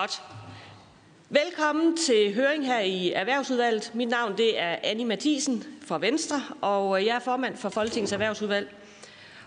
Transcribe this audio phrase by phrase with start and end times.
[0.00, 0.22] Godt.
[1.28, 3.90] Velkommen til høring her i Erhvervsudvalget.
[3.94, 8.74] Mit navn det er Annie Mathisen fra Venstre, og jeg er formand for Folketingets Erhvervsudvalg.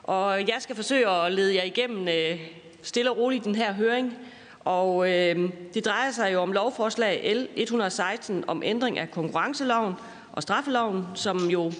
[0.04, 2.40] Og jeg skal forsøge at lede jer igennem øh,
[2.82, 4.18] stille og roligt den her høring.
[4.60, 9.94] Og øh, det drejer sig jo om lovforslag L 116 om ændring af konkurrenceloven
[10.32, 11.72] og straffeloven, som jo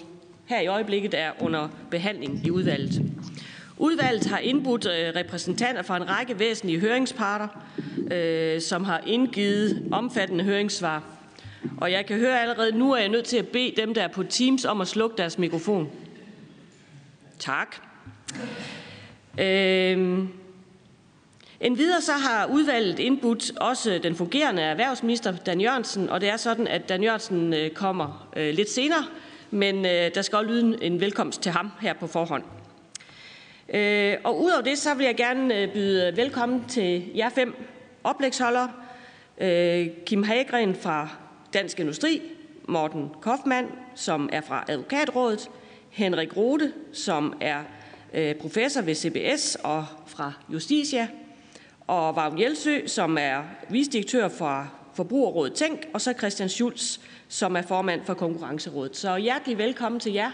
[0.46, 3.02] her i øjeblikket er under behandling i udvalget.
[3.78, 7.48] Udvalget har indbudt øh, repræsentanter fra en række væsentlige høringsparter,
[8.12, 11.02] øh, som har indgivet omfattende høringssvar.
[11.76, 14.02] Og jeg kan høre allerede nu, at jeg er nødt til at bede dem, der
[14.02, 15.90] er på Teams, om at slukke deres mikrofon.
[17.38, 17.76] Tak.
[19.38, 20.18] Øh,
[21.60, 26.66] Endvidere så har udvalget indbudt også den fungerende erhvervsminister, Dan Jørgensen, og det er sådan,
[26.66, 29.04] at Dan Jørgensen øh, kommer øh, lidt senere,
[29.50, 32.42] men øh, der skal også lyde en velkomst til ham her på forhånd.
[33.74, 37.54] Øh, og udover det, så vil jeg gerne øh, byde velkommen til jer fem
[38.04, 38.72] oplægsholdere.
[39.40, 41.08] Øh, Kim Hagren fra
[41.54, 42.22] Dansk Industri,
[42.68, 45.50] Morten Kaufmann, som er fra Advokatrådet,
[45.90, 47.62] Henrik Rode, som er
[48.14, 51.08] øh, professor ved CBS og fra Justitia,
[51.86, 57.62] og Vagn Jelsø, som er visdirektør for Forbrugerrådet Tænk, og så Christian Schulz, som er
[57.62, 58.96] formand for Konkurrencerådet.
[58.96, 60.30] Så hjertelig velkommen til jer.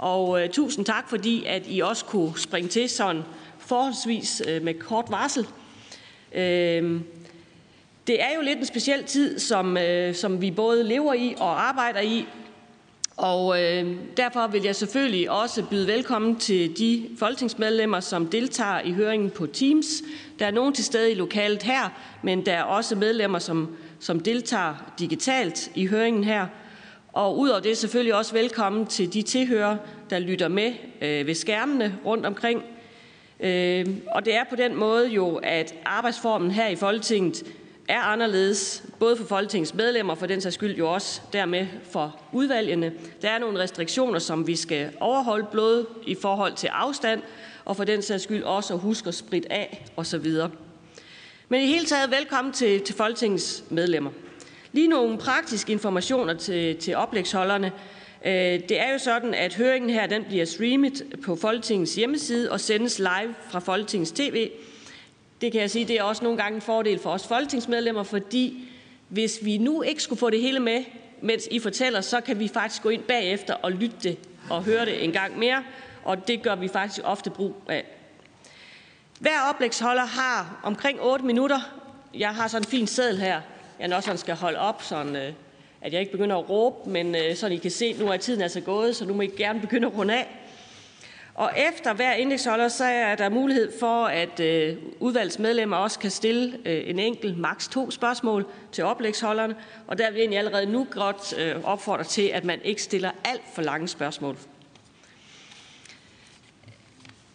[0.00, 3.22] Og øh, tusind tak, fordi at I også kunne springe til sådan
[3.58, 5.46] forholdsvis øh, med kort varsel.
[6.34, 7.00] Øh,
[8.06, 11.68] det er jo lidt en speciel tid, som, øh, som vi både lever i og
[11.68, 12.26] arbejder i.
[13.16, 18.92] Og øh, derfor vil jeg selvfølgelig også byde velkommen til de folketingsmedlemmer, som deltager i
[18.92, 20.02] høringen på Teams.
[20.38, 21.88] Der er nogen til stede i lokalet her,
[22.22, 26.46] men der er også medlemmer, som, som deltager digitalt i høringen her.
[27.12, 29.76] Og udover det selvfølgelig også velkommen til de tilhører,
[30.10, 30.72] der lytter med
[31.02, 32.62] øh, ved skærmene rundt omkring.
[33.40, 37.44] Øh, og det er på den måde jo, at arbejdsformen her i Folketinget
[37.88, 42.92] er anderledes, både for Folketingets medlemmer, for den sags skyld jo også dermed for udvalgene.
[43.22, 47.22] Der er nogle restriktioner, som vi skal overholde, både i forhold til afstand,
[47.64, 50.26] og for den sags skyld også at huske at spritte af osv.
[51.48, 54.10] Men i hele taget velkommen til, til Folketingets medlemmer.
[54.72, 57.72] Lige nogle praktiske informationer til, til oplægsholderne.
[58.24, 58.32] Øh,
[58.68, 62.98] det er jo sådan, at høringen her den bliver streamet på Folketingets hjemmeside og sendes
[62.98, 64.50] live fra Folketingets TV.
[65.40, 68.68] Det kan jeg sige, det er også nogle gange en fordel for os folketingsmedlemmer, fordi
[69.08, 70.84] hvis vi nu ikke skulle få det hele med,
[71.22, 74.18] mens I fortæller, så kan vi faktisk gå ind bagefter og lytte det
[74.50, 75.62] og høre det en gang mere,
[76.04, 77.84] og det gør vi faktisk ofte brug af.
[79.18, 81.60] Hver oplægsholder har omkring 8 minutter.
[82.14, 83.40] Jeg har sådan en fin seddel her,
[83.88, 85.32] jeg også sådan skal holde op, sådan, øh,
[85.80, 88.42] at jeg ikke begynder at råbe, men øh, sådan I kan se, nu er tiden
[88.42, 90.28] altså gået, så nu må I gerne begynde at runde af.
[91.34, 96.58] Og efter hver indeksholder, så er der mulighed for, at øh, udvalgsmedlemmer også kan stille
[96.64, 99.56] øh, en enkelt, maks to spørgsmål til oplægsholderne.
[99.86, 103.10] Og der vil jeg egentlig allerede nu godt øh, opfordre til, at man ikke stiller
[103.24, 104.36] alt for lange spørgsmål.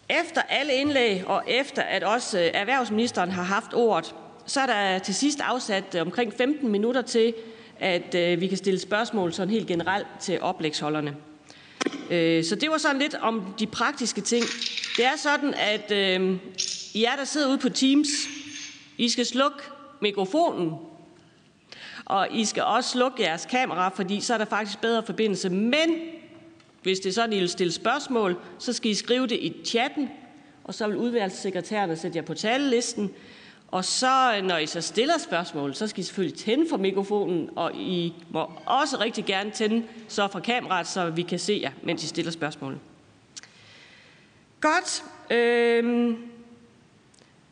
[0.08, 4.14] Efter alle indlæg, og efter at også øh, erhvervsministeren har haft ordet,
[4.46, 7.34] så er der til sidst afsat omkring 15 minutter til,
[7.80, 11.16] at øh, vi kan stille spørgsmål sådan helt generelt til oplægsholderne.
[12.10, 14.44] Øh, så det var sådan lidt om de praktiske ting.
[14.96, 16.36] Det er sådan, at øh,
[16.94, 18.08] I der sidder ude på Teams,
[18.98, 19.58] I skal slukke
[20.00, 20.72] mikrofonen,
[22.04, 25.50] og I skal også slukke jeres kamera, fordi så er der faktisk bedre forbindelse.
[25.50, 25.90] Men
[26.82, 30.10] hvis det er sådan, I vil stille spørgsmål, så skal I skrive det i chatten,
[30.64, 33.10] og så vil udvalgssekretærerne sætte jer på talelisten.
[33.70, 37.50] Og så, øh, når I så stiller spørgsmål, så skal I selvfølgelig tænde for mikrofonen,
[37.56, 41.70] og I må også rigtig gerne tænde så fra kameraet, så vi kan se jer,
[41.82, 42.78] mens I stiller spørgsmål.
[44.60, 45.04] Godt.
[45.30, 46.16] Øhm,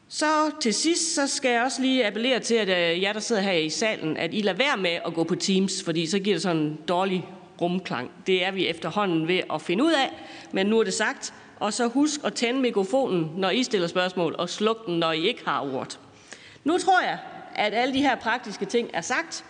[0.08, 3.42] så til sidst, så skal jeg også lige appellere til, at øh, jer, der sidder
[3.42, 6.34] her i salen, at I lader være med at gå på Teams, fordi så giver
[6.34, 7.28] det sådan en dårlig
[7.60, 8.10] rumklang.
[8.26, 10.10] Det er vi efterhånden ved at finde ud af,
[10.52, 11.34] men nu er det sagt.
[11.60, 15.28] Og så husk at tænde mikrofonen, når I stiller spørgsmål, og sluk den, når I
[15.28, 15.98] ikke har ordet.
[16.64, 17.18] Nu tror jeg,
[17.54, 19.44] at alle de her praktiske ting er sagt,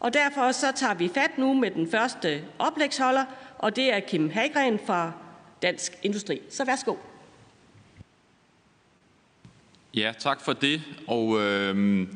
[0.00, 3.24] og derfor så tager vi fat nu med den første oplægsholder,
[3.58, 5.12] og det er Kim Hagren fra
[5.62, 6.40] Dansk Industri.
[6.50, 6.94] Så værsgo.
[9.94, 10.82] Ja, tak for det.
[11.06, 12.06] Og øh,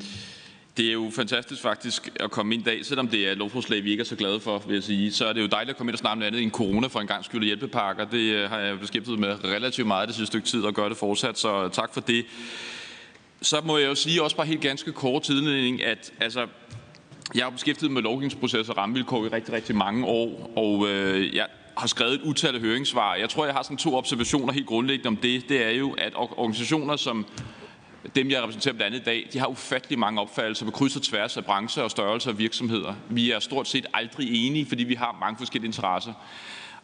[0.76, 3.84] det er jo fantastisk faktisk at komme ind i dag, selvom det er et lovforslag,
[3.84, 5.12] vi ikke er så glade for, vil jeg sige.
[5.12, 7.06] Så er det jo dejligt at komme ind og snakke andet end corona for en
[7.06, 8.04] gang skyld hjælpepakker.
[8.04, 10.96] Det øh, har jeg beskæftiget med relativt meget det sidste stykke tid og gør det
[10.96, 12.26] fortsat, så tak for det.
[13.42, 16.46] Så må jeg jo sige også bare helt ganske kort tidligning, at altså,
[17.34, 21.46] jeg har beskæftiget med lovgivningsprocesser og rammevilkår i rigtig, rigtig mange år, og øh, jeg
[21.76, 23.14] har skrevet et utal af høringssvar.
[23.14, 25.48] Jeg tror, jeg har sådan to observationer helt grundlæggende om det.
[25.48, 27.26] Det er jo, at organisationer som
[28.14, 31.02] dem, jeg repræsenterer blandt andet i dag, de har ufattelig mange opfattelser på kryds og
[31.02, 32.94] tværs af brancher og størrelser og virksomheder.
[33.08, 36.12] Vi er stort set aldrig enige, fordi vi har mange forskellige interesser.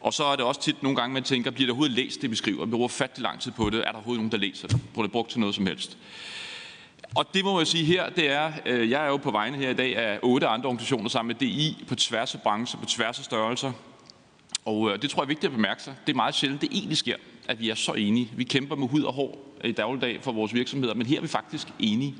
[0.00, 2.30] Og så er det også tit nogle gange, man tænker, bliver der overhovedet læst det,
[2.30, 2.64] vi skriver?
[2.64, 3.78] Vi bruger fattelig lang tid på det.
[3.78, 4.80] Er der overhovedet nogen, der læser det?
[4.92, 5.98] Bliver det brugt til noget som helst?
[7.14, 9.70] Og det må jeg sige her, det er, øh, jeg er jo på vegne her
[9.70, 13.18] i dag af otte andre organisationer sammen med DI på tværs af brancher, på tværs
[13.18, 13.72] af størrelser.
[14.64, 15.94] Og øh, det tror jeg er vigtigt at bemærke sig.
[16.06, 17.16] Det er meget sjældent, det egentlig sker,
[17.48, 18.30] at vi er så enige.
[18.36, 21.28] Vi kæmper med hud og hår i dagligdag for vores virksomheder, men her er vi
[21.28, 22.14] faktisk enige.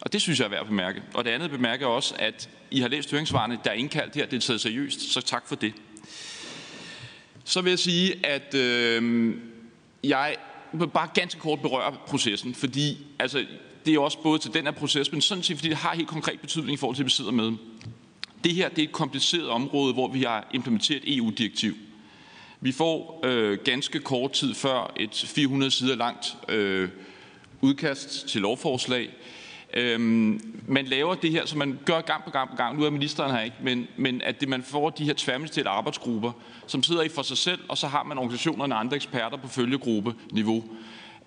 [0.00, 1.02] Og det synes jeg er værd at bemærke.
[1.14, 4.36] Og det andet bemærker også, at I har læst høringsvarene, der er indkaldt her, det
[4.36, 5.74] er taget seriøst, så tak for det.
[7.44, 9.34] Så vil jeg sige, at øh,
[10.04, 10.36] jeg
[10.72, 13.46] vil bare ganske kort berøre processen, fordi altså,
[13.86, 16.08] det er også både til den her proces, men sådan set, fordi det har helt
[16.08, 17.52] konkret betydning i forhold til, at vi sidder med.
[18.44, 21.70] Det her det er et kompliceret område, hvor vi har implementeret EU-direktiv.
[21.70, 21.74] E
[22.60, 26.88] vi får øh, ganske kort tid før et 400 sider langt øh,
[27.60, 29.10] udkast til lovforslag.
[29.74, 32.78] Øhm, man laver det her, som man gør gang på gang på gang.
[32.78, 36.32] Nu er ministeren her ikke, men, men at det, man får de her tværministerielle arbejdsgrupper,
[36.66, 39.48] som sidder i for sig selv, og så har man organisationerne og andre eksperter på
[39.48, 40.64] følgegruppe-niveau.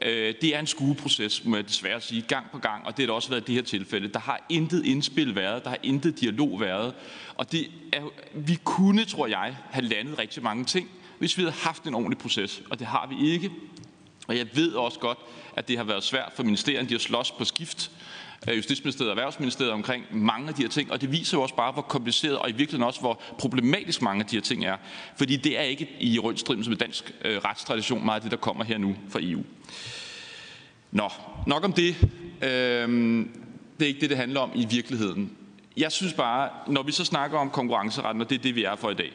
[0.01, 3.13] Øh, det er en skueproces, må jeg desværre sige, gang på gang, og det har
[3.13, 4.07] også været i det her tilfælde.
[4.07, 6.93] Der har intet indspil været, der har intet dialog været,
[7.35, 8.01] og det er,
[8.33, 10.89] vi kunne, tror jeg, have landet rigtig mange ting,
[11.19, 13.51] hvis vi havde haft en ordentlig proces, og det har vi ikke.
[14.27, 15.17] Og jeg ved også godt,
[15.55, 17.91] at det har været svært for ministerierne, de har slås på skift,
[18.47, 21.71] Justitsministeriet og Erhvervsministeriet omkring mange af de her ting, og det viser jo også bare,
[21.71, 24.77] hvor kompliceret og i virkeligheden også, hvor problematisk mange af de her ting er.
[25.15, 28.63] Fordi det er ikke i rundstriden med dansk øh, retstradition meget af det, der kommer
[28.63, 29.43] her nu fra EU.
[30.91, 31.09] Nå,
[31.47, 31.95] nok om det.
[32.41, 33.29] Øhm,
[33.79, 35.31] det er ikke det, det handler om i virkeligheden.
[35.77, 38.75] Jeg synes bare, når vi så snakker om konkurrenceretten, og det er det, vi er
[38.75, 39.11] for i dag,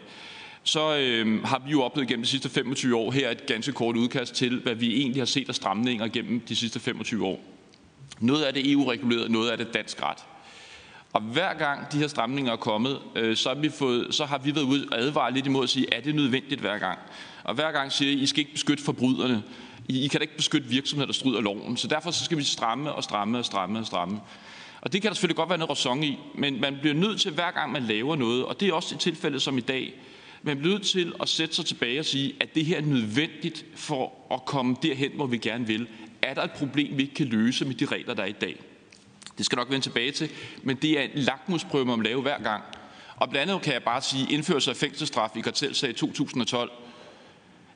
[0.62, 3.96] så øh, har vi jo oplevet gennem de sidste 25 år her et ganske kort
[3.96, 7.51] udkast til, hvad vi egentlig har set af stramninger gennem de sidste 25 år.
[8.22, 10.18] Noget af det EU-reguleret, noget af det dansk ret.
[11.12, 14.38] Og hver gang de her stramninger er kommet, øh, så, har vi fået, så har
[14.38, 16.98] vi været ude og advare lidt imod at sige, er det nødvendigt hver gang?
[17.44, 19.42] Og hver gang siger I, I skal ikke beskytte forbryderne.
[19.88, 21.76] I, I kan da ikke beskytte virksomheder, der strider loven.
[21.76, 24.20] Så derfor så skal vi stramme og stramme og stramme og stramme.
[24.80, 27.32] Og det kan der selvfølgelig godt være noget ræson i, men man bliver nødt til
[27.32, 29.94] hver gang, man laver noget, og det er også et tilfælde som i dag,
[30.42, 33.64] man bliver nødt til at sætte sig tilbage og sige, at det her er nødvendigt
[33.74, 35.86] for at komme derhen, hvor vi gerne vil
[36.22, 38.60] er der et problem, vi ikke kan løse med de regler, der er i dag.
[39.38, 40.30] Det skal nok vende tilbage til,
[40.62, 42.62] men det er en lakmusprøve, man lave hver gang.
[43.16, 46.70] Og blandt andet kan jeg bare sige, indførelse af fængselsstraf i kartelsag i 2012,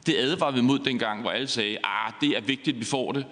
[0.07, 3.13] det advarede vi mod dengang, hvor alle sagde, ah, det er vigtigt, at vi får
[3.13, 3.27] det.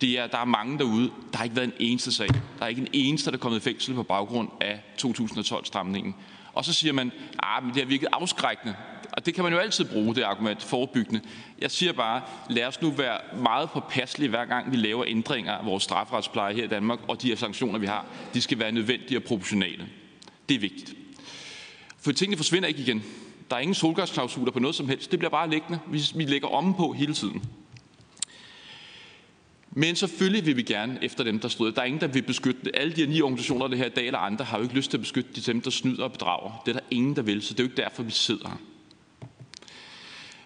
[0.00, 1.10] det er, der er mange derude.
[1.32, 2.28] Der har ikke været en eneste sag.
[2.28, 6.14] Der er ikke en eneste, der er kommet i fængsel på baggrund af 2012-stramningen.
[6.56, 7.12] Og så siger man,
[7.42, 8.74] ah, men det har virket afskrækkende.
[9.12, 11.20] Og det kan man jo altid bruge, det argument, forebyggende.
[11.58, 15.66] Jeg siger bare, lad os nu være meget påpasselige, hver gang vi laver ændringer af
[15.66, 19.18] vores strafferetspleje her i Danmark, og de her sanktioner, vi har, de skal være nødvendige
[19.18, 19.86] og proportionale.
[20.48, 20.94] Det er vigtigt.
[22.00, 23.04] For tingene forsvinder ikke igen.
[23.50, 25.10] Der er ingen solgasklausuler på noget som helst.
[25.10, 25.78] Det bliver bare liggende.
[25.86, 27.42] Vi, vi lægger om på hele tiden.
[29.78, 31.72] Men selvfølgelig vil vi gerne efter dem, der stryger.
[31.72, 34.18] Der er ingen, der vil beskytte Alle de her ni organisationer, det her dag eller
[34.18, 36.62] andre, har jo ikke lyst til at beskytte de dem, der snyder og bedrager.
[36.66, 38.56] Det er der ingen, der vil, så det er jo ikke derfor, vi sidder her.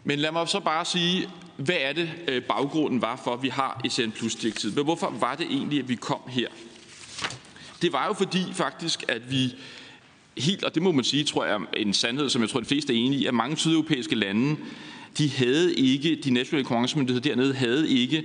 [0.05, 3.49] Men lad mig så bare sige, hvad er det øh, baggrunden var for, at vi
[3.49, 4.77] har SN Plus direktivet?
[4.77, 6.49] Men hvorfor var det egentlig, at vi kom her?
[7.83, 9.55] Det var jo fordi faktisk, at vi
[10.39, 12.93] helt, og det må man sige, tror jeg, en sandhed, som jeg tror, de fleste
[12.93, 14.57] er enige i, at mange sydeuropæiske lande,
[15.19, 18.25] de havde ikke, de nationale konkurrencemyndigheder dernede havde ikke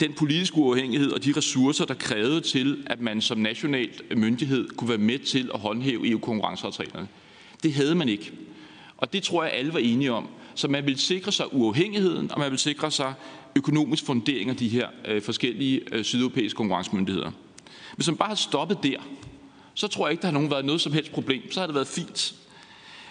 [0.00, 4.88] den politiske uafhængighed og de ressourcer, der krævede til, at man som national myndighed kunne
[4.88, 7.08] være med til at håndhæve EU-konkurrenceaftalerne.
[7.62, 8.32] Det havde man ikke.
[8.96, 10.28] Og det tror jeg, alle var enige om.
[10.54, 13.14] Så man vil sikre sig uafhængigheden, og man vil sikre sig
[13.56, 17.30] økonomisk fundering af de her øh, forskellige øh, sydeuropæiske konkurrencemyndigheder.
[17.96, 18.98] Hvis man bare havde stoppet der,
[19.74, 21.52] så tror jeg ikke, der har nogen været noget som helst problem.
[21.52, 22.34] Så har det været fint.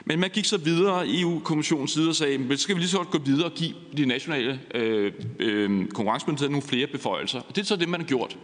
[0.08, 2.98] Men man gik så videre i EU-kommissionens side og sagde, men skal vi lige så
[2.98, 7.40] godt gå videre og give de nationale øh, øh, konkurrencemyndigheder nogle flere beføjelser.
[7.40, 8.38] Og det er så det, man har gjort.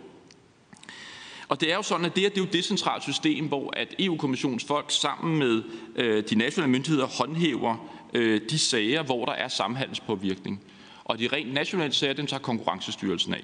[1.48, 3.74] Og det er jo sådan, at det, her, det er jo et decentralt system, hvor
[3.78, 5.64] at EU-kommissionens folk sammen med
[5.96, 10.62] øh, de nationale myndigheder håndhæver øh, de sager, hvor der er samhandelspåvirkning.
[11.04, 13.44] Og de rent nationale sager, dem tager Konkurrencestyrelsen af.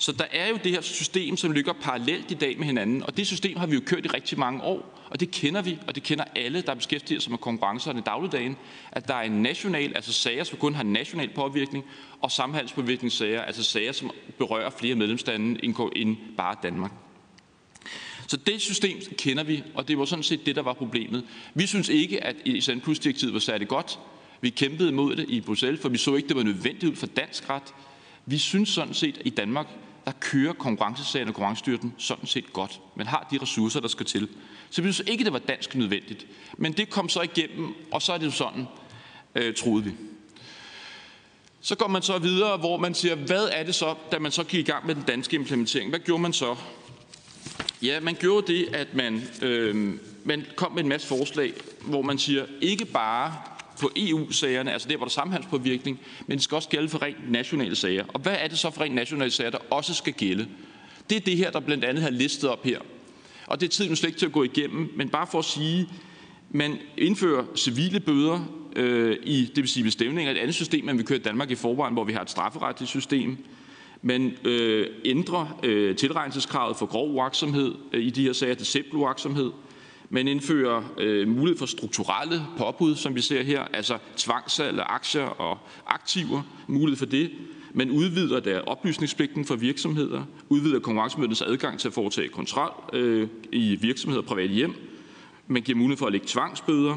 [0.00, 3.16] Så der er jo det her system, som ligger parallelt i dag med hinanden, og
[3.16, 5.94] det system har vi jo kørt i rigtig mange år, og det kender vi, og
[5.94, 8.56] det kender alle, der beskæftiger sig med konkurrencerne i dagligdagen,
[8.92, 11.84] at der er en national, altså sager, som kun har national påvirkning,
[12.20, 16.92] og samhandelspåvirkningssager, altså sager, som berører flere medlemslande end bare Danmark.
[18.26, 21.24] Så det system kender vi, og det var sådan set det, der var problemet.
[21.54, 23.98] Vi synes ikke, at ESN Plus-direktivet var særlig godt.
[24.40, 27.06] Vi kæmpede imod det i Bruxelles, for vi så ikke, det var nødvendigt ud for
[27.06, 27.74] dansk ret.
[28.26, 29.66] Vi synes sådan set i Danmark,
[30.04, 32.80] der kører konkurrencesagen og konkurrencestyrelsen sådan set godt.
[32.96, 34.28] Man har de ressourcer, der skal til.
[34.70, 36.26] Så vi synes ikke, det var dansk nødvendigt.
[36.58, 38.66] Men det kom så igennem, og så er det jo sådan,
[39.34, 39.92] øh, troede vi.
[41.60, 44.44] Så går man så videre, hvor man siger, hvad er det så, da man så
[44.44, 45.90] gik i gang med den danske implementering?
[45.90, 46.56] Hvad gjorde man så?
[47.82, 52.18] Ja, man gjorde det, at man, øh, man kom med en masse forslag, hvor man
[52.18, 53.34] siger, ikke bare
[53.80, 57.30] på EU-sagerne, altså der, hvor der er samhandspåvirkning, men det skal også gælde for rent
[57.30, 58.04] nationale sager.
[58.08, 60.48] Og hvad er det så for rent nationale sager, der også skal gælde?
[61.10, 62.78] Det er det her, der blandt andet har listet op her.
[63.46, 65.88] Og det er tiden slet ikke til at gå igennem, men bare for at sige,
[66.50, 68.40] man indfører civile bøder
[68.76, 71.50] øh, i, det vil sige ved stævninger, et andet system, end vi kører i Danmark
[71.50, 73.36] i forvejen, hvor vi har et strafferetligt system.
[74.02, 78.96] Man øh, ændrer øh, tilregnelseskravet for grov uaksomhed øh, i de her sager til simpel
[78.96, 79.50] uaksomhed.
[80.12, 85.22] Man indfører øh, mulighed for strukturelle påbud, som vi ser her, altså tvangssalg af aktier
[85.22, 87.30] og aktiver, mulighed for det.
[87.74, 93.76] Man udvider der oplysningspligten for virksomheder, udvider konkurrencemyndighedens adgang til at foretage kontrol øh, i
[93.76, 94.74] virksomheder og private hjem.
[95.46, 96.96] Man giver mulighed for at lægge tvangsbøder.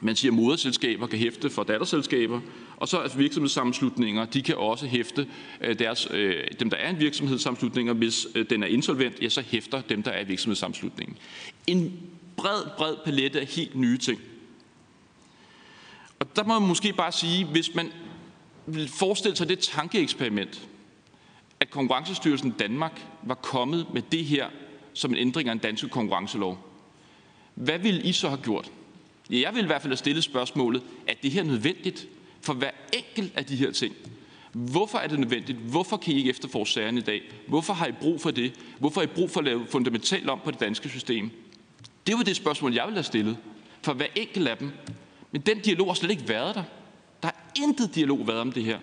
[0.00, 2.40] Man siger, at moderselskaber kan hæfte for datterselskaber,
[2.76, 5.26] og så er virksomhedssammenslutninger, de kan også hæfte
[5.60, 9.28] øh, deres, øh, dem, der er en virksomhedssammenslutning, og hvis øh, den er insolvent, ja,
[9.28, 11.16] så hæfter dem, der er virksomhedssammenslutningen.
[11.66, 11.92] En
[12.36, 14.20] bred, bred palette af helt nye ting.
[16.18, 17.92] Og der må man måske bare sige, hvis man
[18.66, 20.68] vil forestille sig det tankeeksperiment,
[21.60, 24.46] at Konkurrencestyrelsen Danmark var kommet med det her
[24.94, 26.58] som en ændring af en dansk konkurrencelov,
[27.54, 28.72] hvad ville I så have gjort?
[29.30, 32.08] Ja, jeg vil i hvert fald have stillet spørgsmålet, er det her nødvendigt
[32.40, 33.94] for hver enkelt af de her ting?
[34.52, 35.58] Hvorfor er det nødvendigt?
[35.58, 37.22] Hvorfor kan I ikke efterforske sagerne i dag?
[37.48, 38.52] Hvorfor har I brug for det?
[38.78, 41.30] Hvorfor har I brug for at lave fundamentalt om på det danske system?
[42.06, 43.36] Det var det spørgsmål, jeg ville have stillet
[43.82, 44.70] for hver enkelt af dem.
[45.32, 46.62] Men den dialog har slet ikke været der.
[47.22, 48.78] Der har intet dialog været om det her.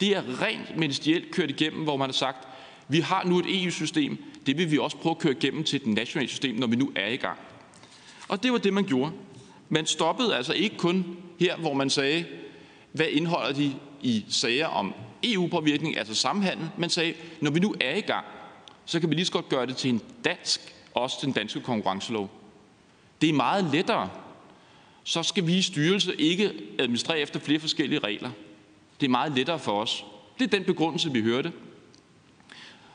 [0.00, 2.48] Det er rent ministerielt kørt igennem, hvor man har sagt,
[2.88, 5.86] vi har nu et EU-system, det vil vi også prøve at køre igennem til et
[5.86, 7.38] nationale system, når vi nu er i gang.
[8.28, 9.12] Og det var det, man gjorde.
[9.68, 12.24] Man stoppede altså ikke kun her, hvor man sagde,
[12.92, 16.70] hvad indeholder de i sager om EU-påvirkning, altså samhandel.
[16.78, 18.26] Man sagde, når vi nu er i gang,
[18.84, 22.30] så kan vi lige så godt gøre det til en dansk, også den danske konkurrencelov.
[23.20, 24.10] Det er meget lettere.
[25.04, 28.30] Så skal vi i styrelse ikke administrere efter flere forskellige regler.
[29.00, 30.04] Det er meget lettere for os.
[30.38, 31.52] Det er den begrundelse, vi hørte.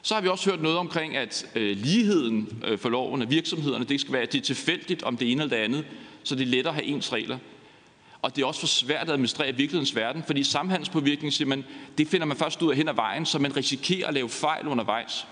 [0.02, 3.86] Så har vi også hørt noget omkring, at øh, ligheden øh, for loven af virksomhederne,
[3.86, 5.86] det skal være, at det er tilfældigt om det ene eller det andet,
[6.24, 7.38] så det er lettere at have ens regler.
[8.22, 11.64] Og det er også for svært at administrere i virkelighedens verden, fordi samhandelspåvirkning, siger man,
[11.98, 14.68] det finder man først ud af hen ad vejen, så man risikerer at lave fejl
[14.68, 15.28] undervejs.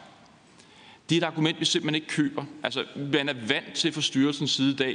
[1.12, 2.46] Det er et argument, vi simpelthen ikke køber.
[2.64, 4.90] Altså, man er vant til fra styrelsens side i dag.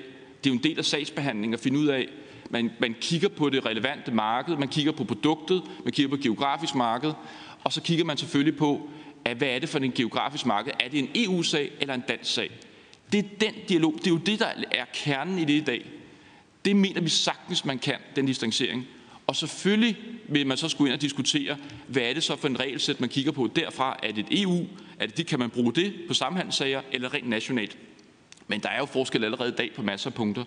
[0.45, 2.09] Det er jo en del af sagsbehandlingen at finde ud af,
[2.51, 6.75] man, man kigger på det relevante marked, man kigger på produktet, man kigger på geografisk
[6.75, 7.13] marked,
[7.65, 8.91] og så kigger man selvfølgelig på,
[9.25, 10.73] at hvad er det for en geografisk marked?
[10.81, 12.51] Er det en EU-sag eller en dansk sag?
[13.13, 15.91] Det er den dialog, det er jo det, der er kernen i det i dag.
[16.65, 18.87] Det mener vi sagtens, man kan, den distancering.
[19.27, 19.97] Og selvfølgelig
[20.29, 21.57] vil man så skulle ind og diskutere,
[21.87, 23.99] hvad er det så for en regelsæt, man kigger på derfra?
[24.03, 24.67] Er det et EU?
[25.01, 27.79] Er det, kan man bruge det på samhandelssager eller rent nationalt?
[28.49, 30.45] Men der er jo forskel allerede i dag på masser af punkter.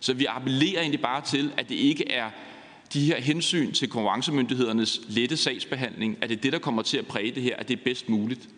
[0.00, 2.30] Så vi appellerer egentlig bare til, at det ikke er
[2.92, 7.06] de her hensyn til konkurrencemyndighedernes lette sagsbehandling, at det er det, der kommer til at
[7.06, 8.48] præge det her, at det er bedst muligt.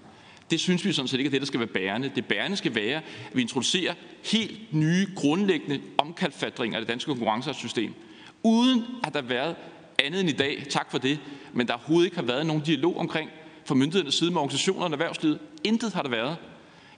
[0.50, 2.10] Det synes vi sådan set ikke er det, der skal være bærende.
[2.14, 3.94] Det bærende skal være, at vi introducerer
[4.32, 7.94] helt nye, grundlæggende omkalfatringer af det danske konkurrencesystem,
[8.42, 9.56] uden at der har været
[9.98, 10.66] andet end i dag.
[10.70, 11.18] Tak for det.
[11.52, 13.30] Men der overhovedet ikke har været nogen dialog omkring
[13.64, 15.38] fra myndighedernes side med organisationerne og erhvervslivet.
[15.64, 16.36] Intet har der været.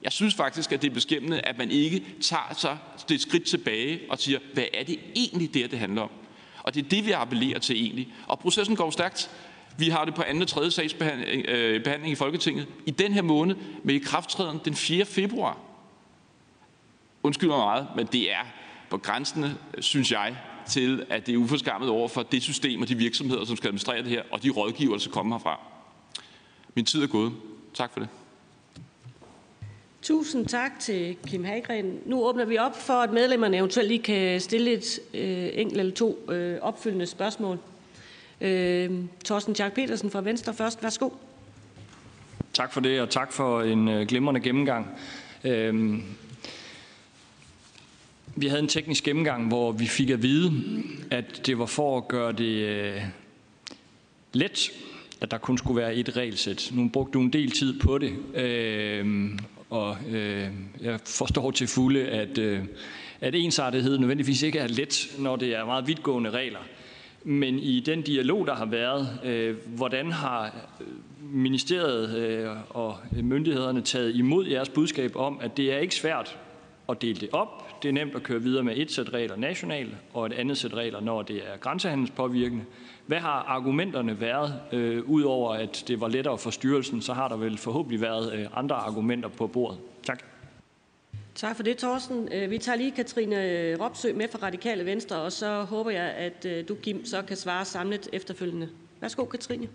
[0.03, 2.77] Jeg synes faktisk, at det er beskæmmende, at man ikke tager sig
[3.09, 6.09] det skridt tilbage og siger, hvad er det egentlig, det det handler om?
[6.63, 8.13] Og det er det, vi appellerer til egentlig.
[8.27, 9.29] Og processen går stærkt.
[9.77, 13.21] Vi har det på anden og tredje sagsbehandling øh, behandling i Folketinget i den her
[13.21, 15.05] måned med krafttræden den 4.
[15.05, 15.57] februar.
[17.23, 18.45] Undskyld mig meget, men det er
[18.89, 19.45] på grænsen,
[19.79, 20.35] synes jeg,
[20.67, 24.03] til, at det er uforskammet over for det system og de virksomheder, som skal administrere
[24.03, 25.76] det her, og de rådgiver, der skal komme herfra.
[26.77, 27.33] Min tid er gået.
[27.73, 28.09] Tak for det.
[30.01, 31.99] Tusind tak til Kim Hagren.
[32.05, 35.93] Nu åbner vi op for, at medlemmerne eventuelt lige kan stille et øh, enkelt eller
[35.93, 37.59] to øh, opfølgende spørgsmål.
[38.41, 38.91] Øh,
[39.25, 40.83] Torsten Tjark Petersen fra Venstre først.
[40.83, 41.09] Værsgo.
[42.53, 44.87] Tak for det, og tak for en øh, glimrende gennemgang.
[45.43, 45.99] Øh,
[48.35, 50.53] vi havde en teknisk gennemgang, hvor vi fik at vide,
[51.11, 53.01] at det var for at gøre det øh,
[54.33, 54.71] let,
[55.21, 56.69] at der kun skulle være et regelsæt.
[56.73, 59.29] Nu brugte du en del tid på det, øh,
[59.69, 60.47] og øh,
[60.81, 62.59] jeg forstår til fulde, at, øh,
[63.21, 66.59] at ensartethed nødvendigvis ikke er let, når det er meget vidtgående regler.
[67.23, 70.45] Men i den dialog, der har været, øh, hvordan har
[70.81, 70.87] øh,
[71.21, 76.37] ministeriet øh, og myndighederne taget imod jeres budskab om, at det er ikke svært
[76.89, 77.81] at dele det op.
[77.83, 80.73] Det er nemt at køre videre med et sæt regler nationalt, og et andet sæt
[80.73, 82.63] regler, når det er grænsehandelspåvirkende.
[83.07, 84.61] Hvad har argumenterne været?
[84.71, 88.47] Øh, Udover at det var lettere for styrelsen, så har der vel forhåbentlig været øh,
[88.53, 89.79] andre argumenter på bordet.
[90.03, 90.23] Tak.
[91.35, 92.29] Tak for det, Thorsten.
[92.33, 93.35] Øh, vi tager lige Katrine
[93.75, 97.37] Ropsø med fra Radikale Venstre, og så håber jeg, at øh, du, Kim, så kan
[97.37, 98.69] svare samlet efterfølgende.
[99.01, 99.67] Værsgo, Katrine.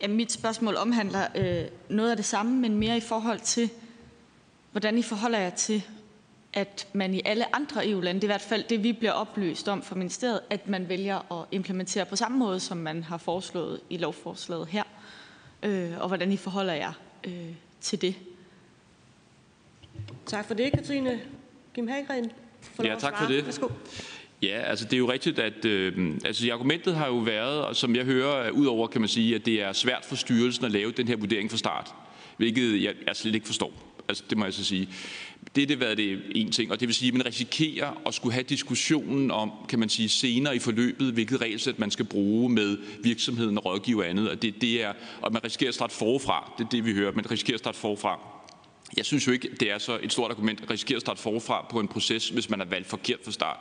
[0.00, 3.70] Ja, mit spørgsmål omhandler øh, noget af det samme, men mere i forhold til,
[4.72, 5.84] hvordan I forholder jer til,
[6.52, 9.68] at man i alle andre EU-lande, det er i hvert fald det, vi bliver oplyst
[9.68, 13.80] om fra ministeriet, at man vælger at implementere på samme måde, som man har foreslået
[13.90, 14.82] i lovforslaget her,
[15.62, 16.92] øh, og hvordan I forholder jer
[17.24, 17.32] øh,
[17.80, 18.14] til det.
[20.26, 21.20] Tak for det, Katrine.
[21.74, 22.32] Kim Hagren.
[22.84, 23.46] Ja, tak for det.
[23.46, 23.68] Værsgo.
[24.42, 27.96] Ja, altså det er jo rigtigt, at øh, altså, argumentet har jo været, og som
[27.96, 31.08] jeg hører, udover kan man sige, at det er svært for styrelsen at lave den
[31.08, 31.94] her vurdering fra start,
[32.36, 33.72] hvilket jeg, jeg slet ikke forstår.
[34.08, 34.88] Altså det må jeg så sige.
[35.56, 38.32] Det har været det en ting, og det vil sige, at man risikerer at skulle
[38.32, 42.78] have diskussionen om, kan man sige, senere i forløbet, hvilket regelsæt man skal bruge med
[43.02, 44.92] virksomheden og rådgiver og andet, og det, det er,
[45.22, 46.52] og man risikerer at starte forfra.
[46.58, 47.12] Det er det, vi hører.
[47.12, 48.20] Man risikerer at starte forfra.
[48.96, 51.66] Jeg synes jo ikke, det er så et stort argument at risikere at starte forfra
[51.70, 53.58] på en proces, hvis man har valgt forkert fra start.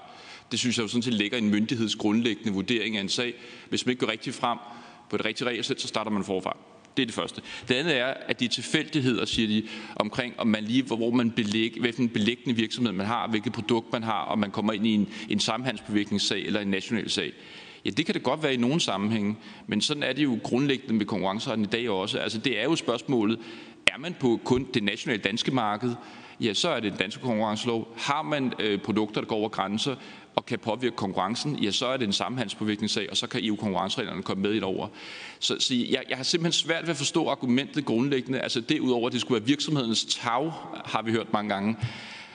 [0.52, 3.34] Det synes jeg jo sådan set ligger en myndighedsgrundlæggende vurdering af en sag.
[3.70, 4.58] Hvis man ikke går rigtigt frem
[5.10, 6.58] på et rigtigt regelsæt, så starter man forfra.
[6.98, 7.42] Det er det første.
[7.68, 11.78] Det andet er, at de tilfældigheder, siger de, omkring, om man lige, hvor man belæg,
[11.80, 15.10] hvilken belæggende virksomhed man har, hvilket produkt man har, og man kommer ind i en,
[15.30, 17.34] en samhandelsbevirkningssag eller en national sag.
[17.86, 19.36] Ja, det kan det godt være i nogle sammenhænge,
[19.68, 22.18] men sådan er det jo grundlæggende med konkurrenceretten i dag også.
[22.18, 23.40] Altså, det er jo spørgsmålet,
[23.88, 25.96] er man på kun det nationale danske marked,
[26.42, 27.94] ja, så er det den danske konkurrencelov.
[27.98, 29.96] Har man øh, produkter, der går over grænser,
[30.36, 34.42] og kan påvirke konkurrencen, ja, så er det en sammenhandsforviklingssag, og så kan EU-konkurrencereglerne komme
[34.42, 34.88] med i over.
[35.40, 38.40] Så, så jeg, jeg har simpelthen svært ved at forstå argumentet grundlæggende.
[38.40, 40.52] Altså det udover, at det skulle være virksomhedens tag,
[40.86, 41.78] har vi hørt mange gange.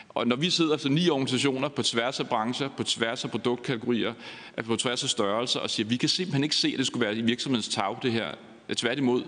[0.08, 4.12] Og når vi sidder så ni organisationer på tværs af brancher, på tværs af produktkategorier,
[4.64, 7.06] på tværs af størrelser, og siger, at vi kan simpelthen ikke se, at det skulle
[7.06, 8.26] være i virksomhedens tag, det her.
[8.76, 9.22] Tværtimod,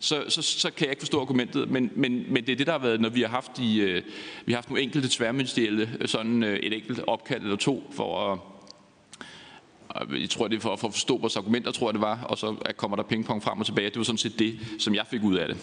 [0.00, 1.70] så, så, så kan jeg ikke forstå argumentet.
[1.70, 4.02] Men, men, men det er det, der har været, når vi har haft, de, øh,
[4.46, 8.32] vi har haft nogle enkelte tværministerielle, øh, sådan øh, et enkelt opkald eller to, for
[8.32, 8.38] at
[10.20, 12.38] jeg tror, det er for, for at forstå vores argumenter, tror jeg det var, og
[12.38, 13.90] så kommer der pingpong frem og tilbage.
[13.90, 15.56] Det var sådan set det, som jeg fik ud af det.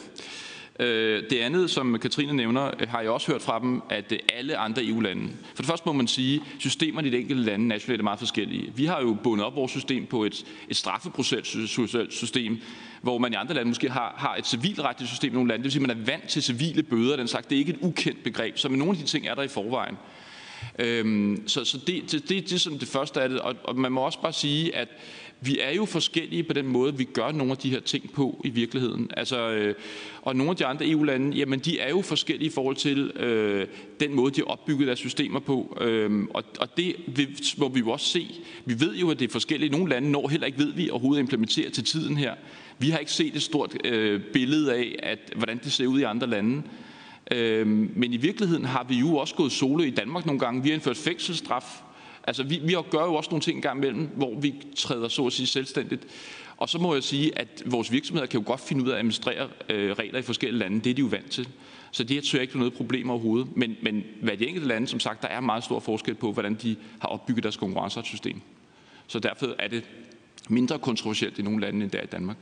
[0.81, 4.19] Øh, det andet, som Katrine nævner, øh, har jeg også hørt fra dem, at øh,
[4.33, 5.29] alle andre EU-lande.
[5.55, 8.19] For det første må man sige, at systemerne i de enkelte lande nationalt er meget
[8.19, 8.71] forskellige.
[8.75, 12.61] Vi har jo bundet op vores system på et, et straffeprocessystem,
[13.01, 15.57] hvor man i andre lande måske har, har et civilretligt system i nogle lande.
[15.57, 17.15] Det vil sige, at man er vant til civile bøder.
[17.15, 19.43] Den sagt, det er ikke et ukendt begreb, så nogle af de ting er der
[19.43, 19.97] i forvejen.
[20.79, 23.39] Øhm, så så det, det, det, det er sådan det første af det.
[23.39, 24.87] Og, og man må også bare sige, at
[25.43, 28.41] vi er jo forskellige på den måde, vi gør nogle af de her ting på
[28.45, 29.09] i virkeligheden.
[29.17, 29.75] Altså, øh,
[30.21, 33.67] og nogle af de andre EU-lande, jamen de er jo forskellige i forhold til øh,
[33.99, 35.77] den måde, de har opbygget deres systemer på.
[35.81, 36.95] Øh, og, og det
[37.57, 38.27] må vi jo også se.
[38.65, 39.71] Vi ved jo, at det er forskelligt.
[39.71, 42.33] Nogle lande når heller ikke, ved vi, overhovedet at implementere til tiden her.
[42.79, 46.03] Vi har ikke set et stort øh, billede af, at, hvordan det ser ud i
[46.03, 46.63] andre lande.
[47.31, 50.63] Øh, men i virkeligheden har vi jo også gået solo i Danmark nogle gange.
[50.63, 51.81] Vi har indført fængselsstraf
[52.23, 55.33] Altså, vi, vi gør jo også nogle ting engang imellem, hvor vi træder så at
[55.33, 56.07] sige selvstændigt.
[56.57, 58.97] Og så må jeg sige, at vores virksomheder kan jo godt finde ud af at
[58.97, 60.79] administrere øh, regler i forskellige lande.
[60.81, 61.49] Det er de jo vant til.
[61.91, 63.57] Så det her tør ikke på noget problem overhovedet.
[63.57, 66.55] Men, men hvad de enkelte lande, som sagt, der er meget stor forskel på, hvordan
[66.55, 68.41] de har opbygget deres konkurrenceretssystem.
[69.07, 69.83] Så derfor er det
[70.49, 72.37] mindre kontroversielt i nogle lande, end det er i Danmark.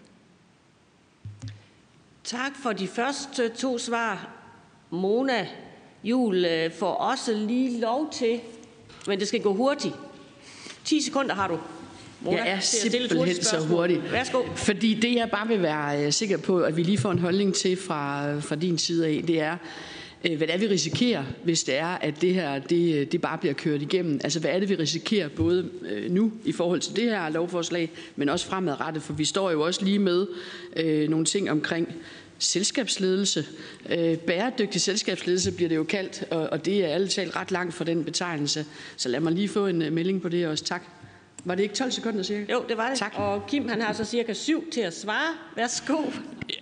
[2.23, 4.29] Tak for de første to svar.
[4.89, 5.47] Mona
[6.03, 8.39] Jul øh, får også lige lov til
[9.10, 9.93] men det skal gå hurtigt.
[10.86, 11.58] 10 sekunder har du.
[12.22, 14.02] Mona, jeg er simpelthen så hurtig.
[14.12, 14.41] Værsgo.
[14.56, 17.54] Fordi det, jeg bare vil være øh, sikker på, at vi lige får en holdning
[17.54, 19.58] til fra, fra din side af, det er,
[20.26, 23.38] øh, hvad det er, vi risikerer, hvis det er, at det her det, det bare
[23.38, 24.19] bliver kørt igennem.
[24.24, 27.91] Altså, hvad er det, vi risikerer både øh, nu i forhold til det her lovforslag,
[28.15, 30.28] men også fremadrettet, for vi står jo også lige med
[30.76, 31.95] øh, nogle ting omkring
[32.39, 33.45] selskabsledelse.
[33.89, 37.73] Øh, bæredygtig selskabsledelse bliver det jo kaldt, og, og det er alle talt ret langt
[37.73, 38.65] for den betegnelse.
[38.97, 40.63] Så lad mig lige få en uh, melding på det også.
[40.63, 40.84] Tak.
[41.45, 42.52] Var det ikke 12 sekunder cirka?
[42.52, 42.99] Jo, det var det.
[42.99, 43.13] Tak.
[43.15, 45.34] Og Kim han har så cirka 7 til at svare.
[45.56, 45.97] Værsgo.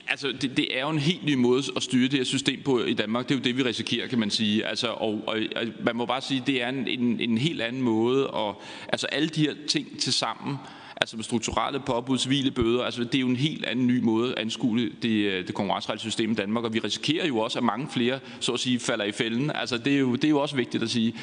[0.08, 2.84] Altså, det, det er jo en helt ny måde at styre det her system på
[2.84, 3.30] i Danmark.
[3.30, 4.66] Det er jo det, vi risikerer, kan man sige.
[4.66, 7.82] Altså, og, og, og man må bare sige, det er en, en, en helt anden
[7.82, 8.28] måde.
[8.28, 10.58] Og, altså, alle de her ting til sammen
[11.02, 12.84] altså med strukturelle påbud, civile bøder.
[12.84, 16.32] Altså det er jo en helt anden ny måde at anskue det, øh, det konkurrenceretssystem
[16.32, 19.12] i Danmark, og vi risikerer jo også, at mange flere, så at sige, falder i
[19.12, 19.52] fælden.
[19.52, 21.16] Altså det er jo, det er jo også vigtigt at sige.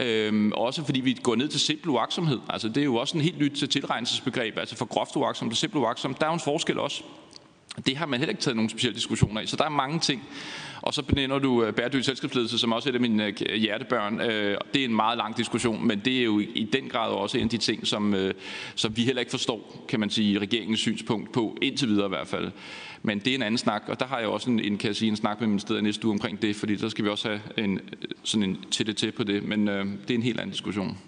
[0.00, 2.38] Øhm, også fordi vi går ned til simpel uaksomhed.
[2.48, 5.78] Altså det er jo også en helt nyt tilregnelsesbegreb, altså fra groft uaksom til simpel
[5.78, 6.14] uaksom.
[6.14, 7.02] Der er jo en forskel også.
[7.86, 9.46] Det har man heller ikke taget nogen specielle diskussioner i.
[9.46, 10.22] Så der er mange ting.
[10.82, 14.20] Og så benævner du øh, bæredygtig selskabsledelse som også et af mine øh, hjertebørn.
[14.20, 17.38] Øh, det er en meget lang diskussion, men det er jo i den grad også
[17.38, 18.14] en af de ting, som,
[18.74, 22.26] som vi heller ikke forstår, kan man sige, regeringens synspunkt på, indtil videre i hvert
[22.26, 22.50] fald.
[23.02, 24.96] Men det er en anden snak, og der har jeg også en, en kan jeg
[24.96, 27.40] sige, en snak med ministeriet næste uge omkring det, fordi der skal vi også have
[27.56, 27.80] en,
[28.22, 30.98] sådan en til til på det, men øh, det er en helt anden diskussion.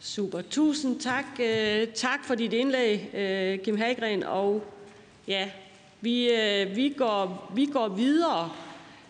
[0.00, 0.40] Super.
[0.50, 1.24] Tusind tak.
[1.40, 4.22] Øh, tak for dit indlæg, øh, Kim Hagren.
[4.22, 4.74] Og
[5.28, 5.48] ja,
[6.00, 8.50] vi, øh, vi, går, vi går videre.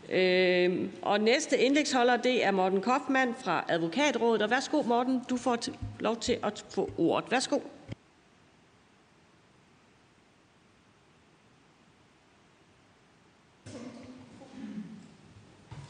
[0.08, 4.42] Øh, og næste indlægsholder, det er Morten Kaufmann fra Advokatrådet.
[4.42, 5.58] Og værsgo, Morten, du får
[6.00, 7.30] lov til at få ordet.
[7.30, 7.58] Værsgo.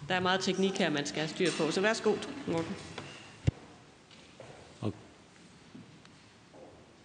[0.09, 1.71] Der er meget teknik her, man skal have styr på.
[1.71, 2.15] Så værsgo,
[2.47, 2.77] Morten.
[4.81, 4.95] Og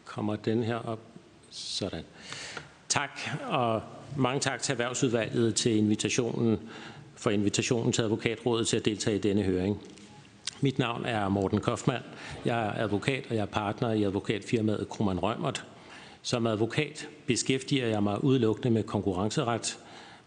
[0.05, 0.99] kommer den her op?
[1.49, 2.03] Sådan.
[2.93, 3.81] Tak, og
[4.17, 6.59] mange tak til Erhvervsudvalget til invitationen,
[7.15, 9.81] for invitationen til Advokatrådet til at deltage i denne høring.
[10.61, 12.03] Mit navn er Morten Kofmann.
[12.45, 15.65] Jeg er advokat, og jeg er partner i advokatfirmaet Krummern Rømert.
[16.21, 19.79] Som advokat beskæftiger jeg mig udelukkende med konkurrenceret.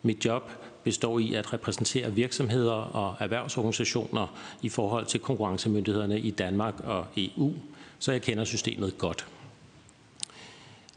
[0.02, 0.50] Mit job
[0.84, 7.52] består i at repræsentere virksomheder og erhvervsorganisationer i forhold til konkurrencemyndighederne i Danmark og EU,
[7.98, 9.26] så jeg kender systemet godt.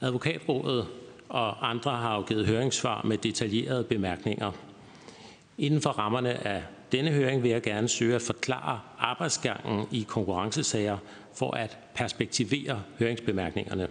[0.02, 0.86] Advokatrådet
[1.30, 4.52] og andre har afgivet høringssvar med detaljerede bemærkninger.
[5.58, 10.98] Inden for rammerne af denne høring vil jeg gerne søge at forklare arbejdsgangen i konkurrencesager
[11.36, 13.88] for at perspektivere høringsbemærkningerne.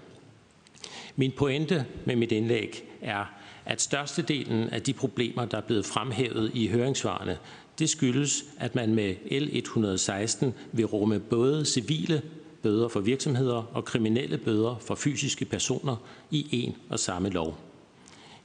[1.16, 3.24] Min pointe med mit indlæg er,
[3.64, 7.38] at størstedelen af de problemer, der er blevet fremhævet i høringssvarene,
[7.78, 12.22] det skyldes, at man med L116 vil rumme både civile
[12.68, 15.96] bøder for virksomheder og kriminelle bøder for fysiske personer
[16.30, 17.58] i en og samme lov.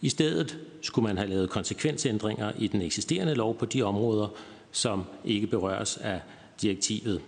[0.02, 4.28] I stedet skulle man have lavet konsekvensændringer i den eksisterende lov på de områder,
[4.72, 6.22] som ikke berøres af
[6.62, 7.22] direktivet.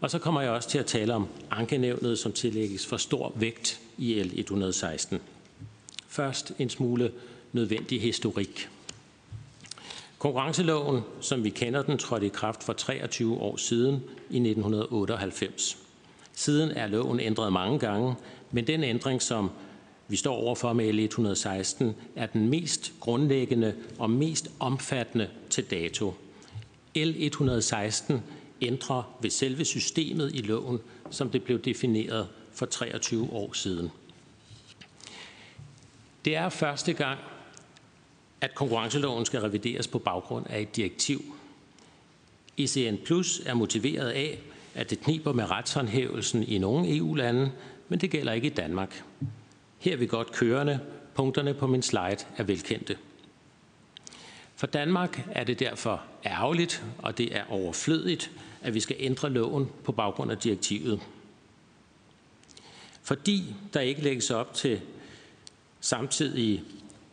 [0.00, 3.80] Og så kommer jeg også til at tale om ankenævnet, som tillægges for stor vægt
[3.98, 5.16] i L116.
[6.08, 7.12] Først en smule
[7.52, 8.68] nødvendig historik.
[10.24, 13.94] Konkurrenceloven, som vi kender den, trådte i kraft for 23 år siden
[14.30, 15.78] i 1998.
[16.32, 18.14] Siden er loven ændret mange gange,
[18.50, 19.50] men den ændring, som
[20.08, 21.84] vi står overfor med L116,
[22.16, 26.14] er den mest grundlæggende og mest omfattende til dato.
[26.98, 28.14] L116
[28.60, 30.78] ændrer ved selve systemet i loven,
[31.10, 33.90] som det blev defineret for 23 år siden.
[36.24, 37.18] Det er første gang,
[38.44, 41.22] at konkurrenceloven skal revideres på baggrund af et direktiv.
[42.58, 44.38] ECN Plus er motiveret af,
[44.74, 47.52] at det kniber med retshåndhævelsen i nogle EU-lande,
[47.88, 49.04] men det gælder ikke i Danmark.
[49.78, 50.80] Her er vi godt kørende.
[51.14, 52.96] Punkterne på min slide er velkendte.
[54.56, 58.30] For Danmark er det derfor ærgerligt, og det er overflødigt,
[58.62, 61.00] at vi skal ændre loven på baggrund af direktivet.
[63.02, 64.80] Fordi der ikke lægges op til
[65.80, 66.64] samtidige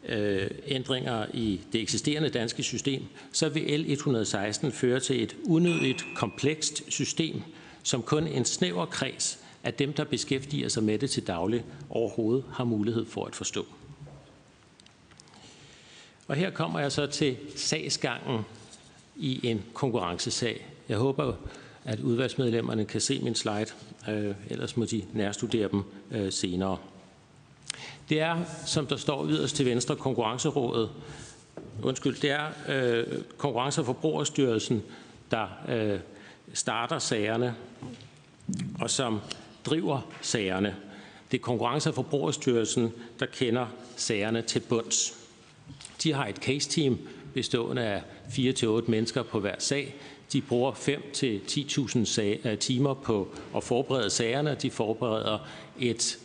[0.08, 6.84] øh, ændringer i det eksisterende danske system, så vil L116 føre til et unødigt komplekst
[6.88, 7.42] system,
[7.84, 12.44] som kun en snæver kreds af dem, der beskæftiger sig med det til daglig, overhovedet
[12.54, 13.66] har mulighed for at forstå.
[16.28, 18.42] Og her kommer jeg så til sagsgangen
[19.16, 20.68] i en konkurrencesag.
[20.90, 21.34] Jeg håber,
[21.86, 23.66] at udvalgsmedlemmerne kan se min slide,
[24.10, 26.78] øh, ellers må de nærstudere dem øh, senere.
[28.12, 30.90] Det er, som der står yderst til venstre, konkurrencerådet,
[31.84, 34.84] undskyld, det er øh, Konkurrence- og Forbrugerstyrelsen,
[35.32, 36.00] der øh,
[36.54, 37.56] starter sagerne,
[38.82, 39.20] og som
[39.66, 40.76] driver sagerne.
[41.32, 45.14] Det er Konkurrence- og Forbrugerstyrelsen, der kender sagerne til bunds.
[46.04, 46.98] De har et case-team
[47.34, 49.96] bestående af 4-8 mennesker på hver sag.
[50.34, 54.58] De bruger 5-10.000 øh, timer på at forberede sagerne.
[54.62, 55.48] De forbereder
[55.80, 56.20] et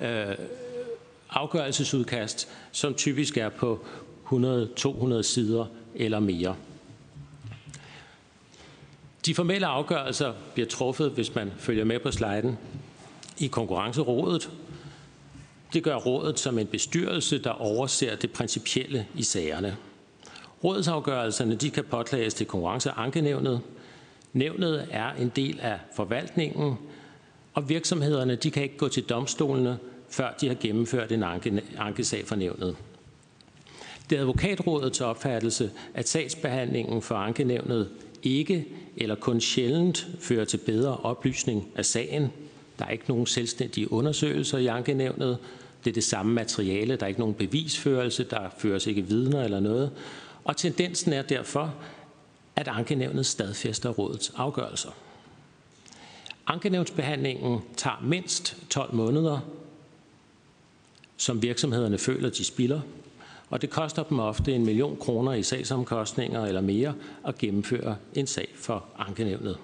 [0.00, 0.34] øh,
[1.34, 3.86] afgørelsesudkast, som typisk er på
[4.26, 6.56] 100-200 sider eller mere.
[9.26, 12.58] De formelle afgørelser bliver truffet, hvis man følger med på sliden,
[13.38, 14.50] i konkurrencerådet.
[15.72, 19.76] Det gør rådet som en bestyrelse, der overser det principielle i sagerne.
[20.64, 23.60] Rådsafgørelserne de kan påklages til konkurrenceankenævnet.
[24.32, 26.76] Nævnet er en del af forvaltningen,
[27.54, 29.78] og virksomhederne de kan ikke gå til domstolene,
[30.14, 32.76] før de har gennemført en anke, ankesag for nævnet.
[34.10, 37.88] Det er advokatrådets opfattelse, at sagsbehandlingen for ankenævnet
[38.22, 42.32] ikke eller kun sjældent fører til bedre oplysning af sagen.
[42.78, 45.38] Der er ikke nogen selvstændige undersøgelser i ankenævnet.
[45.84, 46.96] Det er det samme materiale.
[46.96, 48.24] Der er ikke nogen bevisførelse.
[48.24, 49.90] Der føres ikke vidner eller noget.
[50.44, 51.74] Og tendensen er derfor,
[52.56, 54.90] at ankenævnet stadfæster rådets afgørelser.
[56.46, 59.40] Ankenævnsbehandlingen tager mindst 12 måneder,
[61.16, 62.80] som virksomhederne føler, de spilder,
[63.50, 66.94] og det koster dem ofte en million kroner i sagsomkostninger eller mere
[67.26, 69.58] at gennemføre en sag for ankenævnet.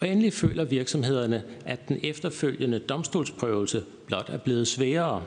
[0.00, 5.22] Og endelig føler virksomhederne, at den efterfølgende domstolsprøvelse blot er blevet sværere,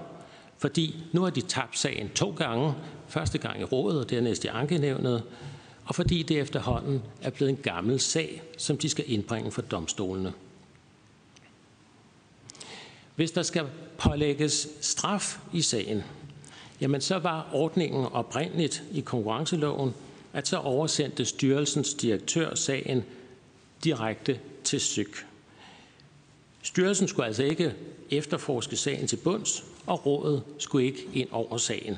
[0.58, 2.74] fordi nu har de tabt sagen to gange,
[3.08, 5.24] første gang i rådet og dernæst i ankenævnet,
[5.86, 10.34] og fordi det efterhånden er blevet en gammel sag, som de skal indbringe for domstolene.
[13.16, 13.66] Hvis der skal
[13.98, 16.04] pålægges straf i sagen,
[16.82, 19.94] jamen så var ordningen oprindeligt i konkurrenceloven,
[20.34, 23.04] at så oversendte styrelsens direktør sagen
[23.84, 25.26] direkte til SYK.
[26.62, 27.74] Styrelsen skulle altså ikke
[28.12, 31.98] efterforske sagen til bunds, og rådet skulle ikke ind over sagen.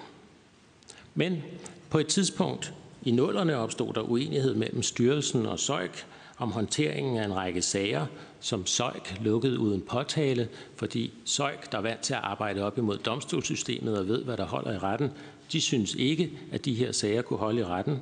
[1.15, 1.43] Men
[1.89, 6.05] på et tidspunkt i nullerne opstod der uenighed mellem styrelsen og SØJK
[6.37, 8.05] om håndteringen af en række sager,
[8.39, 12.97] som SØJK lukkede uden påtale, fordi SØJK, der er vant til at arbejde op imod
[12.97, 15.11] domstolssystemet og ved, hvad der holder i retten,
[15.51, 18.01] de synes ikke, at de her sager kunne holde i retten.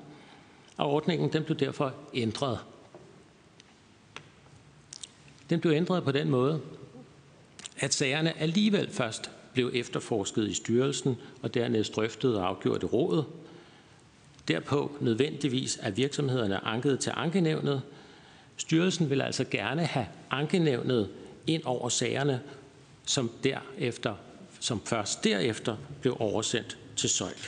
[0.77, 2.59] Og ordningen den blev derfor ændret.
[5.49, 6.61] Den blev ændret på den måde,
[7.77, 13.25] at sagerne alligevel først blev efterforsket i styrelsen og dernæst drøftet og afgjort i rådet.
[14.47, 17.81] Derpå nødvendigvis er virksomhederne anket til ankenævnet,
[18.57, 21.09] Styrelsen vil altså gerne have ankenævnet
[21.47, 22.41] ind over sagerne,
[23.05, 24.15] som, derefter,
[24.59, 27.47] som først derefter blev oversendt til Søjl.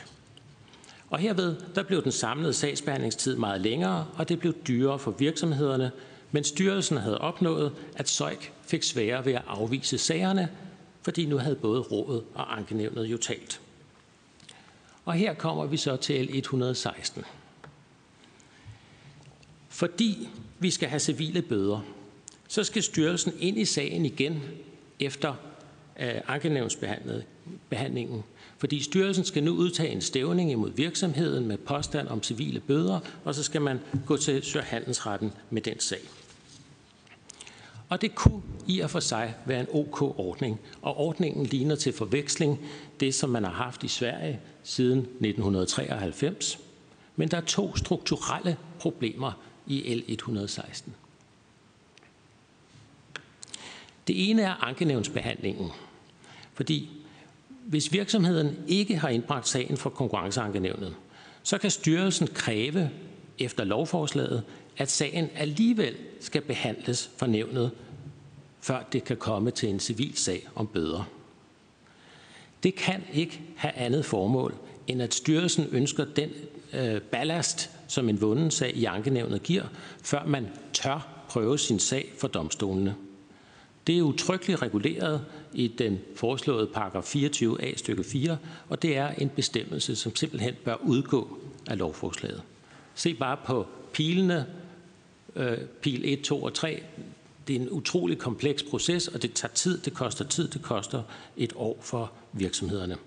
[1.10, 5.91] Og herved der blev den samlede sagsbehandlingstid meget længere, og det blev dyrere for virksomhederne,
[6.32, 10.50] men styrelsen havde opnået, at SØJK fik sværere ved at afvise sagerne,
[11.02, 13.62] fordi nu havde både rådet og ankenævnet jo talt.
[15.06, 17.24] Og her kommer vi så til L116.
[19.78, 21.80] Fordi vi skal have civile bøder,
[22.48, 24.42] så skal styrelsen ind i sagen igen
[25.00, 25.34] efter
[26.00, 28.24] øh, ankenævnsbehandlingen.
[28.58, 33.36] Fordi styrelsen skal nu udtage en stævning imod virksomheden med påstand om civile bøder, og
[33.36, 36.02] så skal man gå til Sørhandelsretten med den sag.
[37.90, 42.60] Og det kunne i og for sig være en OK-ordning, og ordningen ligner til forveksling
[43.00, 46.60] det, som man har haft i Sverige siden 1993.
[47.16, 50.95] Men der er to strukturelle problemer i L 116.
[54.08, 55.69] Det ene er ankenævnsbehandlingen.
[56.53, 56.89] Fordi
[57.65, 60.95] hvis virksomheden ikke har indbragt sagen for konkurrenceankenævnet,
[61.43, 62.89] så kan styrelsen kræve
[63.39, 64.43] efter lovforslaget,
[64.77, 67.71] at sagen alligevel skal behandles for nævnet,
[68.62, 71.10] før det kan komme til en civil sag om bøder.
[72.63, 74.56] Det kan ikke have andet formål,
[74.88, 76.30] end at styrelsen ønsker den
[76.73, 79.65] øh, ballast, som en vunden sag i ankenævnet giver,
[80.04, 82.95] før man tør prøve sin sag for domstolene.
[83.88, 88.38] Det er utryggeligt reguleret i den foreslåede paragraf 24a stykke 4,
[88.69, 92.41] og det er en bestemmelse, som simpelthen bør udgå af lovforslaget.
[92.95, 94.45] Se bare på pilene,
[95.36, 96.84] øh, pil 1, 2 og 3.
[97.47, 101.04] Det er en utrolig kompleks proces, og det tager tid, det koster tid, det koster
[101.38, 102.97] et år for virksomhederne.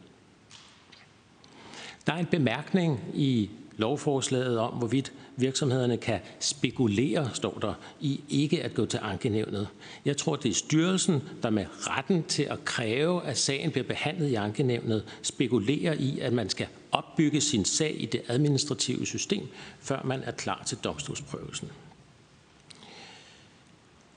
[2.07, 8.63] Der er en bemærkning i lovforslaget om, hvorvidt virksomhederne kan spekulere, står der, i ikke
[8.63, 9.69] at gå til ankenævnet.
[10.05, 14.29] Jeg tror, det er styrelsen, der med retten til at kræve, at sagen bliver behandlet
[14.29, 19.49] i ankenævnet, spekulerer i, at man skal opbygge sin sag i det administrative system,
[19.81, 21.69] før man er klar til domstolsprøvelsen.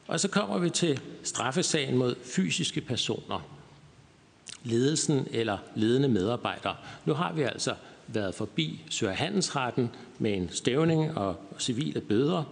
[0.08, 3.50] Og så kommer vi til straffesagen mod fysiske personer
[4.64, 6.76] ledelsen eller ledende medarbejdere.
[7.06, 7.76] Nu har vi altså
[8.16, 12.44] været forbi Sørhandelsretten med en stævning og civile bøder.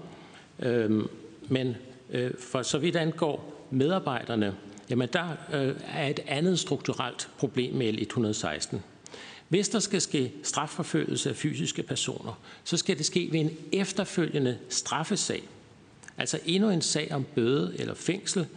[0.59, 1.07] Øhm,
[1.49, 1.75] men
[2.09, 4.55] øh, for så vidt angår medarbejderne,
[4.89, 8.77] jamen der øh, er et andet strukturelt problem med L116.
[9.49, 14.57] Hvis der skal ske strafforfølgelse af fysiske personer, så skal det ske ved en efterfølgende
[14.69, 15.43] straffesag.
[16.17, 18.47] Altså endnu en sag om bøde eller fængsel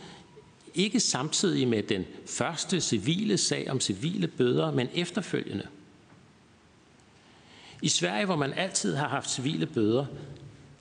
[0.75, 5.67] ikke samtidig med den første civile sag om civile bøder, men efterfølgende.
[7.85, 10.07] I Sverige, hvor man altid har haft civile bøder,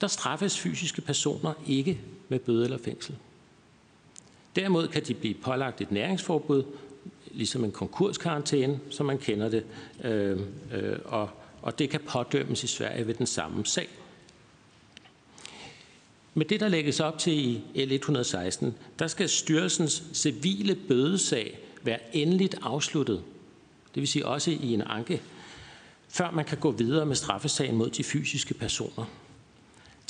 [0.01, 3.15] der straffes fysiske personer ikke med bøde eller fængsel.
[4.55, 6.63] Derimod kan de blive pålagt et næringsforbud,
[7.31, 9.65] ligesom en konkurskarantæne, som man kender det,
[10.03, 10.39] øh,
[10.73, 11.29] øh, og,
[11.61, 13.89] og det kan pådømmes i Sverige ved den samme sag.
[16.33, 18.65] Med det, der lægges op til i L116,
[18.99, 23.23] der skal styrelsens civile bødesag være endeligt afsluttet,
[23.95, 25.21] det vil sige også i en anke,
[26.13, 29.06] før man kan gå videre med straffesagen mod de fysiske personer.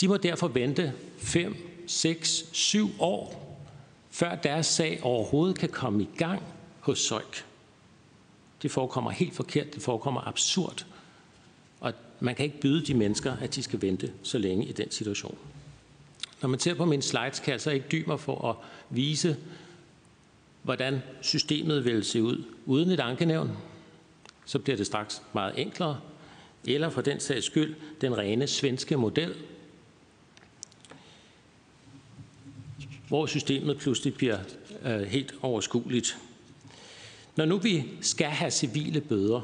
[0.01, 1.55] De må derfor vente 5,
[1.87, 3.57] 6, 7 år,
[4.11, 6.43] før deres sag overhovedet kan komme i gang
[6.79, 7.45] hos Søjk.
[8.61, 10.85] Det forekommer helt forkert, det forekommer absurd,
[11.79, 14.91] og man kan ikke byde de mennesker, at de skal vente så længe i den
[14.91, 15.37] situation.
[16.41, 18.55] Når man ser på mine slides, kan jeg så ikke dybe mig for at
[18.89, 19.37] vise,
[20.63, 23.51] hvordan systemet vil se ud uden et ankenævn.
[24.45, 25.99] Så bliver det straks meget enklere.
[26.65, 29.35] Eller for den sags skyld, den rene svenske model,
[33.07, 34.37] hvor systemet pludselig bliver
[34.85, 36.17] øh, helt overskueligt.
[37.35, 39.41] Når nu vi skal have civile bøder,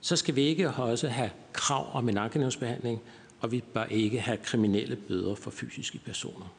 [0.00, 3.00] så skal vi ikke også have krav om en ankenævnsbehandling,
[3.40, 6.54] og vi bør ikke have kriminelle bøder for fysiske personer.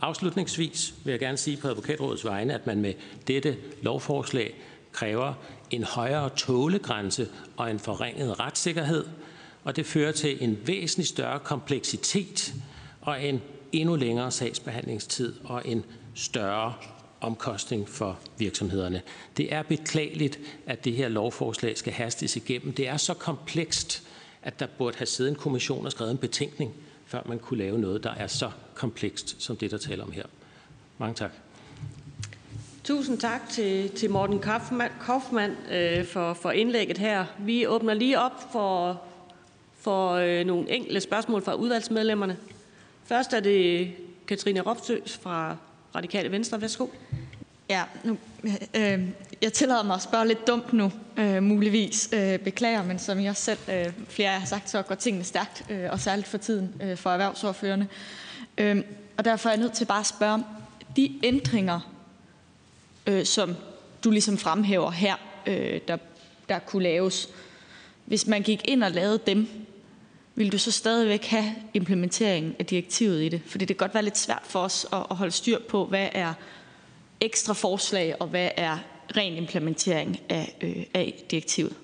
[0.00, 2.94] Afslutningsvis vil jeg gerne sige på advokatrådets vegne, at man med
[3.26, 4.54] dette lovforslag
[4.92, 5.34] kræver
[5.70, 9.04] en højere tålegrænse og en forringet retssikkerhed,
[9.64, 12.54] og det fører til en væsentlig større kompleksitet
[13.00, 16.74] og en endnu længere sagsbehandlingstid og en større
[17.20, 19.02] omkostning for virksomhederne.
[19.36, 22.72] Det er beklageligt, at det her lovforslag skal hastes igennem.
[22.72, 24.02] Det er så komplekst,
[24.42, 26.74] at der burde have siddet en kommission og skrevet en betænkning,
[27.06, 30.24] før man kunne lave noget, der er så komplekst, som det, der taler om her.
[30.98, 31.32] Mange tak.
[32.90, 37.24] Tusind tak til, til Morten Kaufmann, Kaufmann øh, for, for indlægget her.
[37.38, 39.02] Vi åbner lige op for,
[39.80, 42.36] for øh, nogle enkelte spørgsmål fra udvalgsmedlemmerne.
[43.04, 43.92] Først er det
[44.26, 45.56] Katrine Ropstø fra
[45.94, 46.60] Radikale Venstre.
[46.60, 46.86] Værsgo.
[47.68, 48.18] Ja, nu,
[48.74, 49.00] øh,
[49.42, 52.08] jeg tillader mig at spørge lidt dumt nu, øh, muligvis.
[52.12, 55.90] Øh, beklager, men som jeg selv, øh, flere har sagt, så går tingene stærkt, øh,
[55.90, 57.86] og særligt for tiden øh, for erhvervsordførende.
[58.58, 58.82] Øh,
[59.16, 60.44] og derfor er jeg nødt til bare at spørge
[60.96, 61.99] de ændringer,
[63.06, 63.56] øh, som
[64.04, 65.96] du ligesom fremhæver her, øh, der,
[66.48, 67.28] der kunne laves.
[68.04, 69.48] Hvis man gik ind og lavede dem,
[70.34, 73.42] vil du så stadigvæk have implementeringen af direktivet i det?
[73.46, 76.08] Fordi det kan godt være lidt svært for os at, at holde styr på, hvad
[76.12, 76.34] er
[77.20, 78.78] ekstra forslag, og hvad er
[79.16, 81.74] ren implementering af, øh, af direktivet.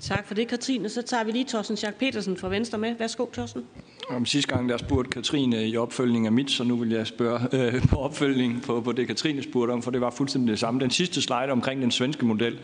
[0.00, 0.88] Tak for det, Katrine.
[0.88, 2.94] Så tager vi lige Thorsten Schack Petersen fra Venstre med.
[2.98, 3.64] Værsgo, Thorsten.
[4.08, 7.40] Om sidste gang, der spurgte Katrine i opfølgning af mit, så nu vil jeg spørge
[7.52, 10.80] øh, på opfølgning på, på det, Katrine spurgte om, for det var fuldstændig det samme.
[10.80, 12.58] Den sidste slide omkring den svenske model.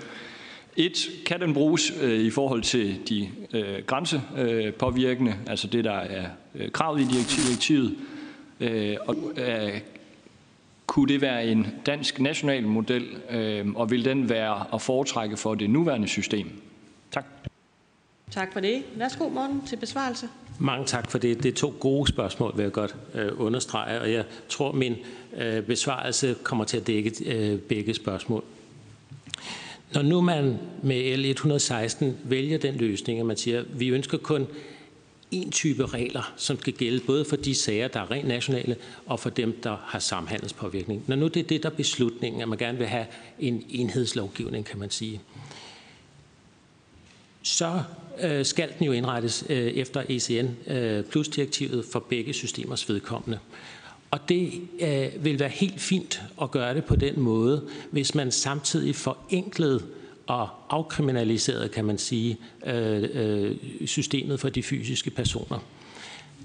[0.77, 5.93] Et, kan den bruges øh, i forhold til de øh, grænsepåvirkende, øh, altså det, der
[5.93, 7.95] er øh, kravet i direktivet,
[8.61, 9.81] øh, og øh,
[10.87, 15.55] kunne det være en dansk national model, øh, og vil den være at foretrække for
[15.55, 16.51] det nuværende system?
[17.15, 17.25] Tak.
[18.31, 18.83] Tak for det.
[18.97, 20.29] Værsgo, Morten, til besvarelse.
[20.59, 21.43] Mange tak for det.
[21.43, 24.97] Det er to gode spørgsmål, vil jeg godt øh, understrege, og jeg tror, min
[25.37, 28.45] øh, besvarelse kommer til at dække øh, begge spørgsmål.
[29.95, 34.47] Når nu man med L116 vælger den løsning, at man siger, at vi ønsker kun
[35.31, 39.21] en type regler, som skal gælde både for de sager, der er rent nationale, og
[39.21, 41.05] for dem, der har samhandelspåvirkning.
[41.07, 43.07] Når nu det er det, der er beslutningen, at man gerne vil have
[43.39, 45.21] en enhedslovgivning, kan man sige,
[47.45, 47.83] så
[48.23, 53.39] øh, skal den jo indrettes øh, efter ECN øh, plus-direktivet for begge systemers vedkommende.
[54.11, 58.31] Og det øh, vil være helt fint at gøre det på den måde, hvis man
[58.31, 59.83] samtidig forenklede
[60.27, 65.59] og afkriminaliseret, kan man sige, øh, øh, systemet for de fysiske personer.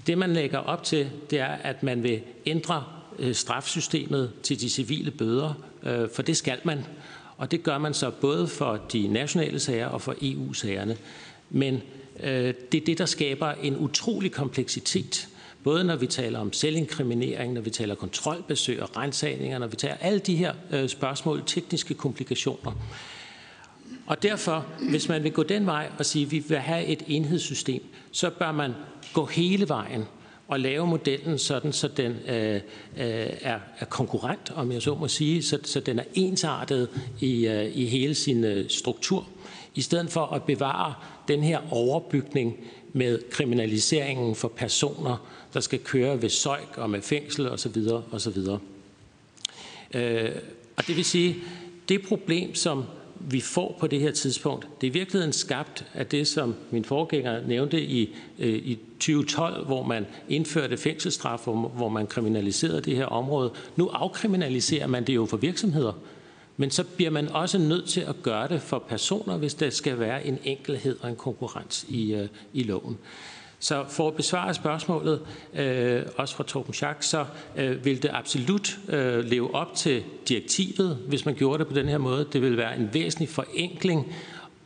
[0.06, 2.84] Det, man lægger op til, det er, at man vil ændre
[3.18, 6.84] øh, strafsystemet til de civile bøder, øh, for det skal man.
[7.40, 10.96] Og det gør man så både for de nationale sager og for EU-sagerne.
[11.50, 11.82] Men
[12.22, 15.28] øh, det er det, der skaber en utrolig kompleksitet.
[15.64, 19.94] Både når vi taler om selvinkriminering, når vi taler kontrolbesøg og rensagninger, når vi taler
[20.00, 22.72] alle de her øh, spørgsmål, tekniske komplikationer.
[24.06, 27.02] Og derfor, hvis man vil gå den vej og sige, at vi vil have et
[27.06, 28.72] enhedssystem, så bør man
[29.12, 30.04] gå hele vejen
[30.50, 32.60] og lave modellen sådan, så den øh, øh,
[33.40, 36.88] er, er konkurrent, om jeg så må sige, så, så den er ensartet
[37.20, 39.28] i, øh, i hele sin øh, struktur,
[39.74, 40.94] i stedet for at bevare
[41.28, 42.56] den her overbygning
[42.92, 47.76] med kriminaliseringen for personer, der skal køre ved søjk og med fængsel osv.
[48.12, 48.38] osv.
[49.94, 50.30] Øh,
[50.76, 51.36] og det vil sige,
[51.88, 52.84] det problem, som
[53.20, 56.84] vi får på det her tidspunkt, det er i virkeligheden skabt af det, som min
[56.84, 62.96] forgænger nævnte i, øh, i 2012, hvor man indførte fængselsstraf, hvor, hvor man kriminaliserede det
[62.96, 63.52] her område.
[63.76, 65.92] Nu afkriminaliserer man det jo for virksomheder.
[66.56, 69.98] Men så bliver man også nødt til at gøre det for personer, hvis der skal
[69.98, 72.98] være en enkelhed og en konkurrence i, øh, i loven.
[73.62, 75.22] Så for at besvare spørgsmålet,
[75.54, 77.24] øh, også fra Torben Schack, så
[77.56, 81.88] øh, vil det absolut øh, leve op til direktivet, hvis man gjorde det på den
[81.88, 82.26] her måde.
[82.32, 84.14] Det vil være en væsentlig forenkling.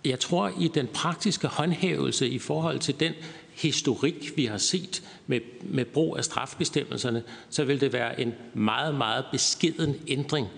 [0.04, 3.12] Jeg tror, i den praktiske håndhævelse i forhold til den
[3.54, 8.94] historik, vi har set med, med brug af strafbestemmelserne, så vil det være en meget,
[8.94, 10.48] meget beskeden ændring.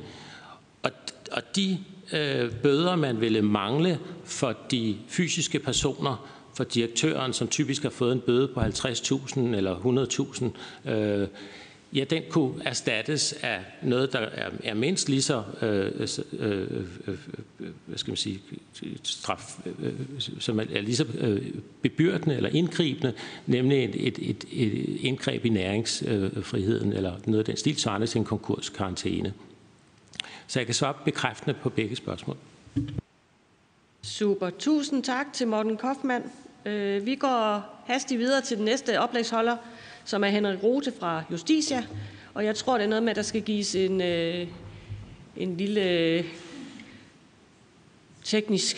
[0.83, 0.91] Og,
[1.33, 1.79] og de
[2.13, 8.13] øh, bøder, man ville mangle for de fysiske personer, for direktøren, som typisk har fået
[8.13, 10.51] en bøde på 50.000 eller
[10.85, 11.29] 100.000, øh,
[11.93, 16.71] ja, den kunne erstattes af noget, der er, er mindst lige så, øh, øh,
[17.09, 17.19] øh,
[17.87, 18.41] hvad skal man sige,
[19.03, 19.93] straf, øh,
[20.39, 21.51] som er lige så øh,
[21.83, 23.13] bebyrdende eller indgribende,
[23.47, 28.19] nemlig et, et, et, et indgreb i næringsfriheden, eller noget af den stil, svarende til
[28.19, 29.33] en konkurskarantæne.
[30.47, 32.37] Så jeg kan svare bekræftende på begge spørgsmål.
[34.03, 34.51] Super.
[34.51, 36.25] Tusind tak til Morten Kaufmann.
[36.67, 39.57] Øh, vi går hastigt videre til den næste oplægsholder,
[40.05, 41.85] som er Henrik Rote fra Justitia.
[42.35, 44.47] Og jeg tror, det er noget med, at der skal gives en, øh,
[45.37, 46.25] en lille øh,
[48.25, 48.77] teknisk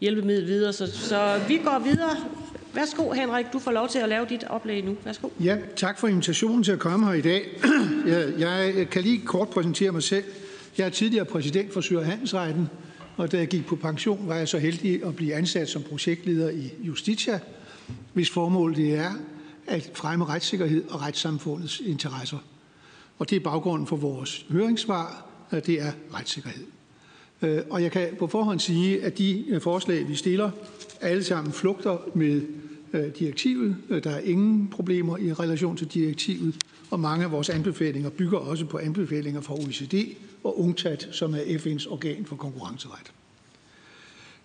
[0.00, 0.72] hjælpemiddel videre.
[0.72, 2.16] Så, så vi går videre.
[2.74, 3.46] Værsgo, Henrik.
[3.52, 4.96] Du får lov til at lave dit oplæg nu.
[5.04, 5.28] Værsgo.
[5.44, 7.48] Ja, tak for invitationen til at komme her i dag.
[8.06, 10.24] Jeg, jeg kan lige kort præsentere mig selv.
[10.78, 12.68] Jeg er tidligere præsident for Syre Handelsretten,
[13.20, 16.50] og da jeg gik på pension, var jeg så heldig at blive ansat som projektleder
[16.50, 17.40] i Justitia,
[18.12, 19.10] hvis formål det er
[19.66, 22.38] at fremme retssikkerhed og retssamfundets interesser.
[23.18, 26.64] Og det er baggrunden for vores høringssvar, at det er retssikkerhed.
[27.42, 30.50] Øh, og jeg kan på forhånd sige, at de øh, forslag, vi stiller,
[31.00, 32.42] alle sammen flugter med
[32.92, 33.76] øh, direktivet.
[34.04, 36.54] Der er ingen problemer i relation til direktivet,
[36.90, 39.94] og mange af vores anbefalinger bygger også på anbefalinger fra OECD
[40.44, 43.12] og UNCTAD, som er FN's organ for konkurrenceret.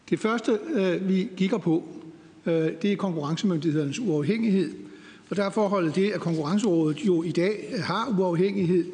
[0.09, 1.83] Det første, øh, vi kigger på,
[2.45, 4.71] øh, det er konkurrencemyndighedernes uafhængighed.
[5.29, 8.85] Og der er forholdet det, at Konkurrencerådet jo i dag har uafhængighed,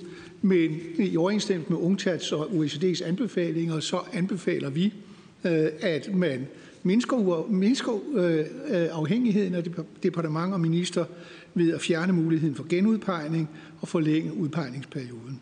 [0.42, 4.94] men i overensstemmelse med UNCTADs og OECD's anbefalinger, så anbefaler vi,
[5.46, 6.48] øh, at man
[6.84, 7.92] mindsker, mindsker
[8.92, 9.64] afhængigheden af
[10.04, 11.06] departement og minister
[11.54, 13.50] ved at fjerne muligheden for genudpegning
[13.82, 15.42] og forlænge udpegningsperioden.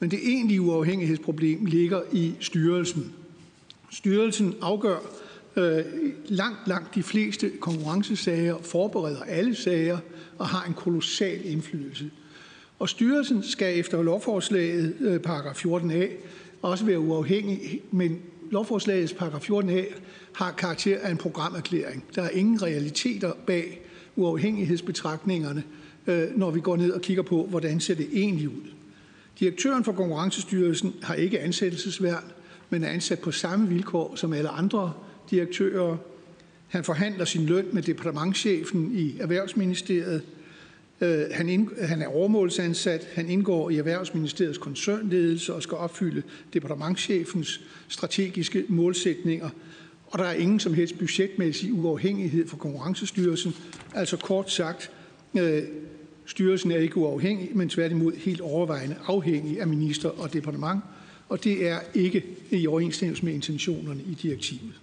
[0.00, 3.12] Men det egentlige uafhængighedsproblem ligger i styrelsen.
[3.90, 4.98] Styrelsen afgør
[5.56, 5.84] øh,
[6.26, 9.98] langt, langt de fleste konkurrencesager, forbereder alle sager
[10.38, 12.10] og har en kolossal indflydelse.
[12.78, 16.06] Og styrelsen skal efter lovforslaget øh, paragraf 14a
[16.62, 18.18] også være uafhængig, men
[18.50, 19.94] lovforslagets paragraf 14a
[20.32, 22.04] har karakter af en programerklæring.
[22.14, 23.83] Der er ingen realiteter bag
[24.16, 25.64] uafhængighedsbetragtningerne,
[26.06, 28.70] øh, når vi går ned og kigger på, hvordan ser det egentlig ud.
[29.40, 32.24] Direktøren for Konkurrencestyrelsen har ikke ansættelsesværn,
[32.70, 34.92] men er ansat på samme vilkår som alle andre
[35.30, 35.96] direktører.
[36.68, 40.22] Han forhandler sin løn med departementchefen i Erhvervsministeriet.
[41.00, 43.08] Øh, han, han, han er overmålsansat.
[43.14, 49.50] Han indgår i Erhvervsministeriets koncernledelse og skal opfylde departementchefens strategiske målsætninger.
[50.14, 53.54] Og der er ingen som helst budgetmæssig uafhængighed for Konkurrencestyrelsen.
[53.94, 54.90] Altså kort sagt,
[55.38, 55.62] øh,
[56.24, 60.80] Styrelsen er ikke uafhængig, men tværtimod helt overvejende afhængig af minister og departement,
[61.28, 64.80] og det er ikke i overensstemmelse med intentionerne i direktivet.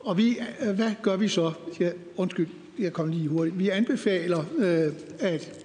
[0.00, 1.52] Og vi, øh, hvad gør vi så?
[1.80, 2.48] Ja, undskyld,
[2.78, 3.58] jeg kom lige hurtigt.
[3.58, 5.64] Vi anbefaler, øh, at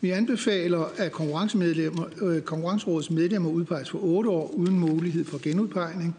[0.00, 6.16] vi anbefaler, at konkurrencemedlemmer, øh, konkurrencerådets medlemmer udpeges for 8 år uden mulighed for genudpegning.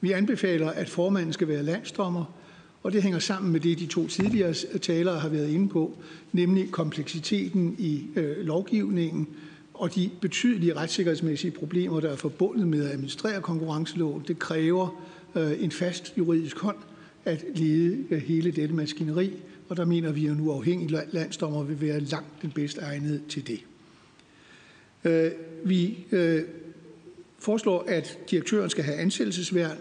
[0.00, 2.24] Vi anbefaler, at formanden skal være landsdommer,
[2.82, 5.98] og det hænger sammen med det, de to tidligere øh, talere har været inde på,
[6.32, 9.28] nemlig kompleksiteten i øh, lovgivningen
[9.74, 14.24] og de betydelige retssikkerhedsmæssige problemer, der er forbundet med at administrere konkurrenceloven.
[14.28, 15.02] Det kræver
[15.34, 16.76] øh, en fast juridisk hånd
[17.24, 19.32] at lede øh, hele dette maskineri,
[19.68, 23.46] og der mener vi, at nu afhængig landsdommer vil være langt den bedste egnet til
[23.46, 23.60] det.
[25.04, 25.30] Øh,
[25.64, 26.42] vi øh,
[27.38, 29.76] foreslår, at direktøren skal have ansættelsesværn,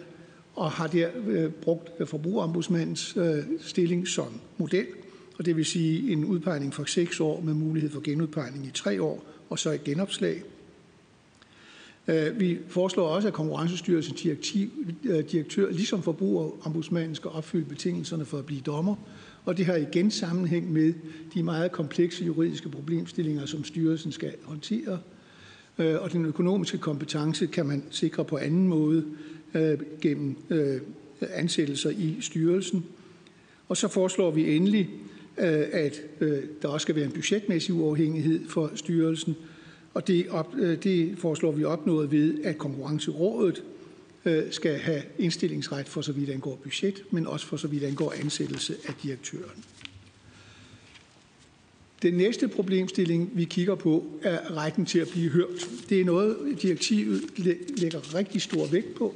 [0.55, 4.27] og har der øh, brugt forbrugerombudsmandens øh, stilling som
[4.57, 4.87] model,
[5.37, 9.01] og det vil sige en udpegning for seks år med mulighed for genudpegning i tre
[9.01, 10.43] år, og så et genopslag.
[12.07, 14.69] Øh, vi foreslår også, at Konkurrencestyrelsens direktiv,
[15.03, 18.95] øh, direktør, ligesom forbrugerombudsmanden, skal opfylde betingelserne for at blive dommer,
[19.45, 20.93] og det har igen sammenhæng med
[21.33, 24.99] de meget komplekse juridiske problemstillinger, som styrelsen skal håndtere.
[25.79, 29.05] Øh, og den økonomiske kompetence kan man sikre på anden måde
[29.53, 30.81] Øh, gennem øh,
[31.21, 32.85] ansættelser i styrelsen.
[33.67, 34.89] Og så foreslår vi endelig,
[35.37, 36.01] øh, at
[36.61, 39.35] der også skal være en budgetmæssig uafhængighed for styrelsen,
[39.93, 43.63] og det, op, det foreslår vi opnået ved, at konkurrencerådet
[44.51, 48.75] skal have indstillingsret for så vidt angår budget, men også for så vidt angår ansættelse
[48.87, 49.63] af direktøren.
[52.01, 55.69] Den næste problemstilling, vi kigger på, er retten til at blive hørt.
[55.89, 57.21] Det er noget, direktivet
[57.77, 59.15] lægger rigtig stor vægt på.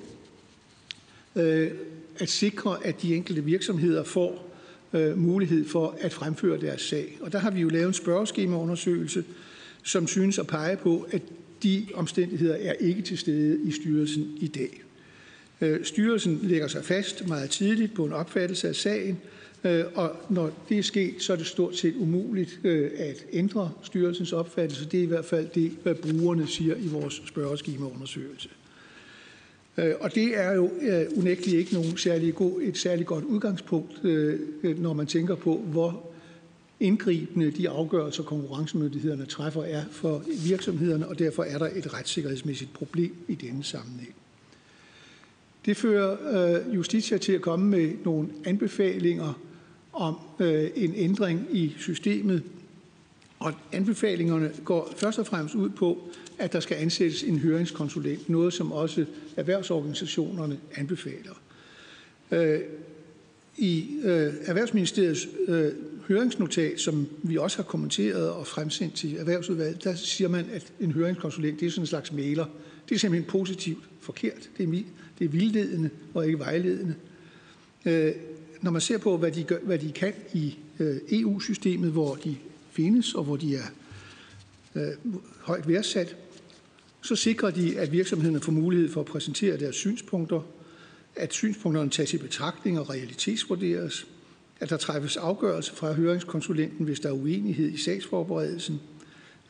[1.35, 1.71] Øh,
[2.19, 4.53] at sikre, at de enkelte virksomheder får
[4.93, 7.17] øh, mulighed for at fremføre deres sag.
[7.21, 9.23] Og der har vi jo lavet en spørgeskemaundersøgelse,
[9.83, 11.21] som synes at pege på, at
[11.63, 14.81] de omstændigheder er ikke til stede i styrelsen i dag.
[15.61, 19.17] Øh, styrelsen lægger sig fast meget tidligt på en opfattelse af sagen,
[19.63, 22.59] øh, og når det er sket, så er det stort set umuligt
[22.97, 24.85] at ændre styrelsens opfattelse.
[24.85, 28.49] Det er i hvert fald det, hvad brugerne siger i vores spørgeskemaundersøgelse.
[29.77, 34.05] Øh, og det er jo øh, unægteligt ikke nogen særlig god, et særligt godt udgangspunkt,
[34.05, 34.39] øh,
[34.79, 36.13] når man tænker på, hvor
[36.79, 43.15] indgribende de afgørelser, konkurrencemyndighederne træffer, er for virksomhederne, og derfor er der et retssikkerhedsmæssigt problem
[43.27, 44.15] i denne sammenhæng.
[45.65, 46.17] Det fører
[46.67, 49.39] øh, Justitia til at komme med nogle anbefalinger
[49.93, 52.43] om øh, en ændring i systemet.
[53.43, 58.53] Og anbefalingerne går først og fremmest ud på, at der skal ansættes en høringskonsulent, noget
[58.53, 59.05] som også
[59.37, 61.41] erhvervsorganisationerne anbefaler.
[62.31, 62.59] Øh,
[63.57, 65.71] I øh, Erhvervsministeriets øh,
[66.07, 70.91] høringsnotat, som vi også har kommenteret og fremsendt til Erhvervsudvalget, der siger man, at en
[70.91, 72.45] høringskonsulent det er sådan en slags mailer.
[72.89, 74.49] Det er simpelthen positivt forkert.
[74.57, 74.83] Det er,
[75.19, 76.95] det er vildledende og ikke vejledende.
[78.61, 80.55] Når man ser på, hvad de, gør, hvad de kan i
[81.11, 82.35] EU-systemet, hvor de
[82.73, 83.65] findes og hvor de er
[84.75, 86.15] øh, højt værdsat,
[87.01, 90.41] så sikrer de, at virksomhederne får mulighed for at præsentere deres synspunkter,
[91.15, 94.07] at synspunkterne tages i betragtning og realitetsvurderes,
[94.59, 98.81] at der træffes afgørelse fra høringskonsulenten, hvis der er uenighed i sagsforberedelsen,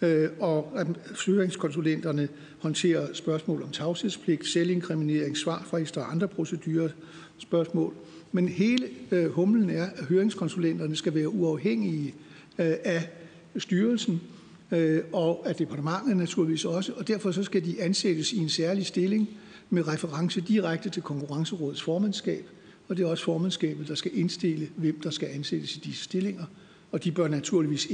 [0.02, 0.88] øh, og at
[1.26, 2.28] høringskonsulenterne
[2.60, 6.90] håndterer spørgsmål om tavshedspligt, selvinkriminering, svarfrister og andre procedurer
[7.38, 7.94] spørgsmål.
[8.32, 12.14] Men hele øh, humlen er, at høringskonsulenterne skal være uafhængige øh,
[12.60, 13.10] Øh, af
[13.58, 14.22] styrelsen
[14.72, 18.86] øh, og af departementet naturligvis også, og derfor så skal de ansættes i en særlig
[18.86, 19.30] stilling
[19.70, 22.46] med reference direkte til konkurrencerådets formandskab,
[22.88, 26.46] og det er også formandskabet, der skal indstille, hvem der skal ansættes i disse stillinger,
[26.92, 27.86] og de bør naturligvis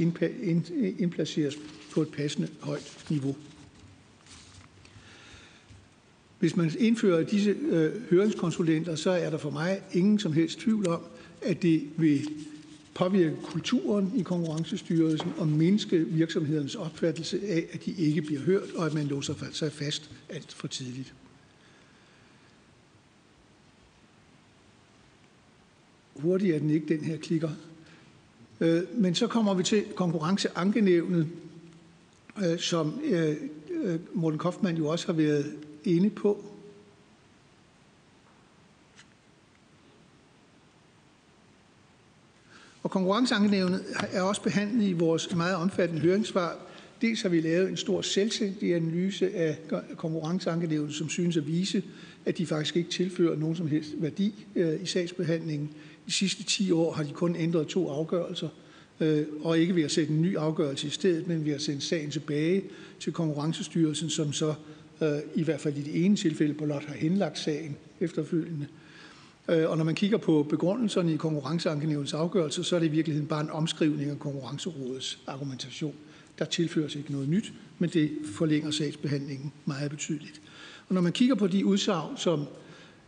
[0.98, 1.56] indplaceres
[1.92, 3.36] på et passende højt niveau.
[6.38, 10.88] Hvis man indfører disse øh, høringskonsulenter, så er der for mig ingen som helst tvivl
[10.88, 11.00] om,
[11.42, 12.28] at det vil
[13.00, 18.86] påvirke kulturen i konkurrencestyrelsen og mindske virksomhedernes opfattelse af, at de ikke bliver hørt, og
[18.86, 21.14] at man låser sig fast alt for tidligt.
[26.14, 27.50] Hurtigt er den ikke, den her klikker.
[28.60, 31.28] Øh, men så kommer vi til konkurrenceankenævnet,
[32.44, 33.36] øh, som øh,
[34.14, 36.49] Morten Kaufmann jo også har været inde på.
[42.90, 46.56] Og konkurrenceankenævnet er også behandlet i vores meget omfattende høringssvar.
[47.00, 49.58] Dels har vi lavet en stor selvstændig analyse af
[49.96, 51.82] konkurrenceankenævnet, som synes at vise,
[52.24, 55.70] at de faktisk ikke tilfører nogen som helst værdi øh, i sagsbehandlingen.
[56.06, 58.48] De sidste 10 år har de kun ændret to afgørelser,
[59.00, 61.80] øh, og ikke ved at sætte en ny afgørelse i stedet, men ved at sende
[61.80, 62.62] sagen tilbage
[63.00, 64.54] til Konkurrencestyrelsen, som så
[65.02, 68.66] øh, i hvert fald i det ene tilfælde blot har henlagt sagen efterfølgende.
[69.50, 73.28] Øh, og når man kigger på begrundelserne i konkurrenceankenævnets afgørelse, så er det i virkeligheden
[73.28, 75.94] bare en omskrivning af konkurrencerådets argumentation.
[76.38, 80.40] Der tilføres ikke noget nyt, men det forlænger sagsbehandlingen meget betydeligt.
[80.88, 82.44] Og når man kigger på de udsagn, som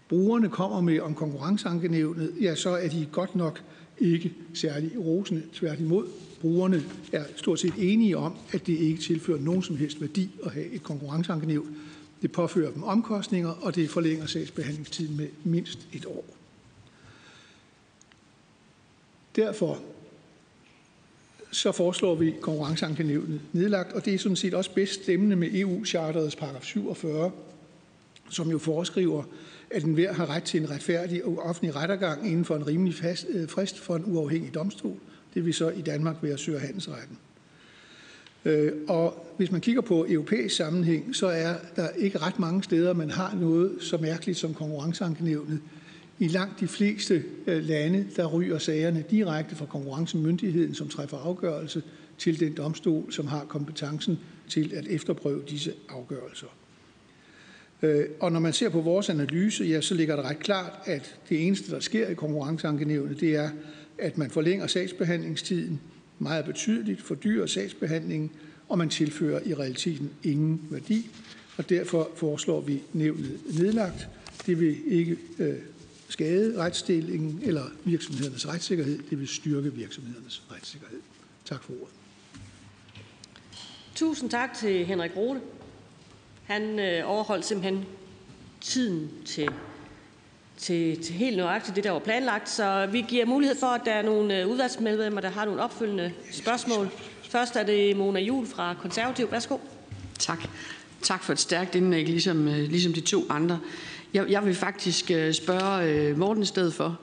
[0.09, 3.62] brugerne kommer med om konkurrenceankenævnet, ja, så er de godt nok
[3.99, 5.43] ikke særlig rosende.
[5.53, 6.07] Tværtimod,
[6.40, 6.82] brugerne
[7.12, 10.66] er stort set enige om, at det ikke tilfører nogen som helst værdi at have
[10.66, 11.76] et konkurrenceankenævn.
[12.23, 16.25] Det påfører dem omkostninger, og det forlænger sagsbehandlingstiden med mindst et år.
[19.37, 19.79] Derfor
[21.51, 26.37] så foreslår vi konkurrenceankenævnet nedlagt, og det er sådan set også bedst stemmende med EU-charterets
[26.37, 27.33] paragraf 47,
[28.31, 29.23] som jo foreskriver,
[29.70, 33.27] at enhver har ret til en retfærdig og offentlig rettergang inden for en rimelig fast,
[33.29, 34.97] øh, frist for en uafhængig domstol.
[35.35, 37.18] Det vil så i Danmark være Sø- og Handelsretten.
[38.45, 42.93] Øh, og hvis man kigger på europæisk sammenhæng, så er der ikke ret mange steder,
[42.93, 45.61] man har noget så mærkeligt som konkurrenceankenævnet.
[46.18, 51.82] I langt de fleste øh, lande, der ryger sagerne direkte fra konkurrencemyndigheden, som træffer afgørelse,
[52.18, 54.18] til den domstol, som har kompetencen
[54.49, 56.47] til at efterprøve disse afgørelser.
[57.82, 61.16] Øh, og når man ser på vores analyse, ja, så ligger det ret klart, at
[61.28, 63.51] det eneste, der sker i konkurrenceankenævnet, det er,
[63.99, 65.80] at man forlænger sagsbehandlingstiden
[66.18, 68.30] meget betydeligt, fordyrer sagsbehandlingen,
[68.68, 71.10] og man tilfører i realiteten ingen værdi.
[71.56, 74.08] Og derfor foreslår vi nævnet nedlagt.
[74.46, 75.54] Det vil ikke øh,
[76.08, 78.98] skade retsstillingen eller virksomhedernes retssikkerhed.
[79.10, 80.98] Det vil styrke virksomhedernes retssikkerhed.
[81.44, 81.94] Tak for ordet.
[83.94, 85.40] Tusind tak til Henrik Rode.
[86.44, 87.84] Han øh, overholdt simpelthen
[88.60, 89.48] tiden til,
[90.62, 92.50] til, til helt nøjagtigt det, der var planlagt.
[92.50, 96.12] Så vi giver mulighed for, at der er nogle øh, udvalgsmedlemmer, der har nogle opfølgende
[96.30, 96.88] spørgsmål.
[97.30, 99.30] Først er det Mona Jul fra Konservativ.
[99.30, 99.56] Værsgo.
[100.18, 100.38] Tak.
[101.02, 103.58] Tak for et stærkt indlæg, ligesom, øh, ligesom de to andre.
[104.14, 107.00] Jeg, jeg vil faktisk øh, spørge Morten i stedet for,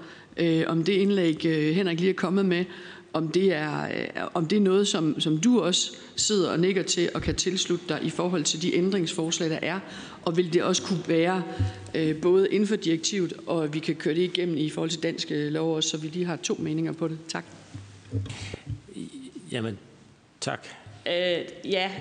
[0.68, 1.42] om det indlæg,
[1.76, 2.66] Henrik lige er kommet med,
[3.14, 3.88] om det er,
[4.34, 7.86] om det er noget, som, som du også sidder og nikker til og kan tilslutte
[7.90, 9.80] dig i forhold til de ændringsforslag, der er,
[10.26, 11.44] og vil det også kunne være
[11.96, 15.50] øh, både inden for direktivet, og vi kan køre det igennem i forhold til danske
[15.50, 17.18] lov også, så vi lige har to meninger på det.
[17.28, 17.46] Tak.
[19.52, 19.78] Jamen,
[20.42, 20.68] tak.
[21.08, 21.92] Øh, ja,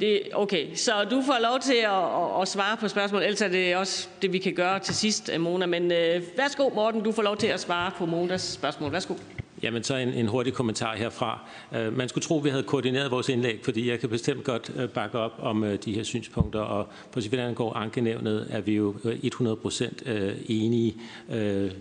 [0.00, 3.48] det, okay, så du får lov til at, at, at svare på spørgsmål, ellers er
[3.48, 5.66] det også det, vi kan gøre til sidst, Mona.
[5.66, 8.92] Men øh, værsgo, Morten, du får lov til at svare på Monas spørgsmål.
[8.92, 9.14] Værsgo.
[9.62, 11.40] Jamen så en, en hurtig kommentar herfra.
[11.74, 14.70] Øh, man skulle tro, at vi havde koordineret vores indlæg, fordi jeg kan bestemt godt
[14.76, 18.60] uh, bakke op om øh, de her synspunkter, og på så vidt angår ankenævnet, er
[18.60, 20.02] vi jo 100 procent
[20.48, 20.96] enige.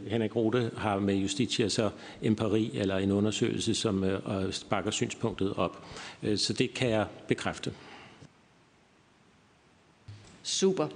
[0.08, 1.90] Henrik Rode har med Justitia så
[2.22, 4.06] en pari eller en undersøgelse, som
[4.70, 5.86] bakker synspunktet op.
[6.36, 7.72] Så det kan jeg bekræfte.
[10.44, 10.88] Super.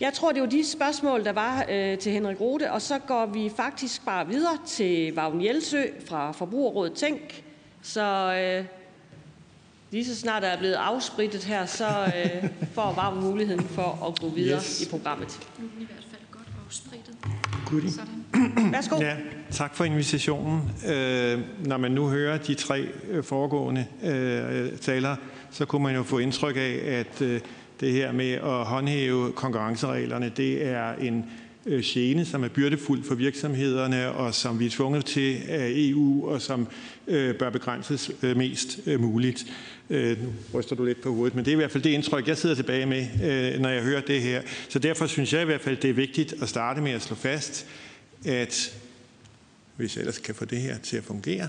[0.00, 3.26] Jeg tror, det var de spørgsmål, der var øh, til Henrik Rode, og så går
[3.26, 7.42] vi faktisk bare videre til Vagn Jelsø fra Forbrugerrådet Tænk.
[7.82, 8.64] Så øh,
[9.90, 14.20] lige så snart der er blevet afsprittet her, så øh, får Vagn muligheden for at
[14.20, 14.82] gå videre yes.
[14.82, 15.40] i programmet.
[15.58, 17.16] Nu er i hvert fald godt afsprittet.
[17.66, 18.72] Goodie.
[18.72, 19.00] Værsgo.
[19.00, 19.16] Ja,
[19.50, 20.72] tak for invitationen.
[20.88, 25.16] Øh, når man nu hører de tre øh, foregående øh, talere,
[25.50, 27.40] så kunne man jo få indtryk af, at øh,
[27.80, 31.24] det her med at håndhæve konkurrencereglerne, det er en
[31.66, 36.28] øh, gene, som er byrdefuld for virksomhederne, og som vi er tvunget til af EU,
[36.28, 36.68] og som
[37.06, 39.46] øh, bør begrænses øh, mest øh, muligt.
[39.90, 42.28] Øh, nu ryster du lidt på hovedet, men det er i hvert fald det indtryk,
[42.28, 44.42] jeg sidder tilbage med, når jeg hører det her.
[44.68, 47.16] Så derfor synes jeg i hvert fald, det er vigtigt at starte med at slå
[47.16, 47.66] fast,
[48.26, 48.78] at
[49.76, 51.48] hvis jeg ellers kan få det her til at fungere,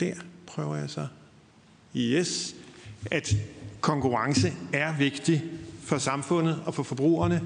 [0.00, 0.14] der
[0.46, 1.06] prøver jeg så.
[1.96, 2.54] Yes,
[3.10, 3.36] at
[3.88, 5.44] konkurrence er vigtig
[5.84, 7.40] for samfundet og for forbrugerne.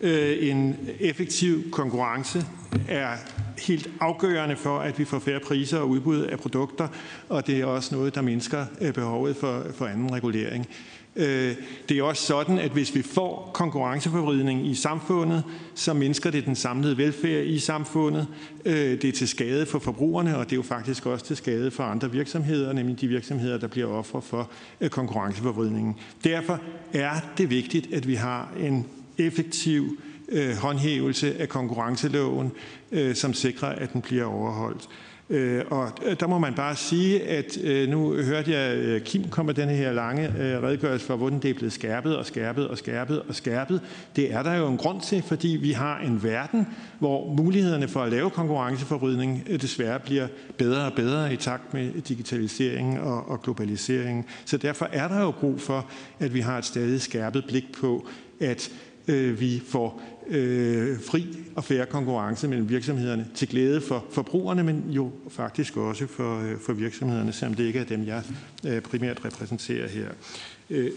[0.00, 2.46] Øh, en effektiv konkurrence
[2.88, 3.08] er
[3.66, 6.88] helt afgørende for, at vi får færre priser og udbud af produkter,
[7.28, 10.66] og det er også noget, der mindsker øh, behovet for, for anden regulering.
[11.16, 11.54] Øh,
[11.88, 15.44] det er også sådan, at hvis vi får konkurrenceforvridning i samfundet,
[15.74, 18.26] så mindsker det den samlede velfærd i samfundet.
[18.64, 21.70] Øh, det er til skade for forbrugerne, og det er jo faktisk også til skade
[21.70, 24.50] for andre virksomheder, nemlig de virksomheder, der bliver ofre for
[24.90, 25.96] konkurrenceforvridningen.
[26.24, 26.60] Derfor
[26.92, 28.86] er det vigtigt, at vi har en
[29.18, 29.98] effektiv
[30.28, 32.52] øh, håndhævelse af konkurrenceloven,
[32.92, 34.88] øh, som sikrer, at den bliver overholdt.
[35.30, 39.46] Øh, og der må man bare sige, at øh, nu hørte jeg øh, Kim komme
[39.46, 42.78] med den her lange øh, redegørelse for, hvordan det er blevet skærpet og skærpet og
[42.78, 43.80] skærpet og skærpet.
[44.16, 46.66] Det er der jo en grund til, fordi vi har en verden,
[46.98, 50.26] hvor mulighederne for at lave konkurrenceforvridning desværre bliver
[50.58, 54.26] bedre og bedre i takt med digitalisering og, og globalisering.
[54.44, 55.86] Så derfor er der jo brug for,
[56.18, 58.06] at vi har et stadig skærpet blik på,
[58.40, 58.70] at
[59.08, 61.26] øh, vi får øh, fri
[61.56, 66.58] og færre konkurrence mellem virksomhederne til glæde for forbrugerne, men jo faktisk også for, øh,
[66.60, 68.22] for virksomhederne, selvom det ikke er dem, jeg
[68.66, 70.08] øh, primært repræsenterer her.
[70.70, 70.90] Øh,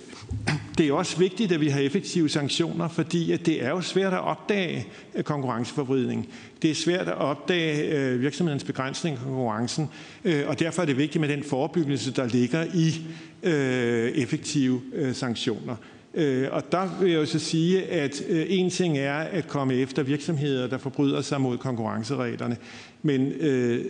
[0.77, 4.13] det er også vigtigt, at vi har effektive sanktioner, fordi at det er jo svært
[4.13, 6.29] at opdage øh, konkurrenceforvridning.
[6.61, 9.89] Det er svært at opdage øh, virksomhedens begrænsning af konkurrencen,
[10.23, 13.01] øh, og derfor er det vigtigt med den forebyggelse, der ligger i
[13.43, 15.75] øh, effektive øh, sanktioner.
[16.13, 19.73] Øh, og der vil jeg jo så sige, at øh, en ting er at komme
[19.73, 22.57] efter virksomheder, der forbryder sig mod konkurrencereglerne.
[23.01, 23.85] Men øh,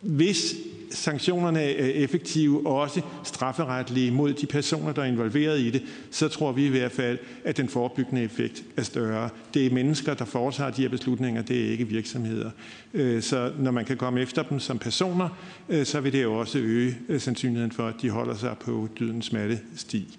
[0.00, 0.54] hvis
[0.90, 6.28] sanktionerne er effektive og også strafferetlige mod de personer, der er involveret i det, så
[6.28, 9.28] tror vi i hvert fald, at den forebyggende effekt er større.
[9.54, 12.50] Det er mennesker, der foretager de her beslutninger, det er ikke virksomheder.
[12.94, 15.28] Øh, så når man kan komme efter dem som personer,
[15.68, 19.26] øh, så vil det jo også øge sandsynligheden for, at de holder sig på dydens
[19.26, 20.18] smalle sti.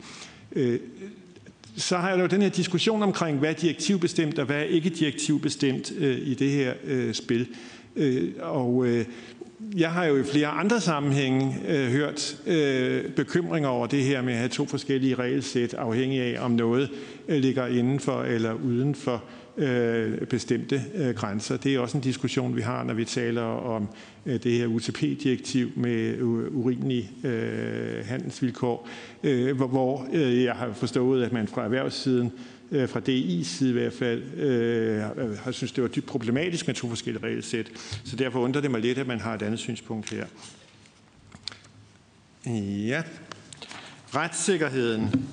[0.56, 0.80] Øh,
[1.78, 4.90] så har jeg jo den her diskussion omkring, hvad er direktivbestemt og hvad er ikke
[4.90, 7.48] direktivbestemt øh, i det her øh, spil.
[7.96, 9.06] Øh, og øh,
[9.78, 14.34] jeg har jo i flere andre sammenhænge øh, hørt øh, bekymringer over det her med
[14.34, 16.90] at have to forskellige regelsæt, afhængig af om noget
[17.28, 19.24] øh, ligger indenfor eller uden for
[19.58, 21.58] øh, bestemte øh, grænser.
[21.58, 23.88] Det er også en diskussion, vi har, når vi taler om
[24.26, 28.90] øh, det her UTP-direktiv med urimelige øh, handelsvilkår,
[29.24, 32.32] øh, hvor, hvor øh, jeg har forstået, at man fra erhvervssiden
[32.72, 36.76] øh, fra DI's side i hvert fald, øh, har synes, det var dybt problematisk med
[36.76, 37.72] to forskellige regelsæt.
[38.04, 40.26] Så derfor undrer det mig lidt, at man har et andet synspunkt her.
[42.88, 43.04] Ja.
[44.16, 45.26] Retssikkerheden.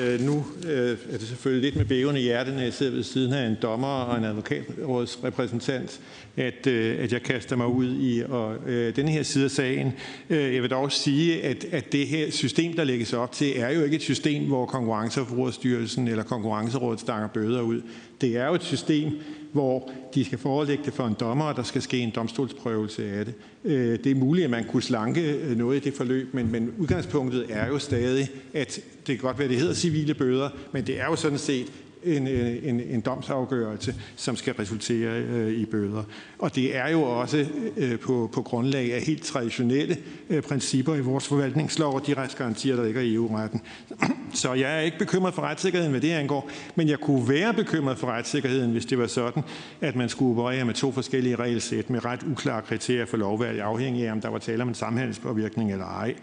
[0.00, 3.32] Øh, nu øh, er det selvfølgelig lidt med bævende hjerte, når jeg sidder ved siden
[3.32, 6.00] af en dommer og en advokatrådsrepræsentant,
[6.36, 9.92] at, øh, at jeg kaster mig ud i og, øh, denne her side af sagen.
[10.30, 13.70] Øh, jeg vil dog sige, at, at det her system, der lægges op til, er
[13.70, 17.82] jo ikke et system, hvor Konkurrence- og Forbrugerstyrelsen eller Konkurrencerådet stanger bøder ud.
[18.20, 19.12] Det er jo et system,
[19.52, 23.24] hvor de skal forelægge det for en dommer, og der skal ske en domstolsprøvelse af
[23.24, 23.34] det.
[23.64, 26.74] Øh, det er muligt, at man kunne slanke øh, noget i det forløb, men, men
[26.78, 30.86] udgangspunktet er jo stadig, at det kan godt være, at det hedder civile bøder, men
[30.86, 31.72] det er jo sådan set
[32.04, 36.02] en, øh, en, en domsafgørelse, som skal resultere øh, i bøder.
[36.38, 37.46] Og det er jo også
[37.76, 39.96] øh, på, på grundlag af helt traditionelle
[40.30, 43.60] øh, principper i vores forvaltningslov og de retsgarantier, der ligger i EU-retten.
[44.34, 47.98] Så jeg er ikke bekymret for retssikkerheden, hvad det angår, men jeg kunne være bekymret
[47.98, 49.42] for retssikkerheden, hvis det var sådan,
[49.80, 54.06] at man skulle operere med to forskellige regelsæt med ret uklare kriterier for lovvalg, afhængig
[54.06, 56.14] af, om der var tale om en samhandelspåvirkning eller ej.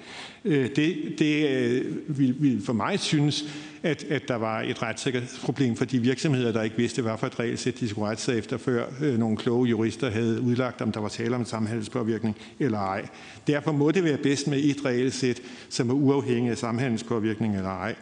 [0.46, 3.46] Øh, det, det øh, vil, vil for mig synes,
[3.86, 7.40] at, at der var et retssikkerhedsproblem for de virksomheder, der ikke vidste, hvad for et
[7.40, 11.00] regelsæt de skulle rette sig efter, før øh, nogle kloge jurister havde udlagt, om der
[11.00, 13.08] var tale om en samhandelspåvirkning eller ej.
[13.48, 17.96] Derfor må det være bedst med et regelsæt, som er uafhængig af samhandelspåvirkning eller ej.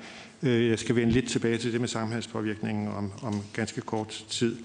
[0.43, 4.55] Øh, jeg skal vende lidt tilbage til det med samhandelspåvirkningen om, om ganske kort tid.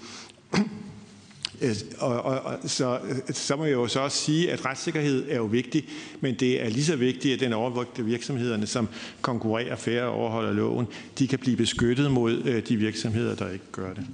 [1.61, 5.25] Øh, og, og, og, så, øh, så må jeg jo så også sige, at retssikkerhed
[5.29, 5.85] er jo vigtig,
[6.21, 8.87] men det er lige så vigtigt, at den overvågte virksomhederne, som
[9.21, 10.87] konkurrerer færre og overholder loven,
[11.19, 14.05] de kan blive beskyttet mod øh, de virksomheder, der ikke gør det.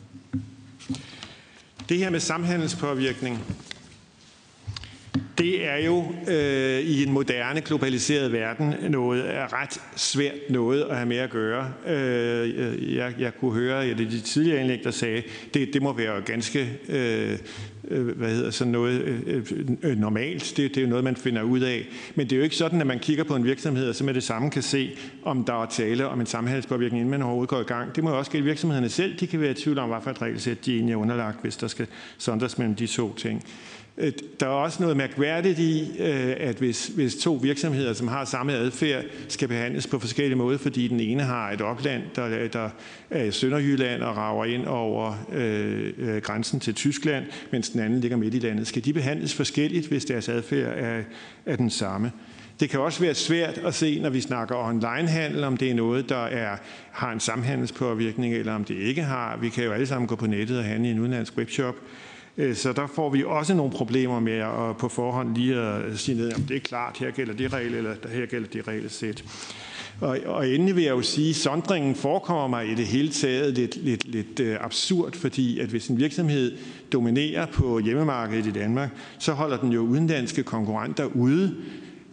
[1.90, 3.44] Det her med samhandelspåvirkning,
[5.38, 10.96] det er jo øh, i en moderne, globaliseret verden noget er ret svært noget at
[10.96, 11.74] have med at gøre.
[11.88, 15.94] Øh, jeg, jeg kunne høre, i det de tidligere indlæg, der sagde, det, det må
[15.94, 17.32] være ganske øh,
[17.88, 19.46] øh hvad hedder sådan noget øh,
[19.84, 20.54] øh, normalt.
[20.58, 21.88] Det, det er jo noget, man finder ud af.
[22.16, 24.14] Men det er jo ikke sådan, at man kigger på en virksomhed, og så med
[24.14, 27.60] det samme kan se, om der er tale om en samhældspåvirkning, inden man overhovedet går
[27.60, 27.96] i gang.
[27.96, 29.20] Det må jo også gælde virksomhederne selv.
[29.20, 31.58] De kan være i tvivl om, hvad for et regelsæt de egentlig er underlagt, hvis
[31.58, 31.88] der skal
[32.18, 33.44] sondres mellem de to ting.
[33.98, 38.26] Øh, der er også noget mærkværdigt i, øh, at hvis, hvis to virksomheder, som har
[38.26, 42.70] samme adfærd, skal behandles på forskellige måder, fordi den ene har et opland, der, der
[43.10, 48.00] er i Sønderjylland og rager ind over øh, øh, grænsen til Tyskland, mens den anden
[48.00, 48.68] ligger midt i landet.
[48.68, 51.02] Skal de behandles forskelligt, hvis deres adfærd er,
[51.46, 52.12] er den samme?
[52.60, 56.10] Det kan også være svært at se, når vi snakker onlinehandel, om det er noget,
[56.10, 56.58] der er,
[56.92, 59.38] har en samhandelspåvirkning, eller om det ikke har.
[59.38, 61.76] Vi kan jo alle sammen gå på nettet og handle i en udenlandsk webshop.
[62.38, 66.18] Øh, så der får vi også nogle problemer med at på forhånd lige at sige
[66.18, 69.24] ned, om det er klart, her gælder det regel, eller her gælder det regelsæt.
[70.02, 73.54] Og, og endelig vil jeg jo sige, at sondringen forekommer mig i det hele taget
[73.54, 76.58] lidt, lidt, lidt øh, absurd, fordi at hvis en virksomhed
[76.92, 81.56] dominerer på hjemmemarkedet i Danmark, så holder den jo udenlandske konkurrenter ude,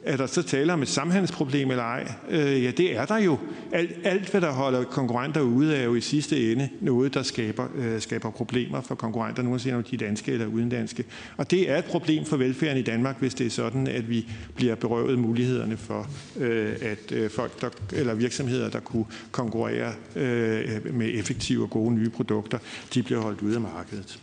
[0.04, 2.12] er der så tale om et samhandelsproblem eller ej?
[2.30, 3.38] Øh, ja, det er der jo.
[3.72, 7.66] Alt, alt, hvad der holder konkurrenter ude, er jo i sidste ende noget, der skaber,
[7.74, 11.04] øh, skaber problemer for konkurrenter, uanset om de er danske eller udenlandske.
[11.36, 14.28] Og det er et problem for velfærden i Danmark, hvis det er sådan, at vi
[14.54, 20.94] bliver berøvet mulighederne for, øh, at øh, folk der, eller virksomheder, der kunne konkurrere øh,
[20.94, 22.58] med effektive og gode nye produkter,
[22.94, 24.18] de bliver holdt ude af markedet.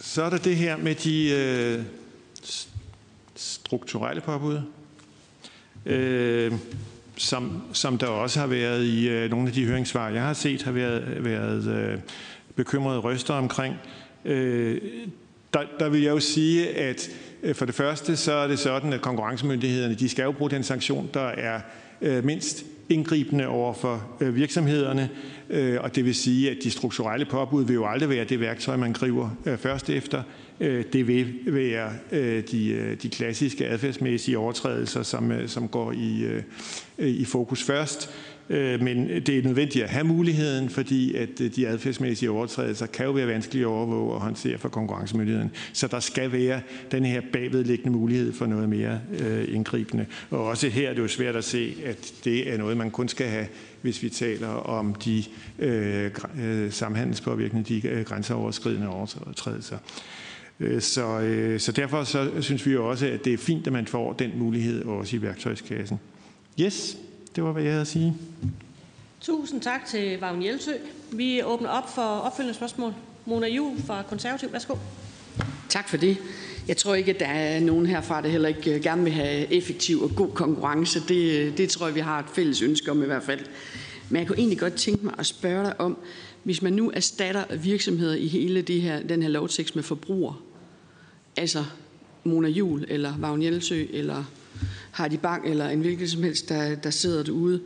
[0.00, 1.30] Så er der det her med de...
[1.30, 1.99] Øh,
[3.34, 4.60] strukturelle påbud,
[5.86, 6.52] øh,
[7.16, 10.62] som, som der også har været i øh, nogle af de høringssvar, jeg har set,
[10.62, 11.98] har været, været øh,
[12.56, 13.74] bekymrede røster omkring.
[14.24, 14.80] Øh,
[15.54, 17.10] der, der vil jeg jo sige, at
[17.42, 20.62] øh, for det første så er det sådan, at konkurrencemyndighederne de skal jo bruge den
[20.62, 21.60] sanktion, der er
[22.00, 25.10] øh, mindst indgribende over for øh, virksomhederne,
[25.50, 28.76] øh, og det vil sige, at de strukturelle påbud vil jo aldrig være det værktøj,
[28.76, 30.22] man griber øh, først efter.
[30.60, 36.40] Øh, det vil være øh, de, øh, de klassiske adfærdsmæssige overtrædelser, som, som går i,
[36.98, 38.10] i fokus først.
[38.80, 43.26] Men det er nødvendigt at have muligheden, fordi at de adfærdsmæssige overtrædelser kan jo være
[43.26, 45.50] vanskelige at overvåge og håndtere for konkurrencemyndigheden.
[45.72, 50.06] Så der skal være den her bagvedliggende mulighed for noget mere øh, indgribende.
[50.30, 53.08] Og også her er det jo svært at se, at det er noget, man kun
[53.08, 53.46] skal have,
[53.82, 55.24] hvis vi taler om de
[55.58, 56.10] øh,
[56.70, 59.78] samhandelspåvirkende, de øh, grænseoverskridende overtrædelser.
[60.80, 63.86] Så, øh, så derfor så synes vi jo også, at det er fint, at man
[63.86, 66.00] får den mulighed også i værktøjskassen.
[66.60, 66.96] Yes,
[67.36, 68.14] det var, hvad jeg havde at sige.
[69.20, 70.72] Tusind tak til Vagn Jelsø.
[71.12, 72.92] Vi åbner op for opfølgende spørgsmål.
[73.26, 74.52] Mona Juhl fra Konservativ.
[74.52, 74.74] Værsgo.
[75.68, 76.16] Tak for det.
[76.68, 79.52] Jeg tror ikke, at der er nogen herfra, der heller ikke øh, gerne vil have
[79.52, 81.00] effektiv og god konkurrence.
[81.08, 83.40] Det, øh, det tror jeg, vi har et fælles ønske om i hvert fald.
[84.08, 85.98] Men jeg kunne egentlig godt tænke mig at spørge dig om,
[86.42, 90.42] hvis man nu erstatter virksomheder i hele det her, den her lovtekst med forbruger,
[91.40, 91.64] altså
[92.24, 94.24] Mona Jul eller Vagn Jelsø eller
[94.90, 97.60] Hardy Bang eller en hvilken som helst, der, der sidder derude,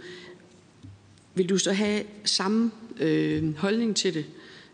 [1.35, 2.71] vil du så have samme
[3.01, 4.25] øh, holdning til det,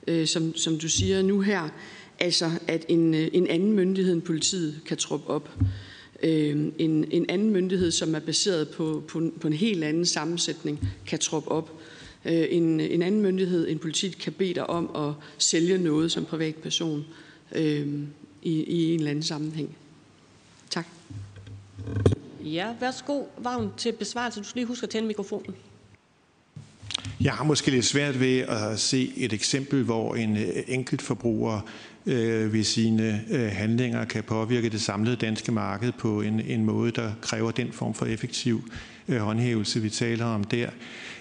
[0.07, 1.69] øh, som, som du siger nu her?
[2.19, 5.51] Altså, at en, øh, en anden myndighed end politiet kan troppe op.
[6.23, 10.89] Øh, en, en anden myndighed, som er baseret på, på, på en helt anden sammensætning,
[11.07, 11.81] kan troppe op.
[12.25, 16.25] Øh, en, en anden myndighed end politiet kan bede dig om at sælge noget som
[16.25, 17.05] privatperson
[17.57, 17.87] øh,
[18.43, 19.77] i, i en eller anden sammenhæng.
[20.71, 20.87] Tak.
[22.45, 24.41] Ja, værsgo, Vagn, til besvarelse.
[24.41, 25.55] Du skal lige huske at tænde mikrofonen.
[27.21, 31.61] Jeg har måske lidt svært ved at se et eksempel, hvor en øh, enkelt forbruger
[32.07, 36.91] øh, ved sine øh, handlinger kan påvirke det samlede danske marked på en, en måde,
[36.91, 38.71] der kræver den form for effektiv
[39.09, 40.71] øh, håndhævelse, vi taler om der.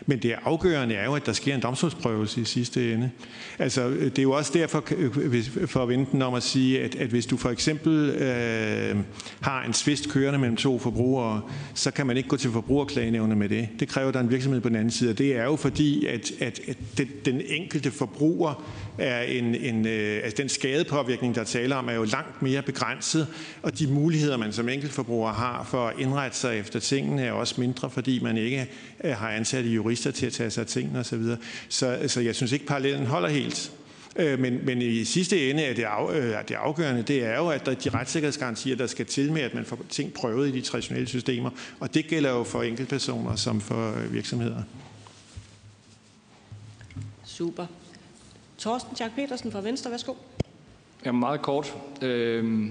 [0.05, 3.11] Men det afgørende er jo, at der sker en domstolsprøvelse i sidste ende.
[3.59, 6.95] Altså, det er jo også derfor, øh, for at vente den om at sige, at,
[6.95, 8.97] at hvis du for eksempel øh,
[9.41, 11.41] har en svist kørende mellem to forbrugere,
[11.73, 13.69] så kan man ikke gå til forbrugerklagenævne med det.
[13.79, 16.31] Det kræver der en virksomhed på den anden side, og det er jo fordi, at,
[16.39, 16.77] at, at
[17.25, 18.63] den enkelte forbruger
[18.97, 23.27] er en, en, øh, altså den skadepåvirkning, der taler om, er jo langt mere begrænset,
[23.61, 27.55] og de muligheder, man som enkeltforbruger har for at indrette sig efter tingene, er også
[27.57, 28.67] mindre, fordi man ikke
[29.03, 31.23] øh, har ansat jurister til at tage sig af tingene osv.
[31.69, 33.71] Så, så jeg synes ikke, parallellen holder helt.
[34.15, 37.47] Øh, men, men i sidste ende er det, af, er det afgørende, det er jo,
[37.47, 40.51] at der er de retssikkerhedsgarantier, der skal til med, at man får ting prøvet i
[40.51, 41.49] de traditionelle systemer.
[41.79, 44.63] Og det gælder jo for enkeltpersoner som for virksomheder.
[47.25, 47.65] Super.
[48.59, 50.13] Torsten Jack Petersen fra Venstre, værsgo.
[51.05, 51.75] Ja, meget kort.
[52.01, 52.69] Øh,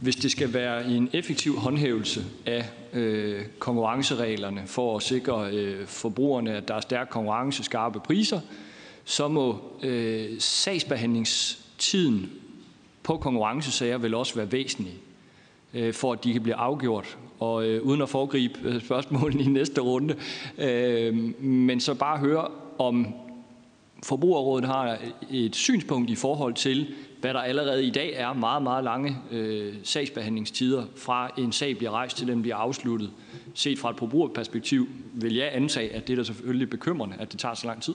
[0.00, 6.56] hvis det skal være en effektiv håndhævelse af øh, konkurrencereglerne for at sikre øh, forbrugerne,
[6.56, 8.40] at der er stærk konkurrence, skarpe priser,
[9.04, 12.30] så må øh, sagsbehandlingstiden
[13.02, 14.94] på konkurrencesager vel også være væsentlig,
[15.74, 17.18] øh, for at de kan blive afgjort.
[17.38, 20.16] Og øh, uden at foregribe øh, spørgsmålene i næste runde,
[20.58, 21.14] øh,
[21.44, 23.14] men så bare høre, om
[24.02, 24.98] Forbrugerrådet har
[25.30, 29.74] et synspunkt i forhold til, hvad der allerede i dag er meget, meget lange øh,
[29.82, 33.10] sagsbehandlingstider fra en sag bliver rejst til den bliver afsluttet.
[33.54, 37.40] Set fra et forbrugerperspektiv vil jeg antage, at det er da selvfølgelig bekymrende, at det
[37.40, 37.94] tager så lang tid.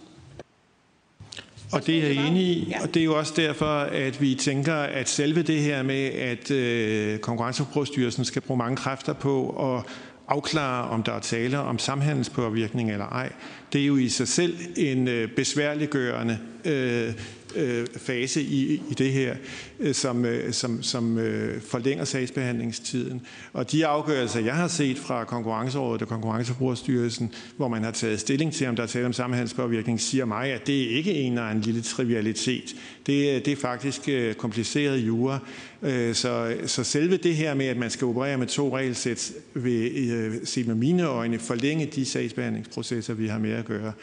[1.72, 4.76] Og det er jeg enig i, og det er jo også derfor, at vi tænker,
[4.76, 9.84] at selve det her med, at øh, Konkurrenceforbrugstyrelsen skal bruge mange kræfter på at
[10.32, 13.32] afklare, om der er tale om samhandelspåvirkning eller ej,
[13.74, 17.14] det er jo i sig selv en øh, besværliggørende øh,
[17.56, 19.36] øh, fase i, i det her,
[19.80, 23.22] øh, som, øh, som, som øh, forlænger sagsbehandlingstiden.
[23.54, 28.54] Og de afgørelser, jeg har set fra Konkurrencerådet og Konkurrenceforbrugerstyrelsen, hvor man har taget stilling
[28.54, 31.62] til, om der er tale om sammenhængspåvirkning, siger mig, at det ikke en eller en
[31.62, 32.76] lille trivialitet.
[33.06, 35.39] Det, øh, det er faktisk øh, kompliceret jura.
[35.82, 40.10] Øh, så, så selve det her med, at man skal operere med to regelsæt, vil
[40.12, 43.93] øh, med mine øjne forlænge de sagsbehandlingsprocesser, vi har med at gøre.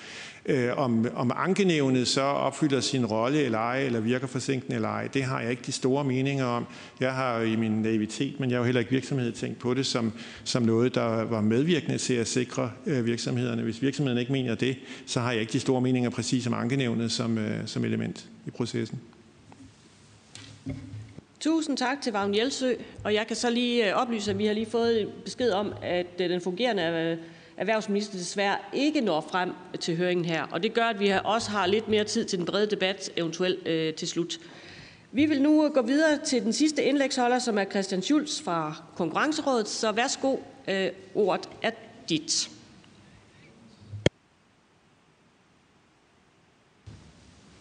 [0.47, 5.07] Øh, om, om ankenævnet så opfylder sin rolle eller ej, eller virker forsinkende eller ej,
[5.07, 6.67] det har jeg ikke de store meninger om.
[7.01, 9.87] Jeg har i min naivitet, men jeg har jo heller ikke virksomhed tænkt på det
[9.87, 10.13] som,
[10.45, 13.63] som noget, der var medvirkende til at sikre øh, virksomhederne.
[13.63, 14.77] Hvis virksomheden ikke mener det,
[15.07, 18.51] så har jeg ikke de store meninger præcis om ankenævnet som, øh, som element i
[18.51, 19.01] processen.
[21.41, 22.73] Tusind tak til Vagn Jelsø,
[23.05, 26.07] og jeg kan så lige øh, oplyse, at vi har lige fået besked om, at
[26.21, 27.19] øh, den fungerende øh,
[27.59, 30.43] erhvervsminister desværre ikke når frem til høringen her.
[30.51, 33.69] Og det gør, at vi også har lidt mere tid til den brede debat, eventuelt
[33.69, 34.39] øh, til slut.
[35.13, 38.83] Vi vil nu øh, gå videre til den sidste indlægsholder, som er Christian Schulz fra
[38.97, 39.69] Konkurrencerådet.
[39.69, 40.37] Så værsgo,
[40.69, 41.71] øh, ordet er
[42.09, 42.51] dit.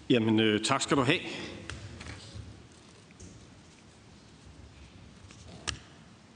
[0.09, 1.19] Jamen, øh, tak skal du have.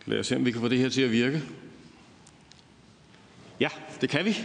[0.06, 1.42] Lad os se, om vi kan få det her til at virke.
[3.62, 3.70] Ja,
[4.02, 4.38] det kan vi.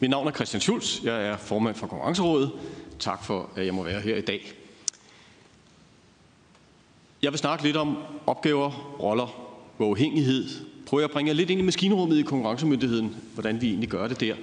[0.00, 1.04] Mit navn er Christian Schulz.
[1.04, 2.52] Jeg er formand for Konkurrencerådet.
[2.98, 4.52] Tak for, at jeg må være her i dag.
[7.22, 10.48] Jeg vil snakke lidt om opgaver, roller, uafhængighed.
[10.86, 14.20] Prøver at bringe jer lidt ind i maskinrummet i konkurrencemyndigheden, hvordan vi egentlig gør det
[14.20, 14.34] der.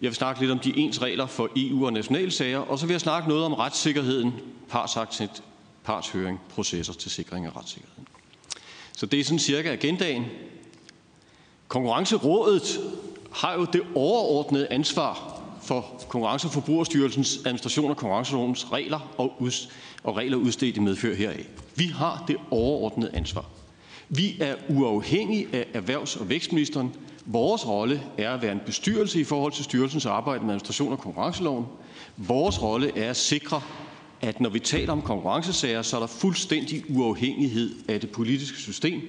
[0.00, 2.86] Jeg vil snakke lidt om de ens regler for EU og nationale sager, og så
[2.86, 4.32] vil jeg snakke noget om retssikkerheden,
[4.68, 5.42] partsaktivt,
[5.84, 8.06] partshøring, processer til sikring af retssikkerheden.
[8.92, 10.24] Så det er sådan cirka agendaen.
[11.72, 12.80] Konkurrencerådet
[13.32, 19.68] har jo det overordnede ansvar for Konkurrence- og Forbrugerstyrelsens administration af konkurrencelovens regler og, ud,
[20.04, 21.46] og regler udstedt i medfør heraf.
[21.76, 23.44] Vi har det overordnede ansvar.
[24.08, 26.94] Vi er uafhængige af erhvervs- og vækstministeren.
[27.26, 30.98] Vores rolle er at være en bestyrelse i forhold til styrelsens arbejde med administration af
[30.98, 31.64] konkurrenceloven.
[32.16, 33.60] Vores rolle er at sikre,
[34.20, 39.00] at når vi taler om konkurrencesager, så er der fuldstændig uafhængighed af det politiske system.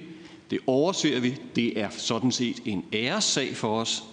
[0.50, 1.34] Det overser vi.
[1.56, 4.04] Det er sådan set en æressag for os.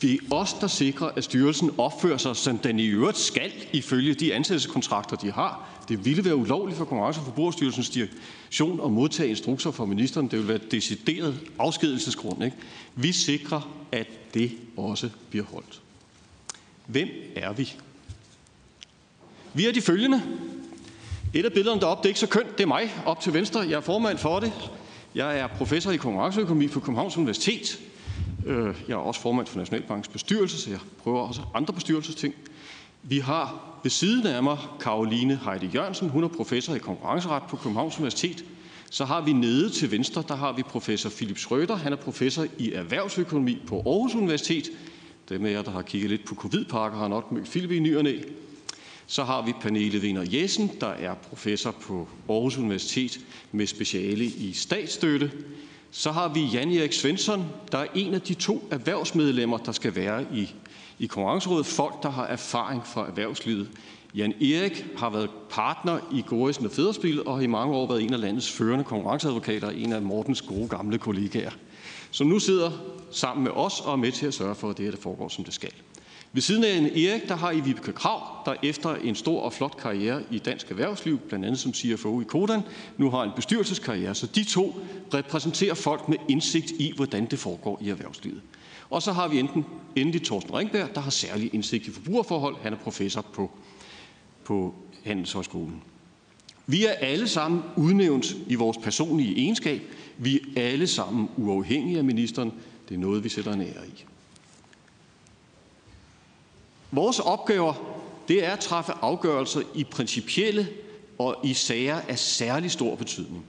[0.00, 4.14] Vi er os, der sikrer, at styrelsen opfører sig, som den i øvrigt skal, ifølge
[4.14, 5.68] de ansættelseskontrakter, de har.
[5.88, 10.26] Det ville være ulovligt for Konkurrence- og Forbrugerstyrelsens direktion at modtage instrukser fra ministeren.
[10.28, 12.44] Det ville være decideret afskedelsesgrund.
[12.44, 12.56] Ikke?
[12.94, 15.80] Vi sikrer, at det også bliver holdt.
[16.86, 17.72] Hvem er vi?
[19.54, 20.22] Vi er de følgende.
[21.34, 23.60] Et af billederne deroppe, det er ikke så kønt, det er mig op til venstre.
[23.60, 24.52] Jeg er formand for det.
[25.14, 27.80] Jeg er professor i konkurrenceøkonomi på Københavns Universitet.
[28.46, 32.34] Øh, jeg er også formand for Nationalbankens bestyrelse, så jeg prøver også andre bestyrelsesting.
[33.02, 36.08] Vi har ved siden af mig Karoline Heide Jørgensen.
[36.08, 38.44] Hun er professor i konkurrenceret på Københavns Universitet.
[38.90, 41.76] Så har vi nede til venstre, der har vi professor Philip Schrøder.
[41.76, 44.70] Han er professor i erhvervsøkonomi på Aarhus Universitet.
[45.28, 47.96] Dem af jer, der har kigget lidt på covid-pakker, har nok mødt Philip i ny
[47.96, 48.18] og næ.
[49.10, 53.20] Så har vi Pernille Wiener Jessen, der er professor på Aarhus Universitet
[53.52, 55.30] med speciale i statsstøtte.
[55.90, 59.96] Så har vi Jan Erik Svensson, der er en af de to erhvervsmedlemmer, der skal
[59.96, 60.54] være i,
[60.98, 61.66] i konkurrencerådet.
[61.66, 63.68] Folk, der har erfaring fra erhvervslivet.
[64.14, 68.02] Jan Erik har været partner i Gorisen og Federspil og har i mange år været
[68.02, 71.52] en af landets førende konkurrenceadvokater, en af Mortens gode gamle kollegaer,
[72.10, 72.70] som nu sidder
[73.10, 75.28] sammen med os og er med til at sørge for, at det her det foregår,
[75.28, 75.72] som det skal.
[76.32, 79.76] Ved siden af Erik, der har I Vibeke Krav, der efter en stor og flot
[79.76, 82.60] karriere i dansk erhvervsliv, blandt andet som CFO i Kodan,
[82.98, 84.14] nu har en bestyrelseskarriere.
[84.14, 84.74] Så de to
[85.14, 88.40] repræsenterer folk med indsigt i, hvordan det foregår i erhvervslivet.
[88.90, 89.64] Og så har vi enten
[89.96, 92.56] endelig Thorsten Ringberg, der har særlig indsigt i forbrugerforhold.
[92.62, 93.50] Han er professor på,
[94.44, 94.74] på
[95.04, 95.82] Handelshøjskolen.
[96.66, 99.82] Vi er alle sammen udnævnt i vores personlige egenskab.
[100.18, 102.52] Vi er alle sammen uafhængige af ministeren.
[102.88, 104.04] Det er noget, vi sætter en ære i.
[106.92, 107.74] Vores opgaver
[108.28, 110.68] det er at træffe afgørelser i principielle
[111.18, 113.44] og i sager af særlig stor betydning.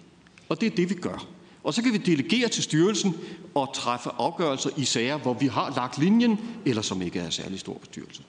[0.50, 1.28] Og det er det, vi gør.
[1.64, 3.18] Og så kan vi delegere til styrelsen
[3.56, 7.34] og træffe afgørelser i sager, hvor vi har lagt linjen, eller som ikke er af
[7.34, 8.24] særlig stor bestyrelse.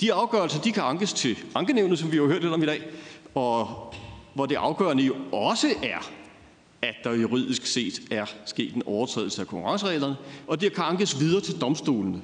[0.00, 2.82] De afgørelser de kan ankes til ankenævnet, som vi har hørt lidt om i dag,
[3.34, 3.68] og
[4.34, 6.10] hvor det afgørende jo også er,
[6.82, 10.16] at der juridisk set er sket en overtrædelse af konkurrencereglerne,
[10.46, 12.22] og det kan ankes videre til domstolene,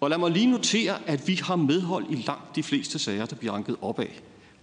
[0.00, 3.36] og lad mig lige notere, at vi har medhold i langt de fleste sager, der
[3.36, 4.06] bliver anket opad.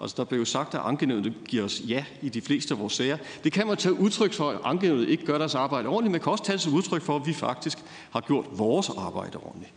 [0.02, 2.94] Altså, der blev jo sagt, at ankenævnet giver os ja i de fleste af vores
[2.94, 3.18] sager.
[3.44, 6.32] Det kan man tage udtryk for, at ankenævnet ikke gør deres arbejde ordentligt, men kan
[6.32, 7.78] også tage sig udtryk for, at vi faktisk
[8.12, 9.74] har gjort vores arbejde ordentligt.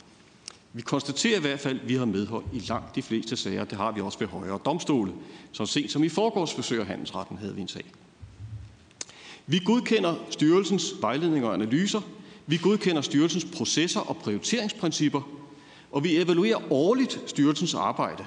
[0.72, 3.64] Vi konstaterer i hvert fald, at vi har medhold i langt de fleste sager.
[3.64, 5.12] Det har vi også ved højere domstole.
[5.52, 7.84] Så sent som i forgårs handelsretten havde vi en sag.
[9.46, 12.00] Vi godkender styrelsens vejledninger og analyser.
[12.46, 15.39] Vi godkender styrelsens processer og prioriteringsprincipper
[15.92, 18.24] og vi evaluerer årligt styrelsens arbejde.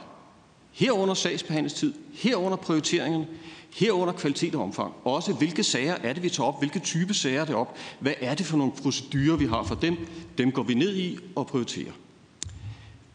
[0.71, 3.27] Herunder sagsbehandlingstid, herunder prioriteringerne,
[3.73, 4.93] herunder kvalitet og omfang.
[5.03, 8.13] Også hvilke sager er det, vi tager op, hvilke type sager er det op, hvad
[8.21, 9.97] er det for nogle procedurer, vi har for dem,
[10.37, 11.91] dem går vi ned i og prioriterer.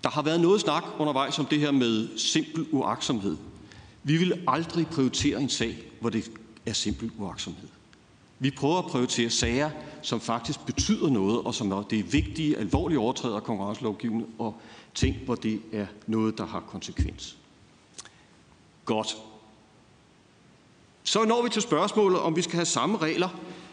[0.05, 3.37] Der har været noget snak undervejs om det her med simpel uaksomhed.
[4.03, 6.31] Vi vil aldrig prioritere en sag, hvor det
[6.67, 7.69] er simpel uaksomhed.
[8.39, 9.71] Vi prøver at prioritere sager,
[10.03, 14.61] som faktisk betyder noget, og som er det er vigtige, alvorlige overtræder af konkurrencelovgivningen, og
[14.95, 17.37] ting, hvor det er noget, der har konsekvens.
[18.85, 19.17] Godt.
[21.03, 23.29] Så når vi til spørgsmålet, om vi skal have samme regler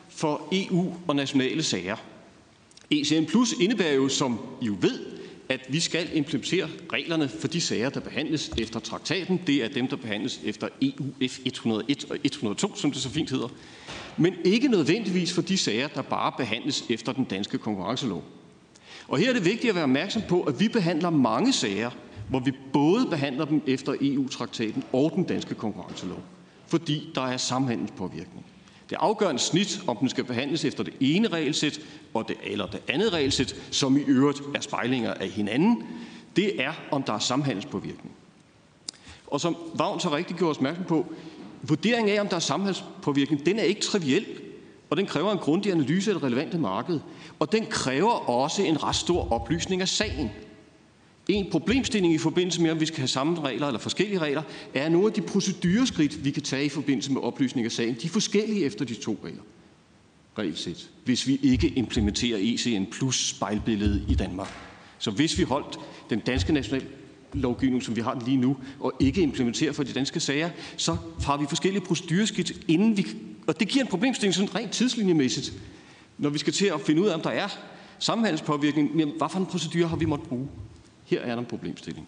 [0.09, 1.95] for EU og nationale sager.
[2.91, 4.99] ECN Plus indebærer jo, som I jo ved,
[5.49, 9.41] at vi skal implementere reglerne for de sager, der behandles efter traktaten.
[9.47, 13.29] Det er dem, der behandles efter EU F 101 og 102, som det så fint
[13.29, 13.47] hedder.
[14.17, 18.23] Men ikke nødvendigvis for de sager, der bare behandles efter den danske konkurrencelov.
[19.07, 21.89] Og her er det vigtigt at være opmærksom på, at vi behandler mange sager,
[22.29, 26.19] hvor vi både behandler dem efter EU-traktaten og den danske konkurrencelov,
[26.67, 28.45] fordi der er samhandelspåvirkning.
[28.89, 31.79] Det afgørende snit, om den skal behandles efter det ene regelsæt
[32.13, 35.83] og det, eller det andet regelsæt, som i øvrigt er spejlinger af hinanden,
[36.35, 38.15] det er, om der er samhandelspåvirkning.
[39.27, 41.05] Og som Vagn så rigtig gjorde os opmærksom på,
[41.69, 44.25] vurderingen af, om der er samhandelspåvirkning, den er ikke triviel,
[44.89, 46.99] og den kræver en grundig analyse af det relevante marked.
[47.39, 50.29] Og den kræver også en ret stor oplysning af sagen.
[51.27, 54.41] En problemstilling i forbindelse med, om vi skal have samme regler eller forskellige regler,
[54.73, 57.95] er nogle af de procedureskridt, vi kan tage i forbindelse med oplysning af sagen.
[58.01, 59.41] De er forskellige efter de to regler.
[60.37, 64.53] Regelsæt, hvis vi ikke implementerer ECN plus spejlbilledet i Danmark.
[64.99, 66.85] Så hvis vi holdt den danske national
[67.41, 70.97] lovgivning, som vi har den lige nu, og ikke implementerer for de danske sager, så
[71.23, 73.07] har vi forskellige procedureskidt, inden vi...
[73.47, 75.53] Og det giver en problemstilling sådan rent tidslinjemæssigt,
[76.17, 77.47] når vi skal til at finde ud af, om der er
[77.99, 78.99] sammenhandelspåvirkning.
[78.99, 80.47] Jamen, hvad for en procedure har vi måttet bruge?
[81.05, 82.07] Her er der en problemstilling.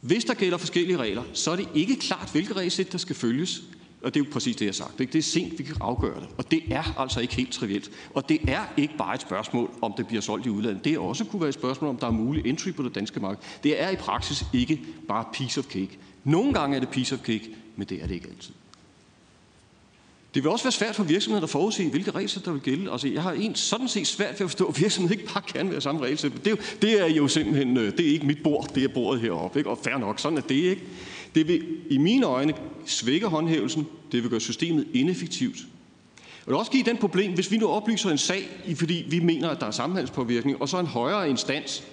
[0.00, 3.62] Hvis der gælder forskellige regler, så er det ikke klart, hvilke regelsæt der skal følges.
[4.06, 4.98] Og det er jo præcis det, jeg har sagt.
[4.98, 6.28] Det er sent, vi kan afgøre det.
[6.38, 7.90] Og det er altså ikke helt trivielt.
[8.14, 10.84] Og det er ikke bare et spørgsmål, om det bliver solgt i udlandet.
[10.84, 13.20] Det er også kunne være et spørgsmål, om der er mulig entry på det danske
[13.20, 13.42] marked.
[13.62, 15.98] Det er i praksis ikke bare piece of cake.
[16.24, 18.54] Nogle gange er det piece of cake, men det er det ikke altid.
[20.34, 22.92] Det vil også være svært for virksomheden at forudse, hvilke regler der vil gælde.
[22.92, 25.70] Altså, jeg har en sådan set svært ved at forstå, at virksomheden ikke bare kan
[25.70, 26.32] være samme regelsæt.
[26.32, 28.88] Det, er jo, det er jo simpelthen, øh, det er ikke mit bord, det er
[28.88, 29.58] bordet heroppe.
[29.58, 29.70] Ikke?
[29.70, 30.82] Og fair nok, sådan er det ikke.
[31.36, 32.54] Det vil i mine øjne
[32.86, 33.86] svække håndhævelsen.
[34.12, 35.56] Det vil gøre systemet ineffektivt.
[36.16, 39.20] Og det vil også give den problem, hvis vi nu oplyser en sag, fordi vi
[39.20, 41.84] mener, at der er sammenhængspåvirkning, og så en højere instans,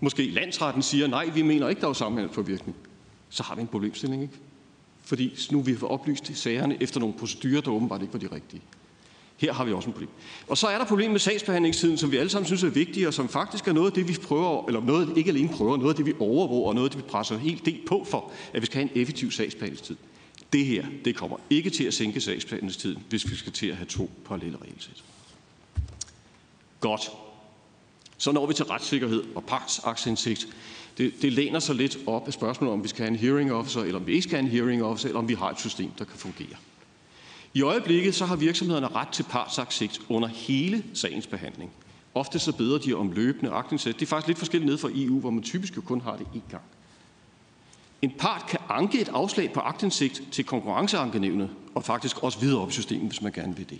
[0.00, 2.76] måske landsretten, siger, nej, vi mener ikke, der er sammenhængspåvirkning.
[3.28, 4.34] Så har vi en problemstilling, ikke?
[5.04, 8.62] fordi nu vi får oplyst sagerne efter nogle procedurer, der åbenbart ikke var de rigtige.
[9.42, 10.08] Her har vi også en problem.
[10.48, 13.14] Og så er der problemet med sagsbehandlingstiden, som vi alle sammen synes er vigtig, og
[13.14, 15.96] som faktisk er noget af det, vi prøver, eller noget, ikke alene prøver, noget af
[15.96, 18.66] det, vi overvåger, og noget af det, vi presser helt del på for, at vi
[18.66, 19.96] skal have en effektiv sagsbehandlingstid.
[20.52, 23.86] Det her, det kommer ikke til at sænke sagsbehandlingstiden, hvis vi skal til at have
[23.86, 25.04] to parallelle regelsæt.
[26.80, 27.10] Godt.
[28.18, 30.48] Så når vi til retssikkerhed og partsaktindsigt.
[30.98, 33.80] Det, det læner sig lidt op af spørgsmålet, om vi skal have en hearing officer,
[33.80, 35.90] eller om vi ikke skal have en hearing officer, eller om vi har et system,
[35.98, 36.56] der kan fungere.
[37.54, 41.70] I øjeblikket så har virksomhederne ret til partsagtsigt under hele sagens behandling.
[42.14, 44.00] Ofte så beder de om løbende aktindsigt.
[44.00, 46.26] Det er faktisk lidt forskelligt ned fra EU, hvor man typisk jo kun har det
[46.34, 46.62] én gang.
[48.02, 52.68] En part kan anke et afslag på aktindsigt til konkurrenceankenævnet, og faktisk også videre op
[52.68, 53.78] i systemet, hvis man gerne vil det.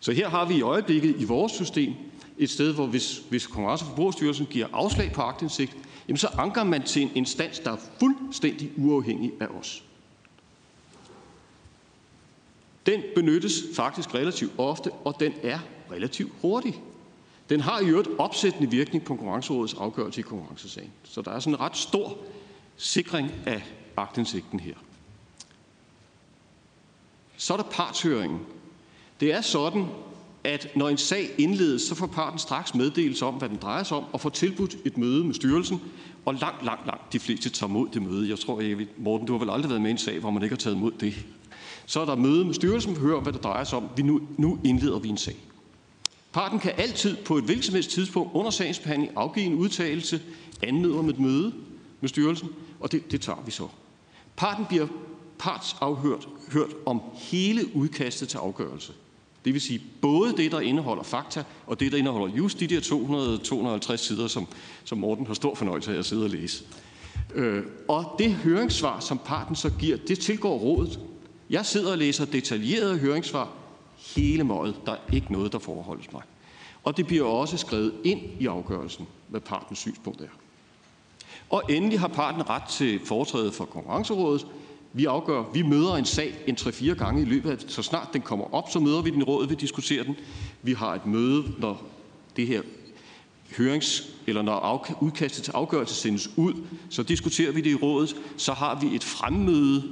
[0.00, 1.92] Så her har vi i øjeblikket i vores system
[2.38, 5.76] et sted, hvor hvis, hvis Konkurrence- og Forbrugerstyrelsen giver afslag på aktindsigt,
[6.08, 9.82] jamen så anker man til en instans, der er fuldstændig uafhængig af os.
[12.86, 15.58] Den benyttes faktisk relativt ofte, og den er
[15.90, 16.82] relativt hurtig.
[17.48, 20.90] Den har i øvrigt opsættende virkning på konkurrencerådets afgørelse i konkurrencesagen.
[21.04, 22.18] Så der er sådan en ret stor
[22.76, 23.62] sikring af
[23.96, 24.74] agtindsigten her.
[27.36, 28.40] Så er der partshøringen.
[29.20, 29.86] Det er sådan,
[30.44, 33.96] at når en sag indledes, så får parten straks meddelelse om, hvad den drejer sig
[33.96, 35.80] om, og får tilbudt et møde med styrelsen,
[36.24, 38.28] og langt, langt, langt de fleste tager mod det møde.
[38.28, 38.62] Jeg tror,
[38.96, 40.78] Morten, du har vel aldrig været med i en sag, hvor man ikke har taget
[40.78, 41.14] mod det.
[41.86, 43.88] Så er der møde med styrelsen, hører hvad det drejer sig om.
[43.96, 45.36] Vi nu, nu indleder vi en sag.
[46.32, 50.20] Parten kan altid på et hvilket som helst tidspunkt under sagsbehandling afgive en udtalelse,
[50.62, 51.52] anmøde om et møde
[52.00, 52.48] med styrelsen,
[52.80, 53.68] og det, det tager vi så.
[54.36, 54.86] Parten bliver
[55.38, 58.92] partsafhørt hørt om hele udkastet til afgørelse.
[59.44, 62.80] Det vil sige både det, der indeholder fakta, og det, der indeholder just de der
[63.92, 64.46] 200-250 sider, som,
[64.84, 66.64] som Morten har stor fornøjelse af at sidde og læse.
[67.34, 71.00] Øh, og det høringssvar, som parten så giver, det tilgår rådet.
[71.52, 73.52] Jeg sidder og læser detaljerede høringssvar
[74.16, 74.76] hele målet.
[74.86, 76.22] Der er ikke noget, der forholdes mig.
[76.84, 80.28] Og det bliver også skrevet ind i afgørelsen, hvad partens synspunkt er.
[81.50, 84.46] Og endelig har parten ret til foretræde for konkurrencerådet,
[84.92, 88.22] vi afgør, vi møder en sag en 3-4 gange i løbet af, så snart den
[88.22, 90.16] kommer op, så møder vi den i rådet, vi diskuterer den.
[90.62, 91.82] Vi har et møde, når
[92.36, 92.62] det her
[93.56, 96.52] hørings, eller når udkastet til afgørelse sendes ud,
[96.90, 98.16] så diskuterer vi det i rådet.
[98.36, 99.82] Så har vi et fremmøde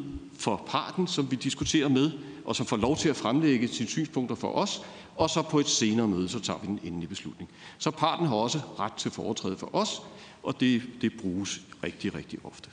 [0.40, 2.10] for parten, som vi diskuterer med,
[2.44, 4.82] og som får lov til at fremlægge sine synspunkter for os,
[5.16, 7.50] og så på et senere møde, så tager vi den endelige beslutning.
[7.78, 10.02] Så parten har også ret til foretræde for os,
[10.42, 12.70] og det, det bruges rigtig, rigtig ofte.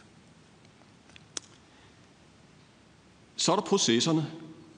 [3.35, 4.27] Så er der processerne.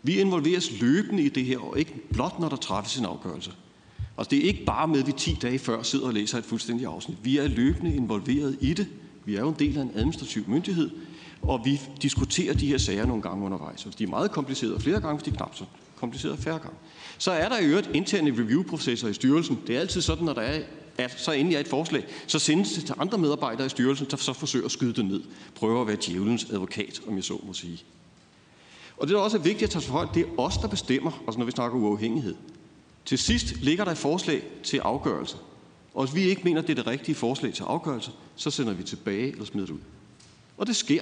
[0.03, 3.51] Vi involveres løbende i det her, og ikke blot når der træffes en afgørelse.
[4.17, 6.45] Altså det er ikke bare med, at vi 10 dage før sidder og læser et
[6.45, 7.17] fuldstændigt afsnit.
[7.23, 8.87] Vi er løbende involveret i det.
[9.25, 10.89] Vi er jo en del af en administrativ myndighed,
[11.41, 13.85] og vi diskuterer de her sager nogle gange undervejs.
[13.85, 15.63] Og de er meget komplicerede flere gange, hvis de er knap så
[15.95, 16.77] komplicerede færre gange.
[17.17, 19.59] Så er der i øvrigt interne review-processer i styrelsen.
[19.67, 20.61] Det er altid sådan, når der er
[20.99, 24.17] at så endelig er et forslag, så sendes det til andre medarbejdere i styrelsen, der
[24.17, 25.21] så forsøger at skyde det ned.
[25.55, 27.83] Prøver at være djævelens advokat, om jeg så må sige.
[28.97, 31.23] Og det, der også er vigtigt at tage for højde, det er os, der bestemmer,
[31.27, 32.35] også når vi snakker uafhængighed.
[33.05, 35.37] Til sidst ligger der et forslag til afgørelse.
[35.93, 38.83] Og hvis vi ikke mener, det er det rigtige forslag til afgørelse, så sender vi
[38.83, 39.79] tilbage eller smider det ud.
[40.57, 41.01] Og det sker.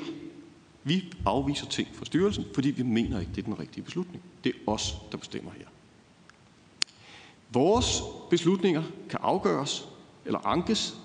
[0.83, 4.23] Vi afviser ting fra styrelsen, fordi vi mener ikke, det er den rigtige beslutning.
[4.43, 5.65] Det er os, der bestemmer her.
[7.53, 9.87] Vores beslutninger kan afgøres
[10.25, 10.95] eller ankes,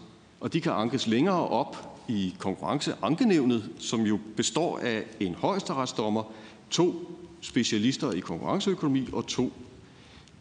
[0.40, 6.22] og de kan ankes længere op i konkurrenceankenævnet, som jo består af en højesteretsdommer,
[6.70, 9.52] to specialister i konkurrenceøkonomi og to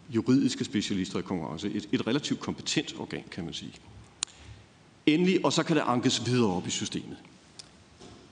[0.09, 1.71] juridiske specialister i konkurrence.
[1.71, 3.73] Et, et relativt kompetent organ, kan man sige.
[5.05, 7.17] Endelig, og så kan det ankes videre op i systemet.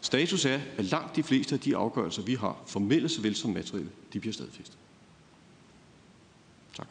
[0.01, 3.89] Status er, at langt de fleste af de afgørelser, vi har, formelle såvel som materielle,
[4.13, 4.77] de bliver stadfæstet.
[6.77, 6.87] Tak.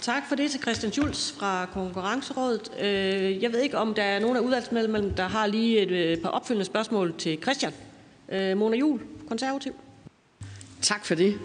[0.00, 2.70] Tak for det til Christian Schulz fra Konkurrencerådet.
[2.80, 6.18] Øh, jeg ved ikke, om der er nogen af udvalgsmedlemmerne, der har lige et øh,
[6.18, 7.72] par opfølgende spørgsmål til Christian.
[8.32, 9.72] Øh, Mona Jul, konservativ.
[10.82, 11.38] Tak for det.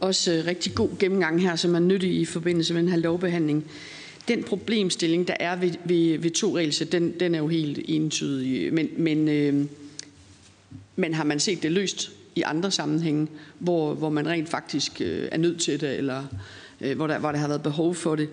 [0.00, 3.64] Også rigtig god gennemgang her, som er nyttig i forbindelse med den her lovbehandling.
[4.28, 8.74] Den problemstilling, der er ved, ved, ved to regelsæt, den, den er jo helt entydig.
[8.74, 9.66] Men, men, øh,
[10.96, 13.28] men har man set det løst i andre sammenhænge,
[13.58, 16.24] hvor, hvor man rent faktisk øh, er nødt til det, eller
[16.80, 18.28] øh, hvor, der, hvor der har været behov for det?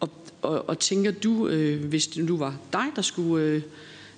[0.00, 0.10] Og,
[0.42, 3.62] og, og tænker du, øh, hvis det nu var dig, der skulle øh,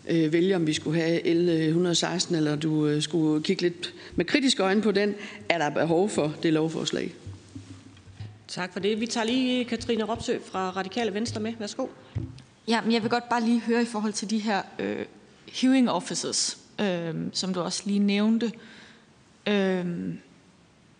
[0.08, 4.62] øh, vælge, om vi skulle have L116, eller du øh, skulle kigge lidt med kritiske
[4.62, 5.14] øjne på den,
[5.48, 7.14] er der behov for det lovforslag?
[8.48, 9.00] Tak for det.
[9.00, 11.52] Vi tager lige Katrine Ropsø fra Radikale Venstre med.
[11.58, 11.86] Værsgo.
[12.68, 15.04] Ja, men jeg vil godt bare lige høre i forhold til de her øh,
[15.52, 18.52] hearing officers, øh, som du også lige nævnte,
[19.46, 20.14] øh,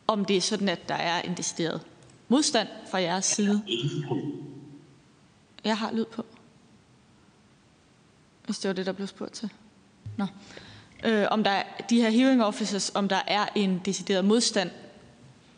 [0.06, 1.80] om det er sådan, at der er en decideret
[2.28, 3.62] modstand fra jeres side.
[5.64, 6.24] Jeg har lyd på.
[8.44, 9.50] Hvis det var det, der blev spurgt til.
[10.16, 10.26] Nå.
[11.04, 14.70] Øh, om der er, de her hearing officers, om der er en decideret modstand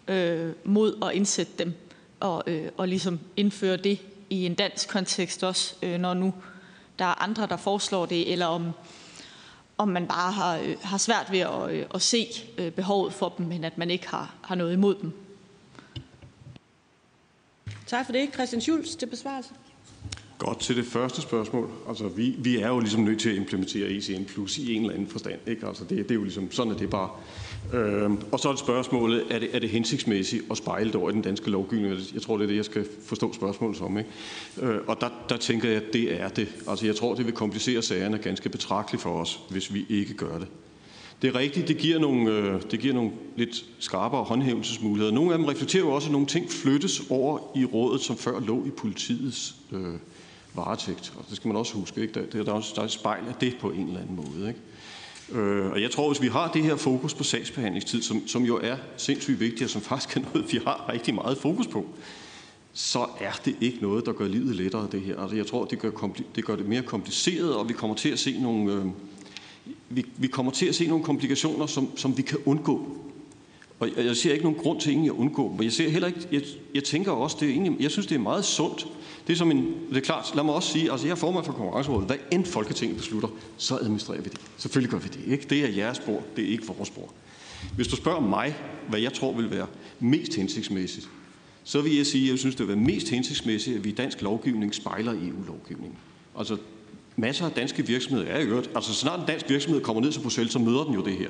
[0.08, 1.74] øh, mod at indsætte dem
[2.20, 3.98] og, øh, og ligesom indføre det
[4.30, 6.34] i en dansk kontekst også, øh, når nu
[6.98, 8.70] der er andre, der foreslår det, eller om,
[9.78, 12.26] om man bare har, øh, har svært ved at, øh, at se
[12.58, 15.12] øh, behovet for dem, men at man ikke har, har noget imod dem.
[17.86, 18.34] Tak for det.
[18.34, 19.50] Christian Schulz til besvarelse.
[20.38, 21.70] Godt til det første spørgsmål.
[21.88, 24.94] Altså, vi, vi er jo ligesom nødt til at implementere ECN Plus i en eller
[24.94, 25.40] anden forstand.
[25.46, 25.66] Ikke?
[25.66, 27.10] Altså, det, det er jo ligesom, sådan er det bare.
[27.74, 31.10] Øh, og så er det spørgsmålet, er det, er det hensigtsmæssigt at spejle det over
[31.10, 31.96] i den danske lovgivning?
[32.14, 33.98] Jeg tror, det er det, jeg skal forstå spørgsmålet som.
[33.98, 34.10] Ikke?
[34.62, 36.48] Øh, og der, der tænker jeg, at det er det.
[36.68, 40.38] Altså, jeg tror, det vil komplicere sagerne ganske betragteligt for os, hvis vi ikke gør
[40.38, 40.48] det.
[41.22, 45.12] Det er rigtigt, det giver nogle, øh, det giver nogle lidt skarpere håndhævelsesmuligheder.
[45.12, 48.40] Nogle af dem reflekterer jo også, at nogle ting flyttes over i rådet, som før
[48.40, 49.94] lå i politiets øh,
[50.54, 51.12] varetægt.
[51.18, 52.00] Og det skal man også huske.
[52.00, 52.14] Ikke?
[52.14, 54.48] Der, der, er også, der er et spejl af det på en eller anden måde.
[54.48, 54.60] Ikke?
[55.32, 58.60] Øh, og jeg tror, hvis vi har det her fokus på sagsbehandlingstid, som, som jo
[58.62, 61.86] er sindssygt vigtigt, og som faktisk er noget, vi har rigtig meget fokus på,
[62.72, 65.20] så er det ikke noget, der gør livet lettere, det her.
[65.20, 65.90] Altså, jeg tror, det gør,
[66.34, 68.86] det gør det mere kompliceret, og vi kommer til at se nogle, øh,
[69.88, 72.96] vi, vi kommer til at se nogle komplikationer, som, som vi kan undgå.
[73.80, 76.08] Og jeg, jeg ser ikke nogen grund til egentlig at undgå men jeg ser heller
[76.08, 76.42] ikke, jeg,
[76.74, 78.86] jeg tænker også, det er egentlig, jeg synes, det er meget sundt.
[79.26, 81.44] Det er som en, det er klart, lad mig også sige, altså jeg er formand
[81.44, 84.40] for konkurrencerådet, hvad end Folketinget beslutter, så administrerer vi det.
[84.56, 85.46] Selvfølgelig gør vi det, ikke?
[85.50, 87.12] Det er jeres spor, det er ikke vores spor.
[87.76, 88.56] Hvis du spørger mig,
[88.88, 89.66] hvad jeg tror vil være
[90.00, 91.08] mest hensigtsmæssigt,
[91.64, 93.92] så vil jeg sige, at jeg synes, det vil være mest hensigtsmæssigt, at vi i
[93.92, 95.98] dansk lovgivning spejler EU-lovgivningen.
[96.38, 96.56] Altså
[97.16, 100.20] masser af danske virksomheder er i øvrigt, altså snart en dansk virksomhed kommer ned til
[100.20, 101.28] Bruxelles, så møder den jo det her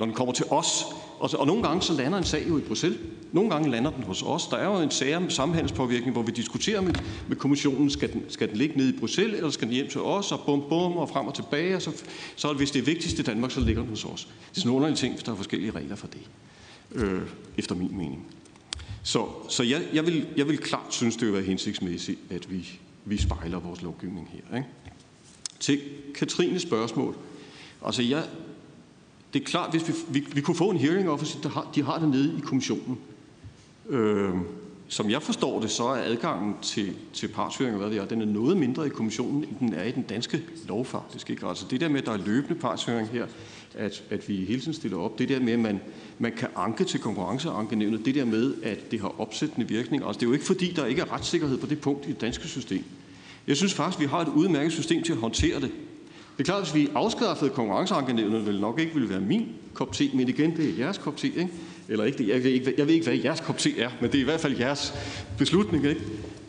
[0.00, 0.84] når den kommer til os.
[1.18, 2.98] Og, og nogle gange så lander en sag jo i Bruxelles.
[3.32, 4.46] Nogle gange lander den hos os.
[4.46, 6.94] Der er jo en sag om samhandelspåvirkning, hvor vi diskuterer med,
[7.28, 10.00] med kommissionen, skal den, skal den ligge nede i Bruxelles, eller skal den hjem til
[10.00, 11.76] os, og bum bum, og frem og tilbage.
[11.76, 11.90] Og så,
[12.36, 14.28] så hvis det er vigtigst i Danmark, så ligger den hos os.
[14.50, 16.20] Det er sådan nogle ting, hvis der er forskellige regler for det,
[16.92, 17.22] øh,
[17.56, 18.26] efter min mening.
[19.02, 22.68] Så, så jeg, jeg, vil, jeg vil klart synes, det vil være hensigtsmæssigt, at vi,
[23.04, 24.56] vi spejler vores lovgivning her.
[24.56, 24.68] Ikke?
[25.60, 25.80] Til
[26.14, 27.16] Katrines spørgsmål.
[27.86, 28.24] Altså, jeg,
[29.32, 31.82] det er klart, hvis vi, vi, vi kunne få en hearing officer, der har, de
[31.82, 32.98] har det nede i kommissionen.
[33.88, 34.34] Øh,
[34.88, 38.26] som jeg forstår det, så er adgangen til, til partshøring, hvad det er, den er
[38.26, 41.30] noget mindre i kommissionen, end den er i den danske lov faktisk.
[41.30, 41.46] Ikke?
[41.46, 43.26] Altså det der med, at der er løbende partshøring her,
[43.74, 45.80] at, at vi hele tiden stiller op, det der med, at man,
[46.18, 50.04] man kan anke til konkurrenceankenævnet, det der med, at det har opsættende virkning.
[50.06, 52.20] Altså det er jo ikke fordi, der ikke er retssikkerhed på det punkt i det
[52.20, 52.84] danske system.
[53.46, 55.70] Jeg synes faktisk, vi har et udmærket system til at håndtere det.
[56.38, 60.10] Det er klart, hvis vi afskaffede konkurrenceankenævnet, ville nok ikke ville være min kop te,
[60.14, 61.48] men igen, det er jeres kop te, ikke?
[61.88, 64.18] Eller ikke, jeg ved ikke, jeg ved ikke, hvad jeres kop te er, men det
[64.18, 64.94] er i hvert fald jeres
[65.38, 66.00] beslutning, ikke?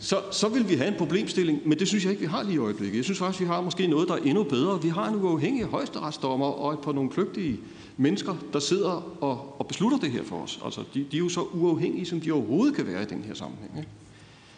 [0.02, 2.56] så, så vil vi have en problemstilling, men det synes jeg ikke, vi har lige
[2.56, 2.98] i øjeblikket.
[2.98, 4.82] Jeg synes faktisk, vi har måske noget, der er endnu bedre.
[4.82, 7.60] Vi har en uafhængig højesteretsdommer og et par nogle kløgtige
[7.98, 10.60] mennesker, der sidder og, og beslutter det her for os.
[10.66, 13.34] Altså, de, de er jo så uafhængige, som de overhovedet kan være i den her
[13.34, 13.72] sammenhæng.
[13.78, 13.90] Ikke?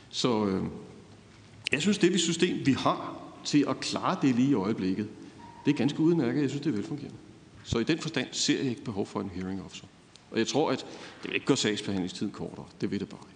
[0.09, 0.63] Så øh,
[1.71, 5.09] jeg synes, det system, vi har til at klare det lige i øjeblikket,
[5.65, 6.41] det er ganske udmærket.
[6.41, 7.17] Jeg synes, det er velfungerende.
[7.63, 9.85] Så i den forstand ser jeg ikke behov for en hearing officer.
[10.31, 10.85] Og jeg tror, at
[11.21, 12.65] det vil ikke gøre sagsbehandlingstiden kortere.
[12.81, 13.33] Det vil det bare ikke.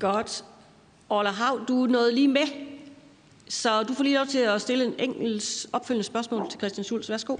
[0.00, 0.44] Godt.
[1.08, 2.46] Orla Hav, du nåede lige med,
[3.48, 7.10] så du får lige lov til at stille en enkelt opfølgende spørgsmål til Christian Schulz.
[7.10, 7.36] Værsgo.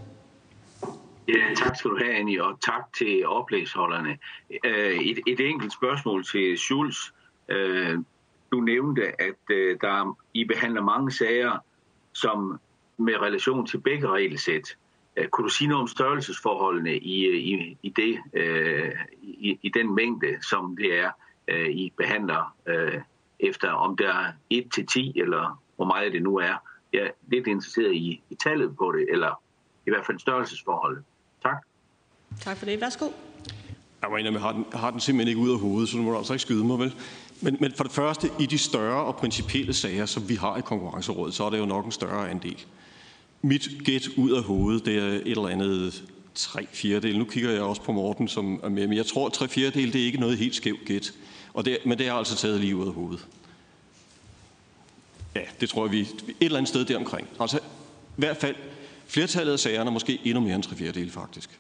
[1.28, 4.18] Ja, tak skal du have, Annie, og tak til oplægsholderne.
[4.64, 6.96] Øh, et, et enkelt spørgsmål til Schulz.
[8.54, 11.58] Øh, du nævnte, at øh, der I behandler mange sager,
[12.12, 12.60] som
[12.96, 14.76] med relation til begge regelsæt.
[15.30, 18.18] Kunne du sige noget om størrelsesforholdene i, i, i, det,
[19.22, 21.10] i, i den mængde, som det er,
[21.68, 22.56] I behandler
[23.40, 26.54] efter, om der er 1 til 10, eller hvor meget det nu er?
[26.92, 29.42] Jeg er lidt interesseret i, i tallet på det, eller
[29.86, 31.04] i hvert fald størrelsesforholdet.
[31.42, 31.66] Tak.
[32.40, 32.80] Tak for det.
[32.80, 33.06] Værsgo.
[34.02, 36.10] Jeg mener, jeg har den, har den simpelthen ikke ud af hovedet, så nu må
[36.10, 36.94] du altså ikke skyde mig, vel?
[37.40, 40.60] Men, men for det første, i de større og principielle sager, som vi har i
[40.60, 42.64] konkurrencerådet, så er det jo nok en større andel.
[43.42, 46.04] Mit gæt ud af hovedet, det er et eller andet
[46.34, 47.18] tre fjerdedel.
[47.18, 49.92] Nu kigger jeg også på Morten, som er med, men jeg tror, at tre fjerdedel,
[49.92, 51.12] det er ikke noget helt skævt gæt.
[51.54, 53.26] Og det, men det er altså taget lige ud af hovedet.
[55.34, 57.28] Ja, det tror jeg, vi et eller andet sted deromkring.
[57.40, 57.60] Altså, i
[58.16, 58.56] hvert fald,
[59.06, 61.50] flertallet af sagerne er måske endnu mere end tre fjerdedel, faktisk.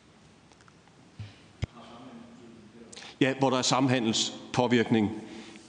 [3.20, 5.10] Ja, hvor der er samhandelspåvirkning.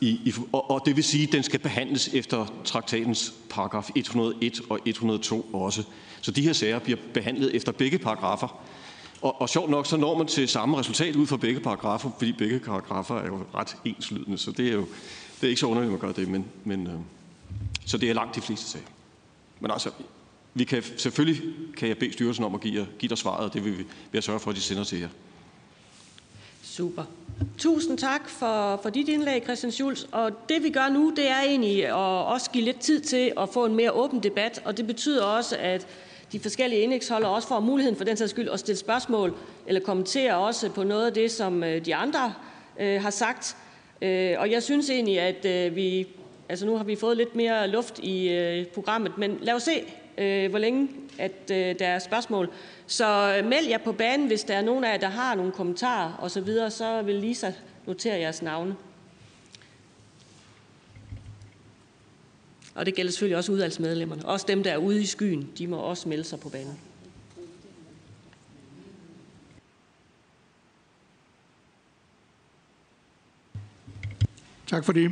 [0.06, 4.62] I, i, og, og det vil sige, at den skal behandles efter traktatens paragraf 101
[4.70, 5.84] og 102 også.
[6.22, 8.62] Så de her sager bliver behandlet efter begge paragrafer.
[9.22, 12.32] Og, og sjovt nok, så når man til samme resultat ud fra begge paragrafer, fordi
[12.32, 14.88] begge paragrafer er jo ret enslydende, så det er jo
[15.42, 16.94] det er ikke så underligt, at man gør det, men, men øh,
[17.86, 18.86] så det er langt de fleste sager.
[19.60, 19.90] Men altså,
[20.54, 21.44] vi kan, selvfølgelig
[21.78, 23.88] kan jeg bede styrelsen om at give, give dig svaret, og det vil vi vil
[24.14, 25.10] jeg sørge for, at de sender til jer.
[26.76, 27.04] Super.
[27.58, 30.04] Tusind tak for, for dit indlæg, Christian Schulz.
[30.12, 31.94] Og det vi gør nu, det er egentlig at
[32.26, 35.58] også give lidt tid til at få en mere åben debat, og det betyder også,
[35.60, 35.88] at
[36.32, 39.36] de forskellige indlægsholdere også får muligheden for den sags skyld at stille spørgsmål
[39.68, 42.34] eller kommentere også på noget af det, som øh, de andre
[42.80, 43.58] øh, har sagt.
[44.02, 46.08] Øh, og jeg synes egentlig, at øh, vi,
[46.50, 49.84] altså nu har vi fået lidt mere luft i øh, programmet, men lad os se,
[50.18, 52.50] Øh, hvor længe at øh, der er spørgsmål.
[52.88, 55.52] Så øh, meld jer på banen, hvis der er nogen af jer, der har nogle
[55.52, 57.52] kommentarer osv., så, så vil Lisa
[57.86, 58.76] notere jeres navne.
[62.76, 64.26] Og det gælder selvfølgelig også udvalgsmedlemmerne.
[64.26, 66.80] Også dem, der er ude i skyen, de må også melde sig på banen.
[74.68, 75.12] Tak for det.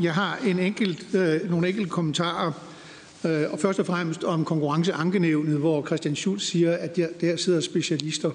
[0.00, 2.69] Jeg har en enkelt, øh, nogle enkelte kommentarer
[3.24, 7.60] Øh, og først og fremmest om konkurrenceankenævnet, hvor Christian Schulz siger, at der, der sidder
[7.60, 8.30] specialister.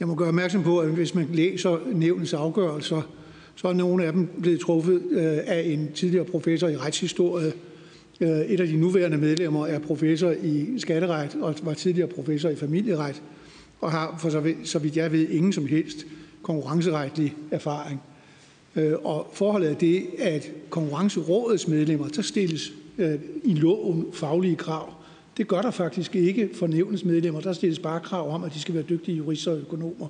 [0.00, 3.02] Jeg må gøre opmærksom på, at hvis man læser nævnets afgørelser,
[3.54, 7.52] så er nogle af dem blevet truffet øh, af en tidligere professor i retshistorie.
[8.20, 12.56] Øh, et af de nuværende medlemmer er professor i skatteret og var tidligere professor i
[12.56, 13.22] familieret
[13.80, 16.06] og har for så vidt, så vidt jeg ved ingen som helst
[16.42, 18.00] konkurrenceretlig erfaring.
[19.04, 24.94] Og forholdet er det, at konkurrencerådets medlemmer, der stilles øh, i loven faglige krav.
[25.36, 27.40] Det gør der faktisk ikke for nævnens medlemmer.
[27.40, 30.06] Der stilles bare krav om, at de skal være dygtige jurister og økonomer.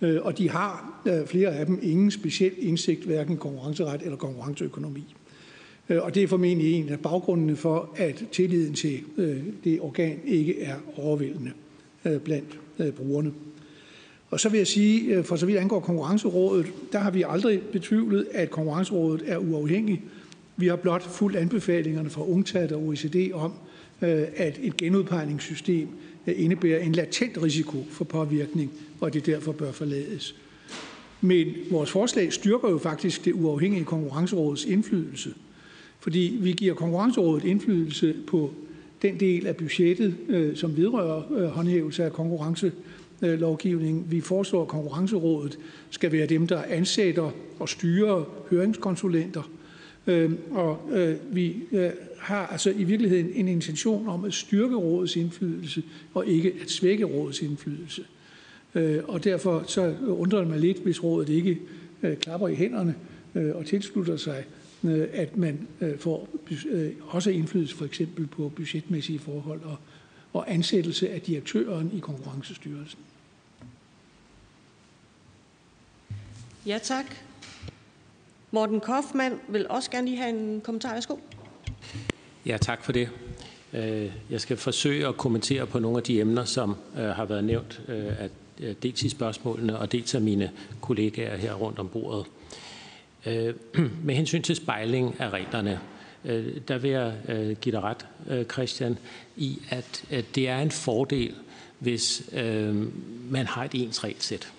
[0.00, 5.14] Øh, og de har, øh, flere af dem, ingen speciel indsigt, hverken konkurrenceret eller konkurrenceøkonomi.
[5.88, 10.20] Øh, og det er formentlig en af baggrundene for, at tilliden til øh, det organ
[10.24, 11.52] ikke er overvældende
[12.04, 13.32] øh, blandt øh, brugerne.
[14.30, 17.60] Og så vil jeg sige, øh, for så vidt angår konkurrencerådet, der har vi aldrig
[17.72, 20.02] betvivlet, at konkurrencerådet er uafhængigt
[20.58, 23.52] vi har blot fuldt anbefalingerne fra UNCTAD og OECD om,
[24.02, 25.88] øh, at et genudpegningssystem
[26.26, 30.34] øh, indebærer en latent risiko for påvirkning, og det derfor bør forlades.
[31.20, 35.34] Men vores forslag styrker jo faktisk det uafhængige konkurrencerådets indflydelse,
[36.00, 38.50] fordi vi giver konkurrencerådet indflydelse på
[39.02, 44.06] den del af budgettet, øh, som vedrører håndhævelse af konkurrencelovgivningen.
[44.10, 45.58] Vi foreslår, at konkurrencerådet
[45.90, 49.42] skal være dem, der ansætter og styrer høringskonsulenter,
[50.08, 55.16] Øhm, og øh, vi øh, har altså i virkeligheden en intention om at styrke rådets
[55.16, 55.82] indflydelse
[56.14, 58.04] og ikke at svække rådets indflydelse.
[58.74, 61.60] Øh, og derfor så undrer det mig lidt, hvis rådet ikke
[62.02, 62.94] øh, klapper i hænderne
[63.34, 64.44] og tilslutter sig,
[65.12, 65.66] at man
[65.98, 66.28] får
[67.00, 69.76] også indflydelse for eksempel på budgetmæssige forhold og,
[70.32, 72.98] og ansættelse af direktøren i konkurrencestyrelsen.
[76.66, 77.27] Ja, tak.
[78.50, 80.92] Morten Kaufmann vil også gerne lige have en kommentar.
[80.92, 81.16] Værsgo.
[82.46, 83.08] Ja, tak for det.
[83.72, 87.44] Øh, jeg skal forsøge at kommentere på nogle af de emner, som øh, har været
[87.44, 88.30] nævnt øh, af
[88.82, 90.50] dels i spørgsmålene og dels af mine
[90.80, 92.26] kollegaer her rundt om bordet.
[94.04, 95.80] Med hensyn til spejling af reglerne,
[96.68, 97.14] der vil jeg
[97.60, 98.06] give dig ret,
[98.52, 98.98] Christian,
[99.36, 100.04] i at
[100.34, 101.34] det er en fordel,
[101.78, 102.30] hvis
[103.30, 104.52] man har et ens regelsæt.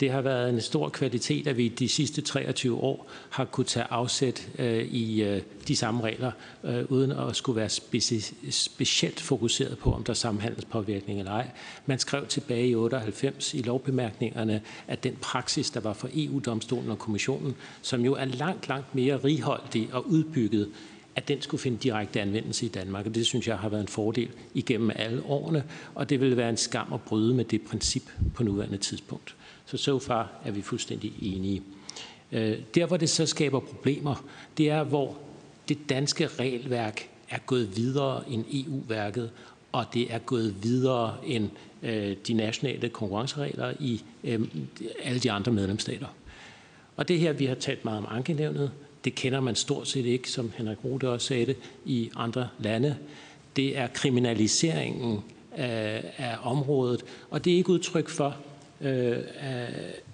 [0.00, 3.86] Det har været en stor kvalitet, at vi de sidste 23 år har kunne tage
[3.90, 6.32] afsæt øh, i øh, de samme regler,
[6.64, 11.50] øh, uden at skulle være speci- specielt fokuseret på, om der er samhandelspåvirkning eller ej.
[11.86, 16.98] Man skrev tilbage i 98 i lovbemærkningerne, at den praksis, der var for EU-domstolen og
[16.98, 20.68] kommissionen, som jo er langt, langt mere righoldig og udbygget,
[21.16, 23.06] at den skulle finde direkte anvendelse i Danmark.
[23.06, 25.64] Og det synes jeg har været en fordel igennem alle årene,
[25.94, 28.02] og det vil være en skam at bryde med det princip
[28.34, 29.34] på nuværende tidspunkt.
[29.68, 31.62] Så so far er vi fuldstændig enige.
[32.32, 34.24] Øh, der, hvor det så skaber problemer,
[34.58, 35.16] det er, hvor
[35.68, 39.30] det danske regelværk er gået videre end EU-værket,
[39.72, 41.50] og det er gået videre end
[41.82, 44.40] øh, de nationale konkurrenceregler i øh,
[45.02, 46.06] alle de andre medlemsstater.
[46.96, 48.70] Og det her, vi har talt meget om ankenævnet,
[49.04, 52.96] det kender man stort set ikke, som Henrik Rode også sagde det, i andre lande.
[53.56, 55.22] Det er kriminaliseringen
[55.56, 58.36] af, af området, og det er ikke udtryk for,
[58.80, 59.18] øh,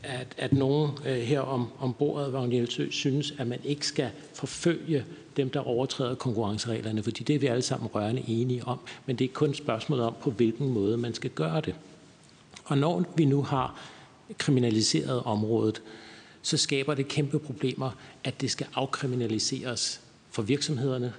[0.03, 4.11] at, at nogen øh, her om, om bordet, Vagn Hjeltsø, synes, at man ikke skal
[4.33, 5.05] forfølge
[5.37, 9.25] dem, der overtræder konkurrencereglerne, fordi det er vi alle sammen rørende enige om, men det
[9.25, 11.75] er kun et spørgsmål om, på hvilken måde man skal gøre det.
[12.65, 13.81] Og når vi nu har
[14.39, 15.83] kriminaliseret området,
[16.43, 17.91] så skaber det kæmpe problemer,
[18.25, 20.01] at det skal afkriminaliseres
[20.31, 21.13] for virksomhederne,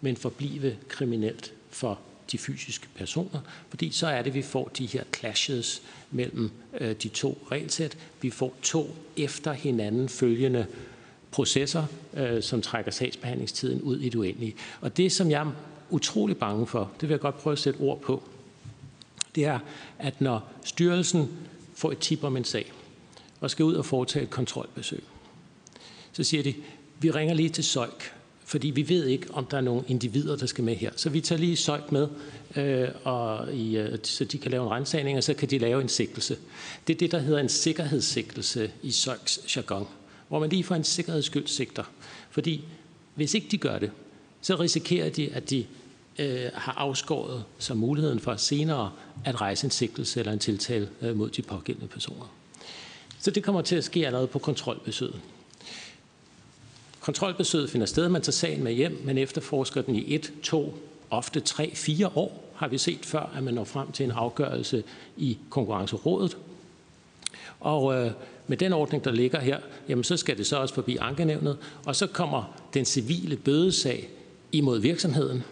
[0.00, 1.98] men forblive kriminelt for
[2.32, 6.50] de fysiske personer, fordi så er det, vi får de her clashes mellem
[6.80, 7.98] øh, de to regelsæt.
[8.20, 10.66] Vi får to efter hinanden følgende
[11.30, 11.84] processer,
[12.14, 14.54] øh, som trækker sagsbehandlingstiden ud i det uendelige.
[14.80, 15.52] Og det, som jeg er
[15.90, 18.22] utrolig bange for, det vil jeg godt prøve at sætte ord på,
[19.34, 19.58] det er,
[19.98, 21.28] at når styrelsen
[21.74, 22.72] får et tip om en sag,
[23.40, 25.04] og skal ud og foretage et kontrolbesøg,
[26.12, 26.54] så siger de,
[27.00, 28.14] vi ringer lige til Søjk,
[28.52, 30.90] fordi vi ved ikke, om der er nogle individer, der skal med her.
[30.96, 32.08] Så vi tager lige søjt med,
[32.56, 35.82] øh, og i, øh, så de kan lave en rensagning, og så kan de lave
[35.82, 36.36] en sigtelse.
[36.86, 39.88] Det er det, der hedder en sikkerhedssigtelse i Søjks jargon,
[40.28, 41.82] hvor man lige får en sikkerhedsskyld sigter.
[42.30, 42.64] Fordi
[43.14, 43.90] hvis ikke de gør det,
[44.40, 45.66] så risikerer de, at de
[46.18, 48.92] øh, har afskåret sig muligheden for senere
[49.24, 52.34] at rejse en sigtelse eller en tiltale øh, mod de pågældende personer.
[53.18, 55.20] Så det kommer til at ske allerede på kontrolbesøget.
[57.02, 60.78] Kontrolbesøget finder sted, man tager sagen med hjem, men efterforsker den i et, to,
[61.10, 64.82] ofte tre, fire år, har vi set før, at man når frem til en afgørelse
[65.16, 66.36] i konkurrencerådet.
[67.60, 68.12] Og øh,
[68.46, 69.58] med den ordning, der ligger her,
[69.88, 74.10] jamen så skal det så også forbi ankenævnet, og så kommer den civile bødesag
[74.52, 75.42] imod virksomheden.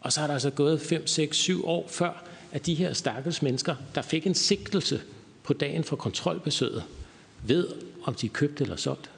[0.00, 3.42] Og så er der altså gået 5, 6, 7 år før, at de her stakkels
[3.42, 5.00] mennesker, der fik en sigtelse
[5.42, 6.84] på dagen for kontrolbesøget,
[7.42, 7.68] ved,
[8.04, 9.10] om de købte eller solgt.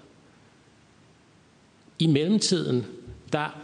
[1.99, 2.87] I mellemtiden,
[3.33, 3.59] der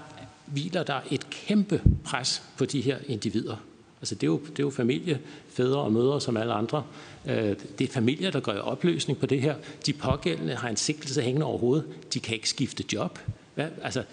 [0.47, 3.57] hviler der et kæmpe pres på de her individer.
[4.01, 6.85] Altså det er, jo, det er jo familie, fædre og mødre som alle andre.
[7.27, 9.55] Øh, det er familier, der går i opløsning på det her.
[9.87, 11.85] De pågældende har en sigtelse hængende over hovedet.
[12.15, 13.19] De kan ikke skifte job.
[13.55, 13.69] Hvad?
[13.83, 14.05] Altså,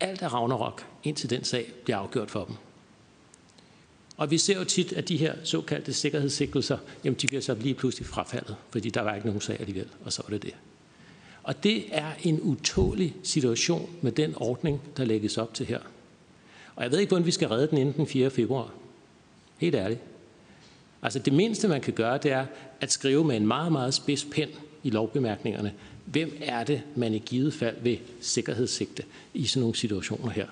[0.00, 2.54] alt er Ragnarok, indtil den sag bliver afgjort for dem.
[4.16, 7.74] Og vi ser jo tit, at de her såkaldte sikkerhedssikkelser, jamen de bliver så lige
[7.74, 10.54] pludselig frafaldet, fordi der var ikke nogen sag alligevel, og så var det det.
[11.48, 15.78] Og det er en utålig situation med den ordning, der lægges op til her.
[16.76, 18.30] Og jeg ved ikke, hvordan vi skal redde den inden den 4.
[18.30, 18.72] februar.
[19.58, 20.00] Helt ærligt.
[21.02, 22.46] Altså det mindste, man kan gøre, det er
[22.80, 24.48] at skrive med en meget, meget spids pen
[24.82, 25.72] i lovbemærkningerne,
[26.04, 29.04] hvem er det, man i givet fald vil sikkerhedssigte
[29.34, 30.46] i sådan nogle situationer her.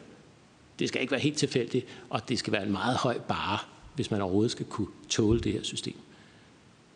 [0.79, 3.59] Det skal ikke være helt tilfældigt, og det skal være en meget høj bare,
[3.95, 5.97] hvis man overhovedet skal kunne tåle det her system.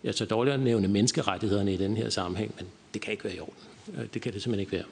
[0.05, 3.37] Jeg tager dårligere at nævne menneskerettighederne i den her sammenhæng, men det kan ikke være
[3.37, 3.70] i orden.
[3.95, 4.85] Øh, det kan det simpelthen ikke være.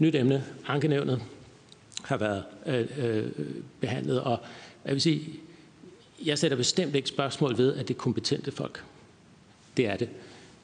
[0.00, 0.44] Nyt emne.
[0.66, 1.22] Ankenævnet
[2.02, 3.30] har været øh, øh,
[3.80, 4.38] behandlet, og
[4.84, 5.40] jeg vil sige,
[6.24, 8.84] jeg sætter bestemt ikke spørgsmål ved, at det er kompetente folk.
[9.76, 10.08] Det er det.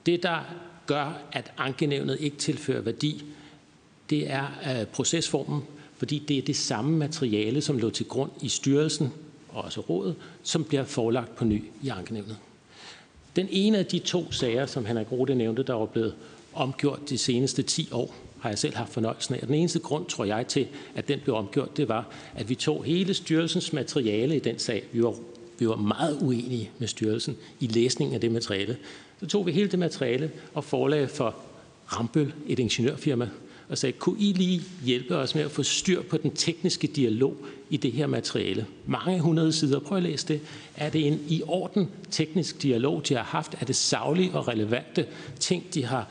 [0.06, 0.38] Det, der
[0.86, 3.24] gør, at ankenævnet ikke tilfører værdi,
[4.10, 5.62] det er øh, procesformen,
[5.96, 9.12] fordi det er det samme materiale, som lå til grund i styrelsen
[9.48, 12.36] og også rådet, som bliver forelagt på ny i ankenævnet.
[13.36, 16.14] Den ene af de to sager, som Henrik Rode nævnte, der var blevet
[16.54, 19.38] omgjort de seneste 10 år, har jeg selv haft fornøjelsen af.
[19.42, 22.54] Og den eneste grund, tror jeg, til, at den blev omgjort, det var, at vi
[22.54, 24.84] tog hele styrelsens materiale i den sag.
[24.92, 25.14] Vi var,
[25.58, 28.76] vi var meget uenige med styrelsen i læsningen af det materiale.
[29.20, 31.36] Så tog vi hele det materiale og forlagde for
[31.86, 33.28] Rambøl, et ingeniørfirma,
[33.72, 37.36] og sagde, kunne I lige hjælpe os med at få styr på den tekniske dialog
[37.70, 38.66] i det her materiale?
[38.86, 40.40] Mange hundrede sider, prøv at læse det.
[40.76, 43.54] Er det en i orden teknisk dialog, de har haft?
[43.60, 45.06] Er det savlige og relevante
[45.40, 46.08] ting, de har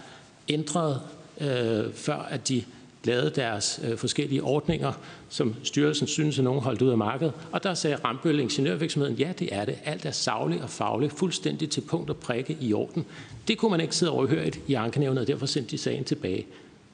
[0.50, 1.02] ændret,
[1.42, 2.64] øh, før at de
[3.04, 4.92] lavede deres øh, forskellige ordninger,
[5.30, 7.34] som styrelsen synes, at nogen holdt ud af markedet.
[7.52, 9.76] Og der sagde Rambøl Ingeniørvirksomheden, ja, det er det.
[9.86, 13.06] Alt er savligt og fagligt, fuldstændig til punkt og prikke i orden.
[13.48, 16.46] Det kunne man ikke sidde overhørt i ankenævnet, og derfor sendte de sagen tilbage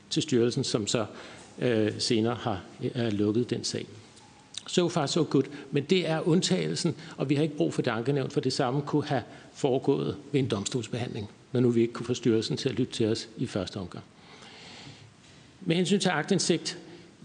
[0.10, 1.06] til styrelsen, som så
[1.60, 2.62] øh, senere har
[2.96, 3.86] øh, lukket den sag.
[4.68, 5.44] So far, so good.
[5.72, 8.82] Men det er undtagelsen, og vi har ikke brug for det ankenævn, for det samme
[8.82, 9.24] kunne have
[9.54, 13.06] foregået ved en domstolsbehandling, når nu vi ikke kunne få styrelsen til at lytte til
[13.06, 14.04] os i første omgang.
[15.62, 16.78] Med hensyn til agtindsigt,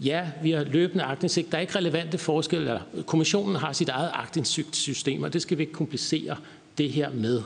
[0.03, 1.51] ja, vi har løbende agtindsigt.
[1.51, 2.65] Der er ikke relevante forskelle.
[2.65, 6.37] Eller, kommissionen har sit eget agtindsigtssystem, og det skal vi ikke komplicere
[6.77, 7.41] det her med.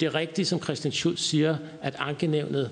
[0.00, 2.70] Det er rigtigt, som Christian Schulz siger, at ankenævnet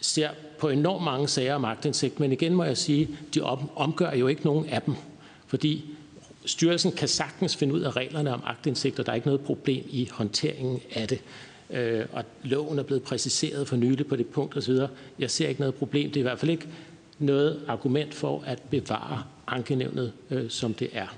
[0.00, 0.30] ser
[0.60, 3.42] på enormt mange sager om magtindsigt, men igen må jeg sige, de
[3.76, 4.94] omgør jo ikke nogen af dem,
[5.46, 5.84] fordi
[6.44, 9.84] styrelsen kan sagtens finde ud af reglerne om agtindsigt, og der er ikke noget problem
[9.90, 11.20] i håndteringen af det.
[11.70, 14.78] Øh, og loven er blevet præciseret for nylig på det punkt osv.
[15.18, 16.08] Jeg ser ikke noget problem.
[16.08, 16.66] Det er i hvert fald ikke
[17.18, 21.16] noget argument for at bevare ankenævnet, øh, som det er.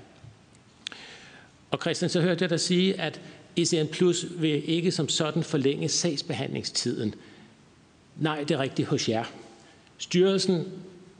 [1.71, 3.21] Og Christian, så hørte jeg dig sige, at
[3.55, 7.15] ECN Plus vil ikke som sådan forlænge sagsbehandlingstiden.
[8.17, 9.23] Nej, det er rigtigt hos jer.
[9.97, 10.65] Styrelsen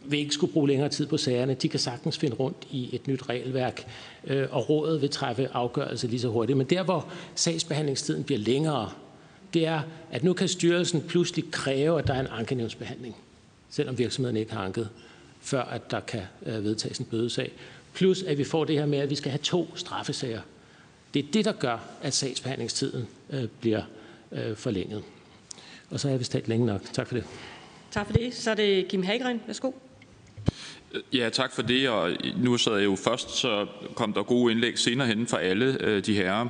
[0.06, 1.54] vil ikke skulle bruge længere tid på sagerne.
[1.54, 3.88] De kan sagtens finde rundt i et nyt regelværk,
[4.24, 6.58] øh, og rådet vil træffe afgørelse lige så hurtigt.
[6.58, 8.92] Men der, hvor sagsbehandlingstiden bliver længere,
[9.54, 13.16] det er, at nu kan styrelsen pludselig kræve, at der er en ankenævnsbehandling,
[13.70, 14.90] selvom virksomheden ikke har anket,
[15.42, 17.52] før at der kan øh, vedtages en bødesag.
[17.94, 20.42] Plus at vi får det her med, at vi skal have to straffesager.
[21.14, 23.82] Det er det, der gør, at sagsbehandlingstiden øh, bliver
[24.56, 25.04] forlænget.
[25.90, 26.82] Og så er jeg vist talt længe nok.
[26.94, 27.26] Tak for det.
[27.92, 28.34] Tak for det.
[28.34, 29.42] Så er det Kim Hagren.
[29.48, 29.72] Værsgo.
[31.14, 31.90] Ja, tak for det.
[31.90, 36.00] Og nu sad jeg jo først, så kom der gode indlæg senere hen fra alle
[36.02, 36.48] de herrer.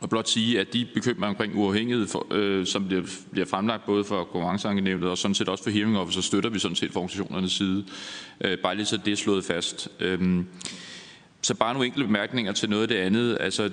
[0.00, 4.04] Og blot sige, at de bekymringer omkring uafhængighed, for, øh, som bliver, bliver fremlagt både
[4.04, 7.52] for konkurrenceankenævnet og sådan set også for hearing officer, støtter vi sådan set fra organisationernes
[7.52, 7.84] side.
[8.40, 9.88] Øh, bare lige så det er slået fast.
[10.00, 10.44] Øh,
[11.42, 13.36] så bare nogle enkelte bemærkninger til noget af det andet.
[13.40, 13.70] Altså,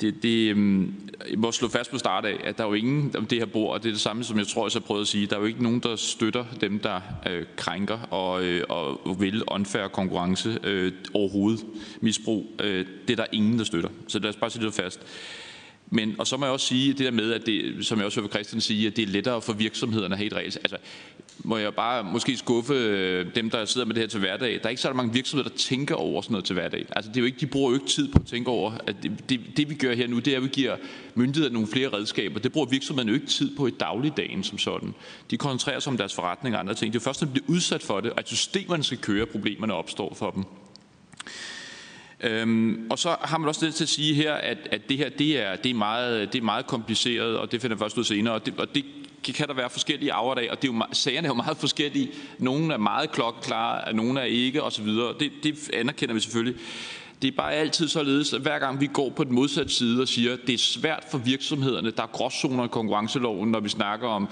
[0.00, 0.94] det, det øhm,
[1.30, 3.46] jeg må slå fast på start af, at der er jo ingen om det her
[3.46, 5.36] bord, og det er det samme, som jeg tror, jeg har prøvet at sige, der
[5.36, 7.00] er jo ikke nogen, der støtter dem, der
[7.30, 11.64] øh, krænker og, øh, og vil unfair konkurrence øh, overhovedet
[12.00, 12.46] misbrug.
[12.60, 13.90] Øh, det er der ingen, der støtter.
[14.08, 15.00] Så lad os bare sige det fast.
[15.90, 18.20] Men, og så må jeg også sige det der med, at det, som jeg også
[18.20, 20.56] hører Christian sige, at det er lettere for virksomhederne at have et regel.
[20.58, 20.76] Altså,
[21.38, 24.52] må jeg bare måske skuffe øh, dem, der sidder med det her til hverdag.
[24.52, 26.86] Der er ikke så mange virksomheder, der tænker over sådan noget til hverdag.
[26.96, 28.96] Altså, det er jo ikke, de bruger jo ikke tid på at tænke over, at
[29.02, 30.76] det, det, det vi gør her nu, det er, at vi giver
[31.14, 32.40] myndighederne nogle flere redskaber.
[32.40, 34.94] Det bruger virksomhederne jo ikke tid på i dagligdagen som sådan.
[35.30, 36.92] De koncentrerer sig om deres forretning og andre ting.
[36.92, 40.14] Det er først, når de bliver udsat for det, at systemerne skal køre, problemerne opstår
[40.14, 40.44] for dem.
[42.22, 45.08] Øhm, og så har man også lidt til at sige her, at, at det her
[45.08, 48.04] det er, det, er meget, det er meget kompliceret, og det finder jeg først ud
[48.04, 48.84] senere, og det, og det
[49.24, 52.10] kan der være forskellige arver af, og det er jo, sagerne er jo meget forskellige.
[52.38, 54.86] Nogle er meget klokkeklare, nogle er ikke, osv.
[54.86, 56.54] Det, det anerkender vi selvfølgelig.
[57.22, 60.08] Det er bare altid således, at hver gang vi går på den modsatte side og
[60.08, 64.08] siger, at det er svært for virksomhederne, der er gråzoner i konkurrenceloven, når vi snakker
[64.08, 64.28] om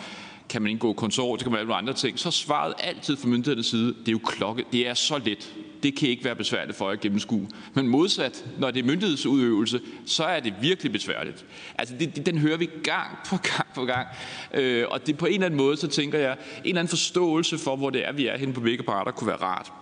[0.48, 3.28] kan man indgå konsort, det kan man alle andre ting, så er svaret altid fra
[3.28, 5.54] myndighedernes side, det er jo klokke, det er så let.
[5.82, 7.48] Det kan ikke være besværligt for jer at gennemskue.
[7.74, 11.44] Men modsat, når det er myndighedsudøvelse, så er det virkelig besværligt.
[11.78, 14.08] Altså, det, den hører vi gang på gang på gang.
[14.54, 17.58] Øh, og det på en eller anden måde, så tænker jeg, en eller anden forståelse
[17.58, 19.72] for, hvor det er, vi er henne på begge parter, kunne være rart.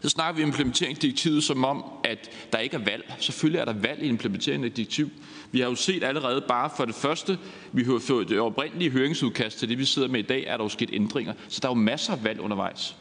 [0.00, 3.14] Så snakker vi implementeringsdirektivet som om, at der ikke er valg.
[3.18, 5.10] Selvfølgelig er der valg i implementeringen af direktiv.
[5.52, 7.38] Vi har jo set allerede bare for det første,
[7.72, 10.64] vi har fået det oprindelige høringsudkast til det, vi sidder med i dag, er der
[10.64, 11.32] jo sket ændringer.
[11.48, 12.96] Så der er jo masser af valg undervejs.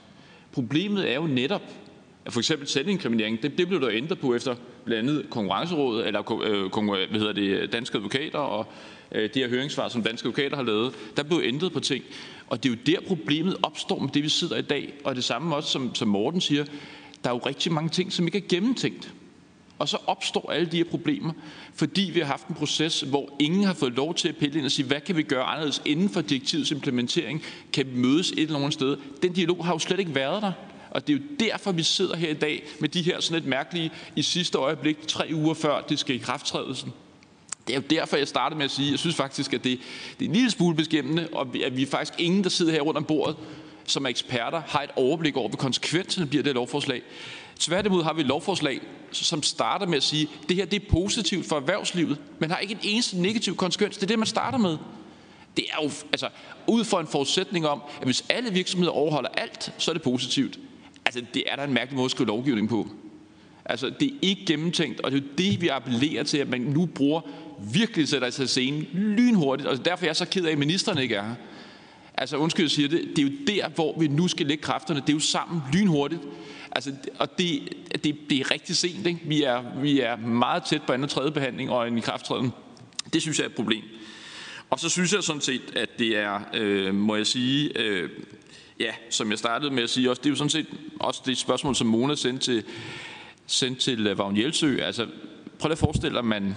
[0.51, 1.61] Problemet er jo netop,
[2.27, 4.55] at for eksempel selvinkriminering, det, det blev der ændret på efter
[4.85, 8.67] blandt andet konkurrencerådet, eller øh, hvad hedder det, danske advokater og
[9.11, 10.93] øh, de her høringssvar, som danske advokater har lavet.
[11.17, 12.03] Der blev ændret på ting.
[12.47, 14.93] Og det er jo der, problemet opstår med det, vi sidder i dag.
[15.03, 16.65] Og det samme også, som, som Morten siger,
[17.23, 19.13] der er jo rigtig mange ting, som ikke er gennemtænkt.
[19.79, 21.33] Og så opstår alle de her problemer,
[21.75, 24.65] fordi vi har haft en proces, hvor ingen har fået lov til at pille ind
[24.65, 27.43] og sige, hvad kan vi gøre anderledes inden for direktivets implementering?
[27.73, 28.97] Kan vi mødes et eller andet sted?
[29.21, 30.51] Den dialog har jo slet ikke været der.
[30.97, 33.49] Og det er jo derfor, vi sidder her i dag med de her sådan lidt
[33.49, 36.93] mærkelige i sidste øjeblik, tre uger før det skal i krafttrædelsen.
[37.67, 39.79] Det er jo derfor, jeg startede med at sige, at jeg synes faktisk, at det,
[40.19, 42.81] det er en lille smule beskæmmende, og at vi er faktisk ingen, der sidder her
[42.81, 43.35] rundt om bordet,
[43.85, 47.01] som er eksperter, har et overblik over, hvad konsekvenserne bliver af det lovforslag.
[47.59, 50.89] Tværtimod har vi et lovforslag, som starter med at sige, at det her det er
[50.89, 53.95] positivt for erhvervslivet, men har ikke en eneste negativ konsekvens.
[53.95, 54.77] Det er det, man starter med.
[55.57, 56.29] Det er jo altså,
[56.67, 60.59] ud fra en forudsætning om, at hvis alle virksomheder overholder alt, så er det positivt.
[61.07, 62.87] Altså, det er da en mærkelig måde at skrive lovgivning på.
[63.65, 66.61] Altså, det er ikke gennemtænkt, og det er jo det, vi appellerer til, at man
[66.61, 67.21] nu bruger
[67.73, 69.69] virkelig sætter sig scenen lynhurtigt.
[69.69, 71.35] Og derfor er jeg så ked af, at ministeren ikke er her.
[72.13, 73.01] Altså, undskyld, jeg siger det.
[73.15, 74.99] Det er jo der, hvor vi nu skal lægge kræfterne.
[74.99, 76.21] Det er jo sammen lynhurtigt.
[76.71, 79.07] Altså, og det, det, det er rigtig sent.
[79.07, 79.19] Ikke?
[79.23, 82.51] Vi, er, vi er meget tæt på anden og tredje behandling og en i krafttræden.
[83.13, 83.83] Det synes jeg er et problem.
[84.69, 88.09] Og så synes jeg sådan set, at det er, øh, må jeg sige, øh,
[88.79, 90.67] ja, som jeg startede med at sige også, det er jo sådan set
[90.99, 92.63] også det spørgsmål, som Mona sendte til,
[93.47, 94.77] sendte til øh, Vagn Jelsø.
[94.81, 95.07] Altså,
[95.59, 96.55] prøv at forestille dig, at man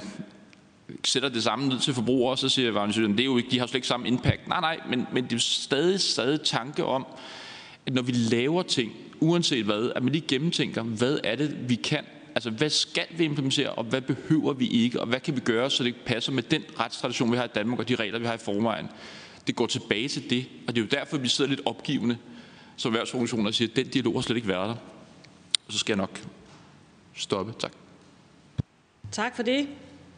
[1.05, 3.59] sætter det samme ned til forbrugere, så siger Vagn Jelsø, det er jo ikke, de
[3.59, 4.49] har slet ikke samme impact.
[4.49, 7.07] Nej, nej, men, men det er jo stadig, stadig tanke om,
[7.87, 11.75] at når vi laver ting, uanset hvad, at man lige gennemtænker, hvad er det, vi
[11.75, 15.41] kan Altså, hvad skal vi implementere, og hvad behøver vi ikke, og hvad kan vi
[15.41, 18.27] gøre, så det passer med den retstradition, vi har i Danmark, og de regler, vi
[18.27, 18.89] har i forvejen.
[19.47, 22.19] Det går tilbage til det, og det er jo derfor, vi sidder lidt opgivende
[22.77, 24.77] som erhvervsorganisationer og siger, at den dialog har slet ikke været der.
[25.67, 26.21] Og så skal jeg nok
[27.15, 27.55] stoppe.
[27.59, 27.73] Tak.
[29.12, 29.69] Tak for det.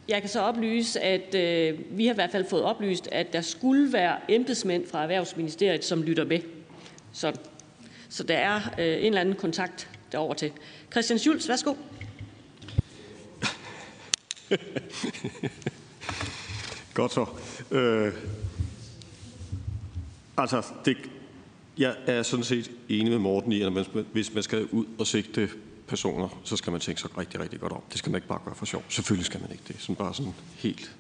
[0.09, 3.41] Jeg kan så oplyse, at øh, vi har i hvert fald fået oplyst, at der
[3.41, 6.41] skulle være embedsmænd fra Erhvervsministeriet, som lytter med.
[7.13, 7.33] Så,
[8.09, 10.53] så der er øh, en eller anden kontakt derover til.
[10.93, 11.75] Christian Schulz, værsgo.
[16.95, 17.27] Godt så.
[17.71, 18.13] Øh,
[20.37, 20.97] altså, det,
[21.79, 25.07] jeg er sådan set enig med Morten i, at man, hvis man skal ud og
[25.07, 25.51] sigte
[25.87, 27.83] personer, så skal man tænke sig rigtig, rigtig godt om.
[27.91, 28.85] Det skal man ikke bare gøre for sjov.
[28.89, 29.77] Selvfølgelig skal man ikke det.
[29.79, 30.93] Sådan bare sådan helt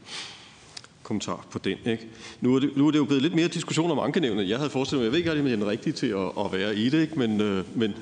[1.03, 1.79] kommentar på den.
[1.85, 2.09] Ikke?
[2.41, 4.49] Nu, er det, nu er det jo blevet lidt mere diskussion om ankenævnet.
[4.49, 6.53] Jeg havde forestillet mig, jeg ved ikke, om jeg er den rigtige til at, at
[6.53, 7.19] være i det, ikke?
[7.19, 7.95] Men, øh, men,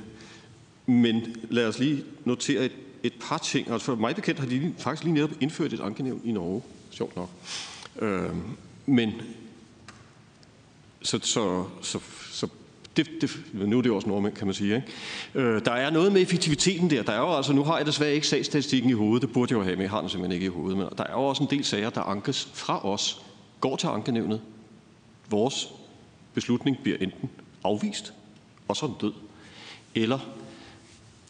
[0.87, 3.71] men lad os lige notere et, et par ting.
[3.71, 6.63] Altså for mig bekendt har de faktisk lige netop indført et ankenævn i Norge.
[6.91, 7.31] Sjovt nok.
[7.99, 8.31] Øh,
[8.87, 9.13] men
[11.03, 11.99] så, så, så,
[12.33, 12.49] så
[12.97, 14.75] det, det, nu er det også nordmænd, kan man sige.
[14.75, 15.49] Ikke?
[15.49, 17.03] Øh, der er noget med effektiviteten der.
[17.03, 19.59] Der er jo altså, nu har jeg desværre ikke sagsstatistikken i hovedet, det burde jeg
[19.59, 20.79] jo have, men jeg har den simpelthen ikke i hovedet.
[20.79, 23.23] Men der er jo også en del sager, der ankes fra os,
[23.61, 24.41] går til ankenævnet.
[25.31, 25.69] Vores
[26.35, 27.31] beslutning bliver enten
[27.65, 28.13] afvist,
[28.69, 29.13] og så er den død.
[29.95, 30.19] Eller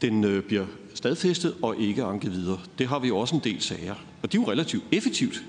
[0.02, 2.58] den øh, bliver stadfæstet og ikke anket videre.
[2.78, 3.94] Det har vi jo også en del sager.
[4.22, 5.42] Og de er jo relativt effektivt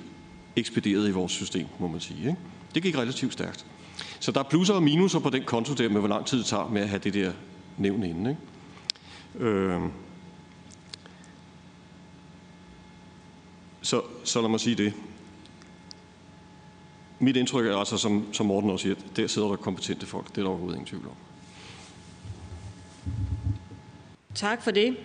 [0.56, 2.20] ekspederet i vores system, må man sige.
[2.20, 2.38] Ikke?
[2.76, 3.66] Det gik relativt stærkt.
[4.22, 6.46] Så der er plusser og minuser på den konto der med, hvor lang tid det
[6.46, 7.32] tager med at have det der
[7.78, 8.30] nævn inde.
[8.30, 9.46] Ikke?
[9.46, 9.82] Øh.
[13.82, 14.94] Så, så lad mig sige det.
[17.20, 20.30] Mit indtryk er altså, som, som Morten også siger, der sidder der kompetente folk.
[20.30, 21.16] Det er der overhovedet ingen tvivl om.
[24.36, 24.98] Tak for det.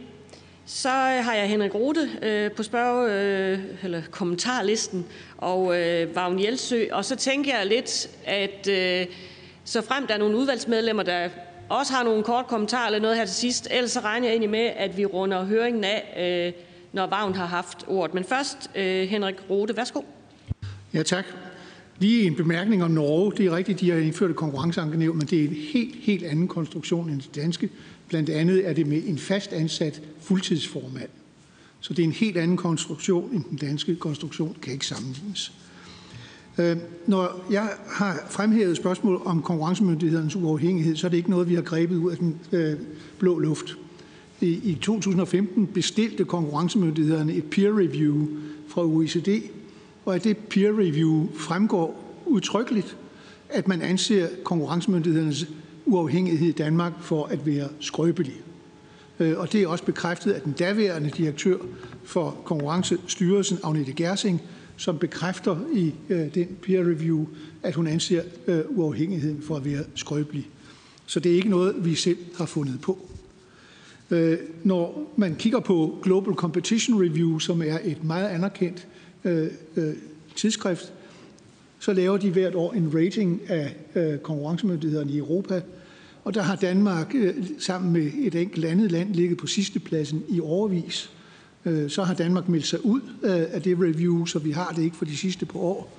[0.69, 5.07] Så øh, har jeg Henrik Rode øh, på spørge, øh, eller kommentarlisten,
[5.37, 6.85] og øh, Vagn Jelsø.
[6.93, 9.07] Og så tænker jeg lidt, at øh,
[9.65, 11.29] så frem der er nogle udvalgsmedlemmer, der
[11.69, 14.51] også har nogle kort kommentarer eller noget her til sidst, ellers så regner jeg egentlig
[14.51, 16.63] med, at vi runder høringen af, øh,
[16.93, 18.15] når Vagn har haft ordet.
[18.15, 20.01] Men først, øh, Henrik Rode, værsgo.
[20.95, 21.25] Ja, tak.
[21.99, 23.33] Lige en bemærkning om Norge.
[23.37, 26.49] Det er rigtigt, de har indført et konkurrenceankenævn, men det er en helt, helt anden
[26.49, 27.71] konstruktion end det danske.
[28.09, 31.09] Blandt andet er det med en fast ansat fuldtidsformand.
[31.81, 35.53] Så det er en helt anden konstruktion end den danske konstruktion, kan ikke sammenlignes.
[36.59, 36.77] Øh,
[37.07, 41.63] når jeg har fremhævet spørgsmål om konkurrencemyndighedernes uafhængighed, så er det ikke noget, vi har
[41.63, 42.75] grebet ud af den øh,
[43.19, 43.77] blå luft.
[44.41, 48.27] I, I 2015 bestilte konkurrencemyndighederne et peer review
[48.69, 49.29] fra OECD,
[50.05, 52.97] og af det peer review fremgår udtrykkeligt,
[53.49, 55.47] at man anser konkurrencemyndighedernes
[55.87, 58.35] uafhængighed i Danmark for at være skrøbelig.
[59.21, 61.57] Øh, og det er også bekræftet af den daværende direktør
[62.05, 64.43] for Konkurrencestyrelsen, Agnete Gersing,
[64.77, 67.27] som bekræfter i øh, den peer review,
[67.63, 70.49] at hun anser øh, uafhængigheden for at være skrøbelig.
[71.07, 72.99] Så det er ikke noget, vi selv har fundet på.
[74.65, 78.87] Når man kigger på Global Competition Review, som er et meget anerkendt
[80.37, 80.93] tidsskrift,
[81.79, 83.75] så laver de hvert år en rating af
[84.23, 85.63] konkurrencemyndighederne i Europa,
[86.27, 90.23] og der har Danmark øh, sammen med et enkelt andet land ligget på sidste pladsen
[90.29, 91.11] i overvis.
[91.65, 94.83] Øh, så har Danmark meldt sig ud øh, af det review, så vi har det
[94.83, 95.99] ikke for de sidste par år.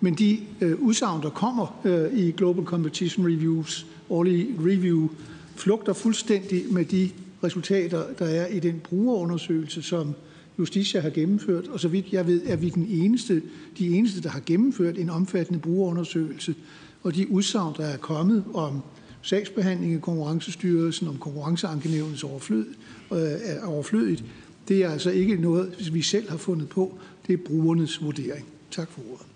[0.00, 0.38] Men de
[0.78, 5.08] udsagn, der kommer i Global Competition Reviews årlige review,
[5.56, 7.10] flugter fuldstændig med de
[7.44, 10.14] resultater, der er i den brugerundersøgelse, som
[10.58, 11.68] Justitia har gennemført.
[11.68, 13.42] Og så vidt jeg ved, er vi den eneste,
[13.78, 16.54] de eneste, der har gennemført en omfattende brugerundersøgelse.
[17.02, 18.82] Og de udsagn, der er kommet om
[19.22, 22.66] sagsbehandling i Konkurrencestyrelsen, om konkurrenceankenævnets overflød,
[23.12, 24.24] øh, er overflødigt.
[24.68, 26.98] Det er altså ikke noget, vi selv har fundet på.
[27.26, 28.46] Det er brugernes vurdering.
[28.70, 29.26] Tak for ordet.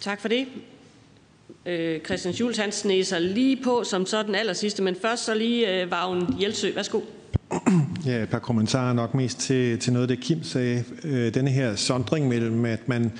[0.00, 0.46] Tak for det.
[1.66, 5.24] Øh, Christian Schulz, han sneg sig lige på som så den aller sidste, men først
[5.24, 6.70] så lige øh, Vagn Hjelsø.
[6.74, 7.00] Værsgo.
[8.06, 10.84] Ja, et par kommentarer nok mest til, til noget, det Kim sagde.
[11.04, 13.12] Øh, denne her sondring mellem, at man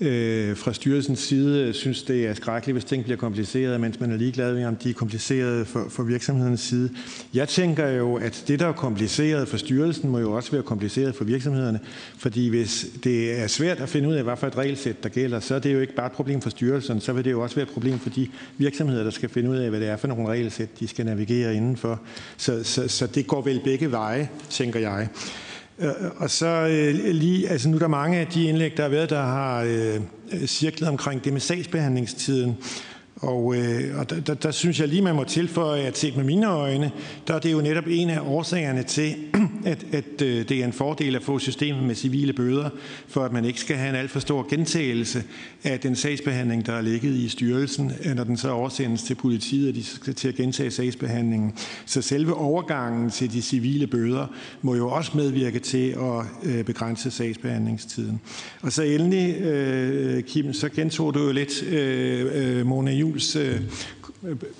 [0.00, 4.16] øh, fra styrelsens side synes, det er skrækkeligt, hvis ting bliver kompliceret, mens man er
[4.16, 6.90] ligeglad med, om de er komplicerede for, for virksomhedens side.
[7.34, 11.14] Jeg tænker jo, at det, der er kompliceret for styrelsen, må jo også være kompliceret
[11.14, 11.80] for virksomhederne.
[12.18, 15.40] Fordi hvis det er svært at finde ud af, hvad for et regelsæt, der gælder,
[15.40, 17.56] så er det jo ikke bare et problem for styrelsen, så vil det jo også
[17.56, 18.28] være et problem for de
[18.58, 21.54] virksomheder, der skal finde ud af, hvad det er for nogle regelsæt, de skal navigere
[21.54, 22.00] indenfor.
[22.36, 25.08] Så, så, så det går vel begge veje, tænker jeg.
[25.80, 28.90] Øh, og så øh, lige, altså nu er der mange af de indlæg, der har
[28.90, 30.00] været, der har øh,
[30.46, 32.56] cirklet omkring det med sagsbehandlingstiden.
[33.16, 36.24] Og, øh, og der, der, der synes jeg lige, man må tilføje, at set med
[36.24, 36.90] mine øjne,
[37.28, 39.14] der er det jo netop en af årsagerne til,
[39.64, 42.70] at, at øh, det er en fordel at få systemet med civile bøder,
[43.08, 45.24] for at man ikke skal have en alt for stor gentagelse
[45.64, 49.74] af den sagsbehandling, der er ligget i styrelsen, når den så oversendes til politiet, og
[49.74, 51.52] de skal til at gentage sagsbehandlingen.
[51.86, 54.26] Så selve overgangen til de civile bøder
[54.62, 58.20] må jo også medvirke til at øh, begrænse sagsbehandlingstiden.
[58.62, 63.60] Og så endelig, øh, Kim, så gentog du jo lidt øh, øh Mona Jules øh,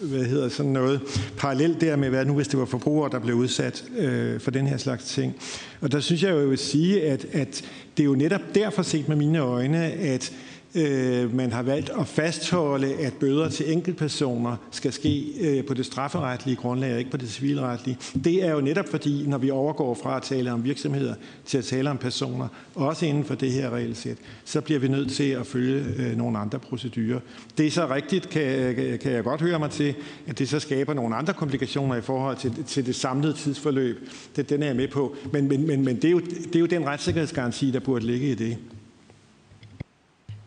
[0.00, 1.00] hvad hedder sådan noget,
[1.36, 4.66] parallelt der med, hvad nu hvis det var forbrugere, der blev udsat øh, for den
[4.66, 5.34] her slags ting.
[5.80, 7.64] Og der synes jeg jo, jeg vil sige, at, at
[7.96, 10.32] det er jo netop derfor set med mine øjne, at
[10.74, 15.86] Øh, man har valgt at fastholde, at bøder til enkeltpersoner skal ske øh, på det
[15.86, 17.98] strafferetlige grundlag og ikke på det civilretlige.
[18.24, 21.14] Det er jo netop fordi, når vi overgår fra at tale om virksomheder
[21.46, 25.12] til at tale om personer, også inden for det her regelsæt, så bliver vi nødt
[25.12, 27.20] til at følge øh, nogle andre procedurer.
[27.58, 29.94] Det er så rigtigt, kan, øh, kan jeg godt høre mig til,
[30.26, 34.08] at det så skaber nogle andre komplikationer i forhold til, til det samlede tidsforløb.
[34.36, 35.16] Det, den er jeg med på.
[35.32, 38.30] Men, men, men, men det, er jo, det er jo den retssikkerhedsgaranti, der burde ligge
[38.30, 38.56] i det.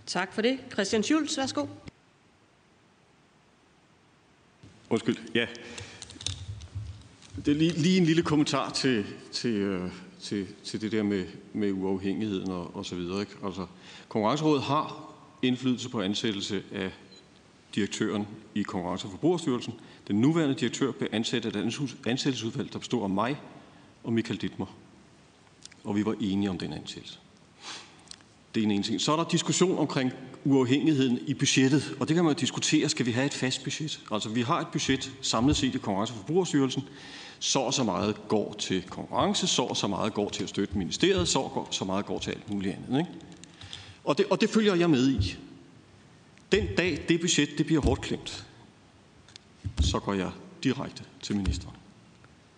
[0.05, 0.59] Tak for det.
[0.73, 1.65] Christian Schulz, værsgo.
[4.89, 5.47] Undskyld, ja.
[7.35, 11.25] Det er lige, lige en lille kommentar til, til, øh, til, til det der med,
[11.53, 13.19] med uafhængigheden og, og så videre.
[13.19, 13.31] Ikke?
[13.45, 13.67] Altså,
[14.09, 16.91] Konkurrencerådet har indflydelse på ansættelse af
[17.75, 19.73] direktøren i Konkurrence- og Forbrugerstyrelsen.
[20.07, 21.55] Den nuværende direktør blev ansat af et
[22.05, 23.41] ansættelsesudvalg, der består af mig
[24.03, 24.77] og Michael Dittmer.
[25.83, 27.19] Og vi var enige om den ansættelse.
[28.55, 29.01] Det er en ene ting.
[29.01, 30.11] Så er der diskussion omkring
[30.45, 32.89] uafhængigheden i budgettet, og det kan man diskutere.
[32.89, 33.99] Skal vi have et fast budget?
[34.11, 36.83] Altså, vi har et budget samlet set i Konkurrence- og Forbrugerstyrelsen.
[37.39, 40.77] Så og så meget går til konkurrence, så og så meget går til at støtte
[40.77, 42.99] ministeriet, så og så meget går til alt muligt andet.
[42.99, 43.11] Ikke?
[44.03, 45.37] Og, det, og det følger jeg med i.
[46.51, 48.45] Den dag det budget det bliver hårdt klemt,
[49.81, 50.31] så går jeg
[50.63, 51.75] direkte til ministeren.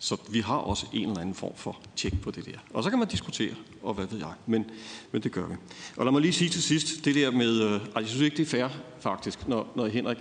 [0.06, 2.58] Så vi har også en eller anden form for tjek på det der.
[2.74, 3.54] Og så kan man diskutere,
[3.84, 4.66] og hvad ved jeg, men,
[5.12, 5.56] men det gør vi.
[5.98, 8.44] Og lad mig lige sige til sidst, det der med, øh, jeg synes ikke, det
[8.44, 8.68] er fair
[9.00, 10.18] faktisk, når, når Henrik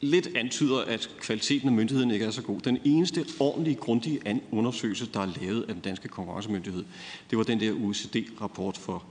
[0.00, 2.60] lidt antyder, at kvaliteten af myndigheden ikke er så god.
[2.60, 6.84] Den eneste ordentlige, grundige undersøgelse, der er lavet af den danske konkurrencemyndighed,
[7.30, 9.04] det var den der OECD-rapport for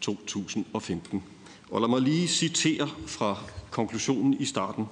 [0.00, 1.22] 2015.
[1.70, 3.38] Og lad mig lige citere fra
[3.70, 4.84] konklusionen i starten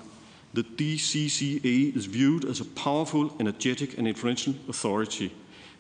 [0.55, 5.31] the DCCA is viewed as a powerful, energetic, and influential authority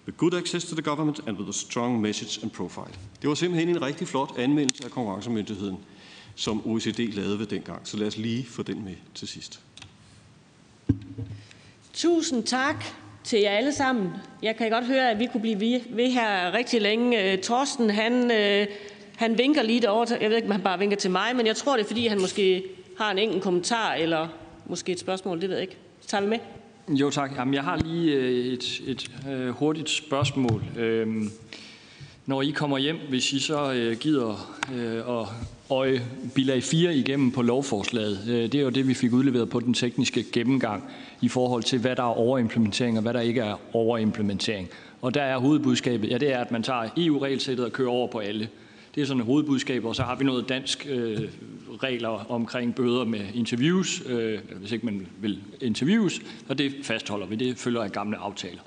[0.06, 2.94] with good access to the government and with a strong message and profile.
[3.22, 5.76] Det var simpelthen en rigtig flot anmeldelse af konkurrencemyndigheden,
[6.34, 7.80] som OECD lavede ved dengang.
[7.84, 9.60] Så lad os lige få den med til sidst.
[11.92, 12.84] Tusind tak
[13.24, 14.10] til jer alle sammen.
[14.42, 17.32] Jeg kan godt høre, at vi kunne blive ved her rigtig længe.
[17.32, 18.66] Øh, Torsten, han, øh,
[19.16, 20.16] han vinker lige derovre.
[20.20, 22.06] Jeg ved ikke, om han bare vinker til mig, men jeg tror, det er, fordi
[22.06, 22.64] han måske
[22.98, 24.28] har en enkelt kommentar eller
[24.68, 25.76] måske et spørgsmål, det ved jeg ikke.
[26.00, 26.38] Så tager vi med.
[26.88, 27.36] Jo tak.
[27.36, 30.64] Jamen, jeg har lige øh, et, et øh, hurtigt spørgsmål.
[30.78, 31.30] Øhm,
[32.26, 35.26] når I kommer hjem, hvis I så øh, gider øh, at
[35.70, 36.02] øje
[36.34, 39.74] bilag 4 igennem på lovforslaget, øh, det er jo det, vi fik udleveret på den
[39.74, 40.84] tekniske gennemgang
[41.20, 44.68] i forhold til, hvad der er overimplementering og hvad der ikke er overimplementering.
[45.02, 48.18] Og der er hovedbudskabet, ja det er, at man tager EU-regelsættet og kører over på
[48.18, 48.48] alle.
[48.98, 51.28] Det er sådan et hovedbudskab, og så har vi noget dansk øh,
[51.82, 57.36] regler omkring bøder med interviews, øh, hvis ikke man vil interviews, og det fastholder vi.
[57.36, 58.60] Det følger af gamle aftaler.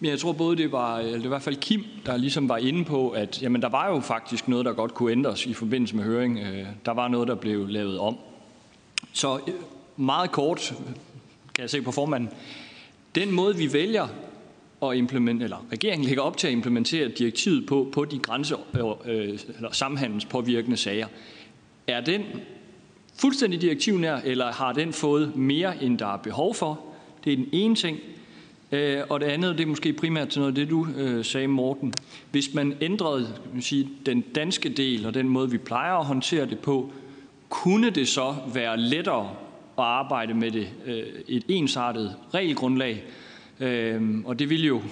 [0.00, 2.16] Men jeg tror både, det var, øh, eller det var i hvert fald Kim, der
[2.16, 5.46] ligesom var inde på, at jamen, der var jo faktisk noget, der godt kunne ændres
[5.46, 6.38] i forbindelse med høring.
[6.38, 8.16] Øh, der var noget, der blev lavet om.
[9.12, 9.54] Så øh,
[9.96, 10.74] meget kort,
[11.54, 12.30] kan jeg se på formanden,
[13.14, 14.08] den måde, vi vælger
[14.82, 18.84] at implementere, eller regeringen lægger op til at implementere direktivet på, på de grænse, øh,
[19.04, 21.06] øh, eller samhandelspåvirkende sager,
[21.86, 22.22] er den
[23.20, 26.80] fuldstændig direktivnær, eller har den fået mere, end der er behov for?
[27.24, 27.98] Det er den ene ting.
[28.72, 31.48] Øh, og det andet, det er måske primært til noget af det, du øh, sagde,
[31.48, 31.92] Morten.
[32.30, 33.28] Hvis man ændrede
[33.60, 36.92] sige, den danske del og den måde, vi plejer at håndtere det på,
[37.48, 39.30] kunne det så være lettere
[39.78, 43.04] at arbejde med det, øh, et ensartet regelgrundlag?
[43.60, 44.82] Øh, og det ville jo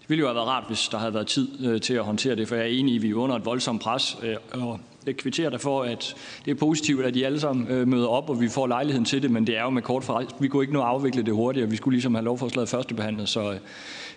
[0.00, 2.36] det ville jo have været rart, hvis der havde været tid øh, til at håndtere
[2.36, 4.80] det, for jeg er enig i, at vi er under et voldsomt pres, øh, og
[5.06, 8.40] jeg kvitterer derfor, at det er positivt, at de alle sammen øh, møder op, og
[8.40, 10.72] vi får lejligheden til det, men det er jo med kort for Vi kunne ikke
[10.72, 11.70] nå at afvikle det hurtigere.
[11.70, 13.58] Vi skulle ligesom have lovforslaget førstebehandlet, så øh,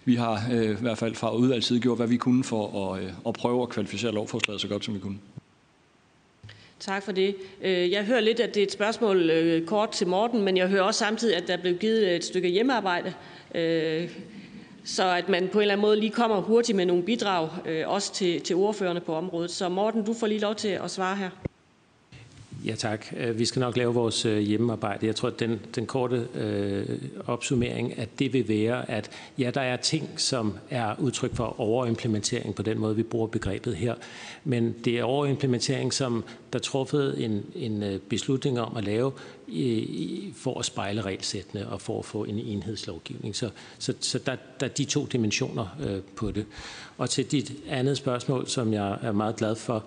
[0.06, 3.04] vi har øh, i hvert fald fra udvalgets side gjort, hvad vi kunne for at,
[3.04, 5.18] øh, at prøve at kvalificere lovforslaget så godt, som vi kunne.
[6.80, 7.36] Tak for det.
[7.62, 10.68] Øh, jeg hører lidt, at det er et spørgsmål øh, kort til Morten, men jeg
[10.68, 13.14] hører også samtidig, at der blev givet et stykke hjemmearbejde,
[13.56, 14.10] øh,
[14.84, 17.50] så at man på en eller anden måde lige kommer hurtigt med nogle bidrag,
[17.86, 19.52] også til, til ordførerne på området.
[19.52, 21.49] Så Morten, du får lige lov til at svare her.
[22.66, 23.06] Ja tak.
[23.18, 25.06] Øh, vi skal nok lave vores øh, hjemmearbejde.
[25.06, 26.86] Jeg tror, at den, den korte øh,
[27.26, 32.56] opsummering, at det vil være, at ja, der er ting, som er udtryk for overimplementering
[32.56, 33.96] på den måde, vi bruger begrebet her.
[34.44, 36.24] Men det er overimplementering, som
[36.54, 39.12] der truffet en, en øh, beslutning om at lave
[39.48, 43.36] i, for at spejle regelsættene og for at få en enhedslovgivning.
[43.36, 43.50] Så,
[43.80, 46.46] så, så der, der er de to dimensioner øh, på det.
[46.98, 49.86] Og til dit andet spørgsmål, som jeg er meget glad for,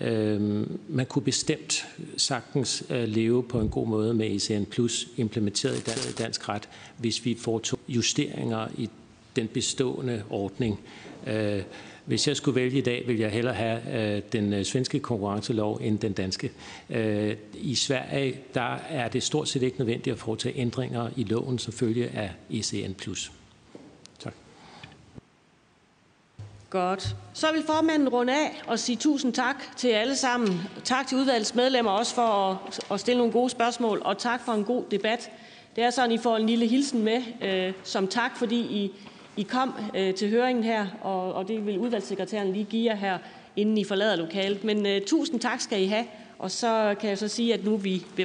[0.00, 1.86] Øhm, man kunne bestemt
[2.16, 6.68] sagtens øh, leve på en god måde med ECN Plus implementeret i dansk, ret,
[6.98, 8.88] hvis vi foretog justeringer i
[9.36, 10.80] den bestående ordning.
[11.26, 11.62] Øh,
[12.04, 15.98] hvis jeg skulle vælge i dag, vil jeg hellere have øh, den svenske konkurrencelov end
[15.98, 16.50] den danske.
[17.54, 21.72] I Sverige der er det stort set ikke nødvendigt at foretage ændringer i loven som
[21.72, 22.94] følge af ECN+.
[26.70, 27.16] Godt.
[27.34, 30.60] Så vil formanden runde af og sige tusind tak til alle sammen.
[30.84, 34.52] Tak til udvalgets medlemmer også for at, at stille nogle gode spørgsmål, og tak for
[34.52, 35.30] en god debat.
[35.76, 38.92] Det er sådan, I får en lille hilsen med øh, som tak, fordi I,
[39.36, 43.18] I kom øh, til høringen her, og, og det vil udvalgssekretæren lige give jer her,
[43.56, 44.64] inden I forlader lokalet.
[44.64, 46.04] Men øh, tusind tak skal I have,
[46.38, 48.06] og så kan jeg så sige, at nu vi